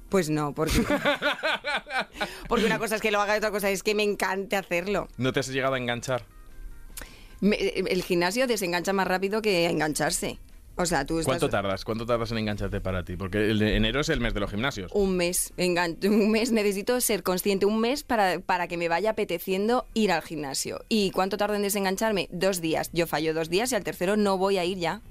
Pues 0.09 0.29
no, 0.29 0.53
porque... 0.53 0.81
porque 2.49 2.65
una 2.65 2.79
cosa 2.79 2.95
es 2.95 3.01
que 3.01 3.11
lo 3.11 3.21
haga 3.21 3.35
y 3.35 3.37
otra 3.37 3.51
cosa 3.51 3.69
es 3.69 3.83
que 3.83 3.93
me 3.95 4.03
encante 4.03 4.55
hacerlo. 4.55 5.07
¿No 5.17 5.31
te 5.31 5.39
has 5.39 5.47
llegado 5.49 5.75
a 5.75 5.77
enganchar? 5.77 6.25
Me- 7.41 7.57
el 7.57 8.01
gimnasio 8.03 8.47
desengancha 8.47 8.91
más 8.93 9.07
rápido 9.07 9.41
que 9.41 9.67
engancharse. 9.69 10.39
O 10.77 10.85
sea, 10.85 11.05
tú 11.05 11.19
estás 11.19 11.31
¿Cuánto 11.31 11.49
tardas? 11.49 11.85
¿Cuánto 11.85 12.05
tardas 12.05 12.31
en 12.31 12.37
engancharte 12.39 12.81
para 12.81 13.03
ti? 13.05 13.15
Porque 13.15 13.49
el 13.49 13.59
de 13.59 13.77
enero 13.77 14.01
es 14.01 14.09
el 14.09 14.19
mes 14.19 14.33
de 14.33 14.41
los 14.41 14.51
gimnasios. 14.51 14.91
un 14.93 15.15
mes, 15.15 15.53
engan- 15.57 15.97
un 16.09 16.31
mes, 16.31 16.51
necesito 16.51 16.99
ser 16.99 17.23
consciente, 17.23 17.65
un 17.65 17.79
mes 17.79 18.03
para, 18.03 18.39
para 18.41 18.67
que 18.67 18.75
me 18.77 18.89
vaya 18.89 19.11
apeteciendo 19.11 19.85
ir 19.93 20.11
al 20.11 20.21
gimnasio. 20.21 20.83
¿Y 20.89 21.11
cuánto 21.11 21.37
tarda 21.37 21.55
en 21.55 21.61
desengancharme? 21.61 22.27
Dos 22.31 22.59
días. 22.59 22.89
Yo 22.91 23.07
fallo 23.07 23.33
dos 23.33 23.49
días 23.49 23.71
y 23.71 23.75
al 23.75 23.83
tercero 23.85 24.17
no 24.17 24.37
voy 24.37 24.57
a 24.57 24.65
ir 24.65 24.77
ya. 24.77 25.01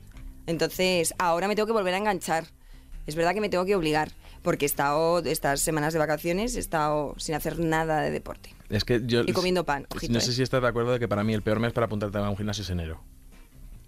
Entonces, 0.46 1.14
ahora 1.18 1.48
me 1.48 1.54
tengo 1.56 1.66
que 1.66 1.72
volver 1.72 1.94
a 1.94 1.98
enganchar. 1.98 2.44
Es 3.06 3.14
verdad 3.16 3.32
que 3.34 3.40
me 3.40 3.48
tengo 3.48 3.64
que 3.64 3.74
obligar, 3.74 4.12
porque 4.42 4.64
he 4.64 4.68
estado 4.68 5.18
estas 5.20 5.60
semanas 5.60 5.92
de 5.92 5.98
vacaciones, 5.98 6.56
he 6.56 6.60
estado 6.60 7.14
sin 7.18 7.34
hacer 7.34 7.58
nada 7.58 8.00
de 8.02 8.10
deporte. 8.10 8.54
Es 8.70 8.84
que 8.84 9.00
yo... 9.04 9.22
Y 9.26 9.32
comiendo 9.32 9.64
pan, 9.64 9.86
ojito, 9.94 10.12
no 10.12 10.18
¿eh? 10.18 10.22
sé 10.22 10.32
si 10.32 10.42
estás 10.42 10.62
de 10.62 10.68
acuerdo 10.68 10.92
de 10.92 10.98
que 10.98 11.08
para 11.08 11.22
mí 11.24 11.34
el 11.34 11.42
peor 11.42 11.60
mes 11.60 11.72
para 11.72 11.86
apuntarte 11.86 12.16
a 12.18 12.28
un 12.28 12.36
gimnasio 12.36 12.62
es 12.62 12.70
enero. 12.70 13.02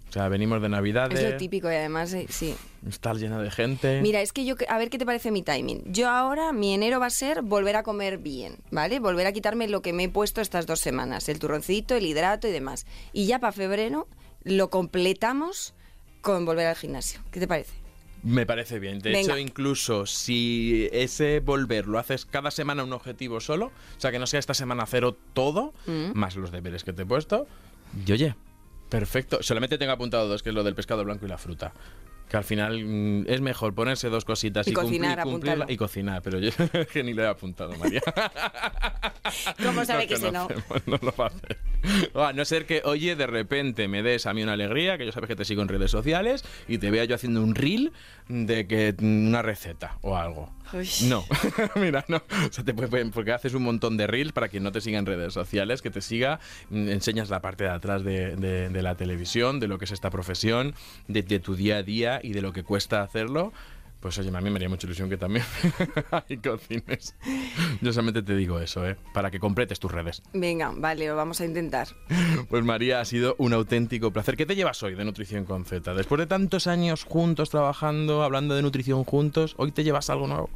O 0.09 0.13
sea, 0.13 0.29
venimos 0.29 0.61
de 0.61 0.69
Navidad, 0.69 1.11
Es 1.11 1.21
lo 1.31 1.37
típico 1.37 1.69
y 1.69 1.75
además, 1.75 2.13
eh, 2.13 2.27
sí. 2.29 2.55
está 2.87 3.13
llena 3.13 3.39
de 3.41 3.51
gente. 3.51 3.99
Mira, 4.01 4.21
es 4.21 4.31
que 4.31 4.45
yo, 4.45 4.55
a 4.69 4.77
ver 4.77 4.89
qué 4.89 4.97
te 4.97 5.05
parece 5.05 5.31
mi 5.31 5.43
timing. 5.43 5.83
Yo 5.91 6.09
ahora, 6.09 6.53
mi 6.53 6.73
enero 6.73 6.99
va 6.99 7.07
a 7.07 7.11
ser 7.11 7.41
volver 7.41 7.75
a 7.75 7.83
comer 7.83 8.17
bien, 8.17 8.55
¿vale? 8.71 8.99
Volver 8.99 9.27
a 9.27 9.33
quitarme 9.33 9.67
lo 9.67 9.81
que 9.81 9.91
me 9.91 10.05
he 10.05 10.09
puesto 10.09 10.39
estas 10.39 10.65
dos 10.65 10.79
semanas, 10.79 11.27
el 11.27 11.39
turroncito, 11.39 11.93
el 11.95 12.05
hidrato 12.05 12.47
y 12.47 12.51
demás. 12.51 12.85
Y 13.11 13.25
ya 13.27 13.39
para 13.39 13.51
febrero 13.51 14.07
lo 14.43 14.69
completamos 14.69 15.73
con 16.21 16.45
volver 16.45 16.67
al 16.67 16.75
gimnasio. 16.75 17.19
¿Qué 17.31 17.39
te 17.41 17.47
parece? 17.47 17.73
Me 18.23 18.45
parece 18.45 18.79
bien. 18.79 18.99
De 18.99 19.11
Venga. 19.11 19.33
hecho, 19.33 19.37
incluso 19.37 20.05
si 20.05 20.89
ese 20.91 21.39
volver 21.41 21.85
lo 21.87 21.99
haces 21.99 22.25
cada 22.25 22.49
semana 22.51 22.83
un 22.83 22.93
objetivo 22.93 23.39
solo, 23.41 23.67
o 23.67 23.99
sea, 23.99 24.11
que 24.11 24.19
no 24.19 24.25
sea 24.27 24.39
esta 24.39 24.53
semana 24.53 24.85
cero 24.87 25.17
todo, 25.33 25.73
Mm. 25.85 26.11
más 26.17 26.35
los 26.37 26.51
deberes 26.51 26.83
que 26.83 26.93
te 26.93 27.03
he 27.03 27.05
puesto, 27.05 27.45
y 28.05 28.11
oye, 28.11 28.35
perfecto. 28.89 29.41
Solamente 29.41 29.77
tengo 29.77 29.91
apuntado 29.91 30.27
dos, 30.27 30.43
que 30.43 30.49
es 30.49 30.55
lo 30.55 30.63
del 30.63 30.75
pescado 30.75 31.03
blanco 31.03 31.25
y 31.25 31.29
la 31.29 31.37
fruta. 31.37 31.73
Que 32.29 32.35
al 32.35 32.43
final 32.43 32.83
mm, 32.83 33.25
es 33.29 33.39
mejor 33.39 33.73
ponerse 33.73 34.09
dos 34.09 34.25
cositas 34.25 34.67
Y 34.67 34.71
y, 34.71 34.73
cumplir- 34.73 34.83
cocinar, 34.83 35.19
apuntarlo. 35.21 35.65
y 35.69 35.77
cocinar, 35.77 36.21
pero 36.21 36.39
yo 36.39 36.51
que 36.93 37.01
ni 37.03 37.13
lo 37.13 37.23
he 37.23 37.27
apuntado, 37.27 37.73
María. 37.77 38.01
¿Cómo 39.63 39.85
sabe 39.85 40.07
que 40.07 40.15
ese 40.15 40.31
no? 40.31 40.47
no 40.85 40.99
lo 41.01 41.13
va 41.17 41.25
a 41.25 41.27
hacer. 41.27 41.57
A 42.15 42.33
no 42.33 42.45
ser 42.45 42.65
que, 42.65 42.81
oye, 42.85 43.15
de 43.15 43.27
repente 43.27 43.87
me 43.87 44.03
des 44.03 44.25
a 44.25 44.33
mí 44.33 44.43
una 44.43 44.53
alegría, 44.53 44.97
que 44.97 45.05
yo 45.05 45.11
sabes 45.11 45.27
que 45.27 45.35
te 45.35 45.45
sigo 45.45 45.61
en 45.61 45.67
redes 45.67 45.91
sociales, 45.91 46.43
y 46.67 46.77
te 46.77 46.91
vea 46.91 47.05
yo 47.05 47.15
haciendo 47.15 47.41
un 47.43 47.55
reel 47.55 47.91
de 48.27 48.67
que 48.67 48.95
una 48.99 49.41
receta 49.41 49.97
o 50.01 50.17
algo. 50.17 50.51
Uy. 50.73 50.87
No, 51.07 51.23
mira, 51.75 52.03
no. 52.09 52.17
O 52.17 52.51
sea, 52.51 52.63
te 52.65 52.73
puede- 52.73 53.05
porque 53.05 53.31
haces 53.31 53.53
un 53.53 53.63
montón 53.63 53.95
de 53.95 54.05
reels 54.07 54.33
para 54.33 54.49
quien 54.49 54.63
no 54.63 54.71
te 54.73 54.81
siga 54.81 54.99
en 54.99 55.05
redes 55.05 55.33
sociales, 55.33 55.81
que 55.81 55.89
te 55.89 56.01
siga, 56.01 56.39
mm, 56.69 56.89
enseñas 56.89 57.29
la 57.29 57.41
parte 57.41 57.63
de 57.63 57.69
atrás 57.69 58.03
de, 58.03 58.35
de- 58.35 58.69
de 58.69 58.81
la 58.81 58.95
televisión, 58.95 59.59
de 59.61 59.67
lo 59.67 59.77
que 59.79 59.85
es 59.85 59.91
esta 59.91 60.09
profesión, 60.09 60.73
de, 61.07 61.23
de 61.23 61.39
tu 61.39 61.55
día 61.55 61.77
a 61.77 61.83
día 61.83 62.19
y 62.21 62.33
de 62.33 62.41
lo 62.41 62.51
que 62.51 62.63
cuesta 62.63 63.01
hacerlo. 63.01 63.53
Pues 63.99 64.17
oye, 64.19 64.29
a 64.29 64.41
mí 64.41 64.49
me 64.49 64.57
haría 64.57 64.69
mucha 64.69 64.85
ilusión 64.85 65.09
que 65.09 65.17
también 65.17 65.43
hay 66.11 66.37
cocines. 66.37 67.15
Yo 67.81 67.91
solamente 67.91 68.21
te 68.21 68.35
digo 68.35 68.59
eso, 68.59 68.87
¿eh? 68.87 68.95
Para 69.13 69.31
que 69.31 69.39
completes 69.39 69.79
tus 69.79 69.91
redes. 69.91 70.21
Venga, 70.33 70.71
vale, 70.75 71.07
lo 71.07 71.15
vamos 71.15 71.41
a 71.41 71.45
intentar. 71.45 71.87
Pues 72.49 72.63
María, 72.63 73.01
ha 73.01 73.05
sido 73.05 73.35
un 73.39 73.53
auténtico 73.53 74.11
placer. 74.11 74.37
¿Qué 74.37 74.45
te 74.45 74.55
llevas 74.55 74.81
hoy 74.83 74.95
de 74.95 75.03
Nutrición 75.03 75.45
con 75.45 75.65
Z? 75.65 75.93
Después 75.93 76.19
de 76.19 76.27
tantos 76.27 76.67
años 76.67 77.03
juntos 77.03 77.49
trabajando, 77.49 78.23
hablando 78.23 78.55
de 78.55 78.61
nutrición 78.61 79.03
juntos, 79.03 79.55
¿hoy 79.57 79.71
te 79.71 79.83
llevas 79.83 80.09
algo 80.09 80.27
nuevo? 80.27 80.49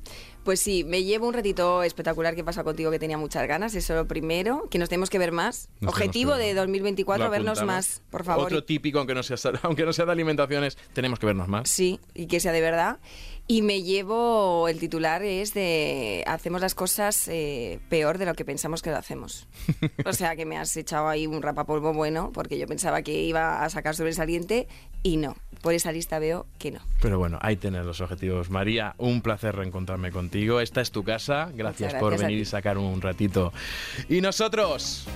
Pues 0.43 0.59
sí, 0.59 0.83
me 0.83 1.03
llevo 1.03 1.27
un 1.27 1.33
ratito 1.33 1.83
espectacular 1.83 2.35
que 2.35 2.43
pasa 2.43 2.63
contigo 2.63 2.89
que 2.89 2.97
tenía 2.97 3.17
muchas 3.17 3.47
ganas, 3.47 3.75
eso 3.75 3.93
lo 3.93 4.07
primero, 4.07 4.67
que 4.71 4.79
nos 4.79 4.89
tenemos 4.89 5.09
que 5.09 5.19
ver 5.19 5.31
más. 5.31 5.69
Nos 5.79 5.93
Objetivo 5.93 6.35
de 6.35 6.47
ver. 6.47 6.55
2024, 6.55 7.25
Lo 7.25 7.31
vernos 7.31 7.63
más, 7.63 8.01
por 8.09 8.23
favor. 8.23 8.45
Otro 8.45 8.63
típico, 8.63 8.97
aunque 8.97 9.13
no 9.13 9.21
sea, 9.21 9.37
aunque 9.61 9.85
no 9.85 9.93
sea 9.93 10.05
de 10.05 10.11
alimentaciones, 10.13 10.77
tenemos 10.93 11.19
que 11.19 11.27
vernos 11.27 11.47
más. 11.47 11.69
Sí, 11.69 11.99
y 12.15 12.25
que 12.25 12.39
sea 12.39 12.51
de 12.51 12.61
verdad. 12.61 12.99
Y 13.47 13.63
me 13.63 13.83
llevo, 13.83 14.67
el 14.69 14.79
titular 14.79 15.23
es 15.23 15.53
de 15.53 16.23
hacemos 16.25 16.61
las 16.61 16.73
cosas 16.73 17.27
eh, 17.27 17.79
peor 17.89 18.17
de 18.17 18.25
lo 18.25 18.33
que 18.33 18.45
pensamos 18.45 18.81
que 18.81 18.91
lo 18.91 18.97
hacemos. 18.97 19.47
O 20.05 20.13
sea 20.13 20.35
que 20.35 20.45
me 20.45 20.57
has 20.57 20.75
echado 20.77 21.07
ahí 21.07 21.27
un 21.27 21.41
rapapolvo 21.41 21.93
bueno, 21.93 22.31
porque 22.33 22.57
yo 22.57 22.67
pensaba 22.67 23.01
que 23.01 23.21
iba 23.23 23.63
a 23.63 23.69
sacar 23.69 23.95
sobresaliente 23.95 24.67
y 25.03 25.17
no. 25.17 25.35
Por 25.61 25.73
esa 25.73 25.91
lista 25.91 26.17
veo 26.17 26.47
que 26.57 26.71
no. 26.71 26.79
Pero 27.01 27.19
bueno, 27.19 27.37
ahí 27.41 27.55
tenés 27.55 27.85
los 27.85 28.01
objetivos. 28.01 28.49
María, 28.49 28.95
un 28.97 29.21
placer 29.21 29.55
reencontrarme 29.55 30.11
contigo. 30.11 30.59
Esta 30.59 30.81
es 30.81 30.91
tu 30.91 31.03
casa. 31.03 31.51
Gracias, 31.53 31.93
por 31.95 32.17
venir 32.17 32.39
y 32.39 32.45
sacar 32.45 32.77
un 32.77 32.99
ratito. 33.01 33.53
Y 34.09 34.21
nosotros 34.21 35.07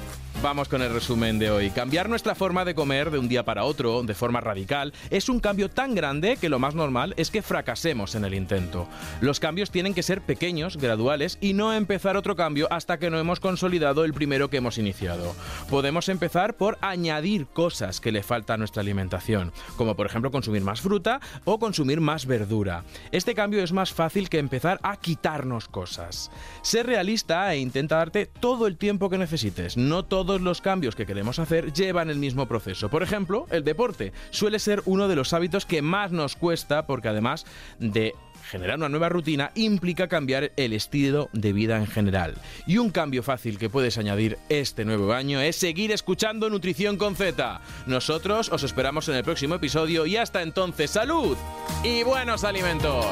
Vamos 0.46 0.70
con 0.70 0.84
el 0.84 0.93
resumen 0.93 1.39
de 1.39 1.50
hoy. 1.50 1.72
Cambiar 1.72 2.08
nuestra 2.08 2.36
forma 2.36 2.66
de 2.66 2.76
comer 2.76 3.10
de 3.10 3.18
un 3.18 3.28
día 3.28 3.43
para 3.43 3.64
otro, 3.64 4.04
de 4.04 4.14
forma 4.14 4.41
radical, 4.41 4.93
es 5.10 5.28
un 5.28 5.39
cambio 5.39 5.72
tan 5.72 5.96
grande 5.96 6.38
que 6.38 6.50
lo 6.50 6.60
más 6.60 6.76
normal 6.76 7.16
es 7.18 7.32
que 7.32 7.41
fracasemos 7.41 8.14
en 8.14 8.26
el 8.26 8.36
intento. 8.36 8.88
Los 9.22 9.39
cambios 9.39 9.72
tienen 9.72 9.96
que 9.96 10.04
ser 10.04 10.22
pequeños, 10.22 10.78
graduales 10.78 11.39
y 11.41 11.54
no 11.54 11.74
empezar 11.74 12.16
otro 12.16 12.36
cambio 12.36 12.68
hasta 12.72 13.00
que 13.00 13.10
no 13.10 13.18
hemos 13.18 13.39
consolidado 13.39 14.06
el 14.06 14.14
primero 14.14 14.52
que 14.52 14.58
hemos 14.58 14.78
iniciado. 14.78 15.36
Podemos 15.68 16.10
empezar 16.10 16.56
por 16.56 16.78
añadir 16.82 17.48
cosas 17.48 18.00
que 18.00 18.12
le 18.12 18.22
falta 18.22 18.54
a 18.54 18.58
nuestra 18.58 18.84
alimentación, 18.84 19.52
como 19.78 19.96
por 19.96 20.06
ejemplo 20.06 20.30
consumir 20.30 20.62
más 20.62 20.80
fruta 20.80 21.22
o 21.46 21.58
consumir 21.58 22.02
más 22.02 22.28
verdura. 22.28 22.84
Este 23.12 23.34
cambio 23.34 23.64
es 23.64 23.74
más 23.74 23.93
fácil 23.93 24.30
que 24.30 24.38
empezar 24.38 24.80
a 24.84 24.98
quitarnos 24.98 25.68
cosas. 25.68 26.30
Sé 26.62 26.84
realista 26.84 27.52
e 27.52 27.58
intenta 27.58 27.98
darte 27.98 28.28
todo 28.28 28.68
el 28.68 28.78
tiempo 28.78 29.10
que 29.10 29.18
necesites, 29.18 29.76
no 29.76 30.06
todo 30.06 30.35
los 30.42 30.62
cambios 30.62 30.96
que 30.96 31.06
queremos 31.06 31.40
hacer 31.40 31.74
llevan 31.74 32.10
el 32.10 32.18
mismo 32.18 32.48
proceso. 32.48 32.90
Por 32.90 33.04
ejemplo, 33.04 33.48
el 33.52 33.64
deporte 33.64 34.14
suele 34.30 34.60
ser 34.60 34.82
uno 34.86 35.08
de 35.08 35.16
los 35.16 35.34
hábitos 35.34 35.66
que 35.66 35.82
más 35.82 36.12
nos 36.12 36.36
cuesta 36.36 36.86
porque 36.86 37.10
además 37.10 37.46
de 37.80 38.14
generar 38.50 38.78
una 38.78 38.90
nueva 38.90 39.10
rutina 39.10 39.52
implica 39.56 40.08
cambiar 40.08 40.52
el 40.56 40.74
estilo 40.74 41.30
de 41.34 41.54
vida 41.54 41.78
en 41.78 41.88
general. 41.88 42.36
Y 42.68 42.78
un 42.78 42.92
cambio 42.92 43.24
fácil 43.24 43.58
que 43.58 43.70
puedes 43.70 43.98
añadir 43.98 44.38
este 44.50 44.86
nuevo 44.86 45.14
año 45.14 45.42
es 45.42 45.56
seguir 45.56 45.92
escuchando 45.92 46.50
Nutrición 46.50 46.98
con 46.98 47.16
Z. 47.16 47.62
Nosotros 47.88 48.50
os 48.52 48.64
esperamos 48.64 49.10
en 49.10 49.16
el 49.16 49.24
próximo 49.24 49.56
episodio 49.56 50.06
y 50.06 50.18
hasta 50.18 50.42
entonces 50.42 50.92
salud 50.92 51.38
y 51.84 52.04
buenos 52.04 52.44
alimentos. 52.44 53.06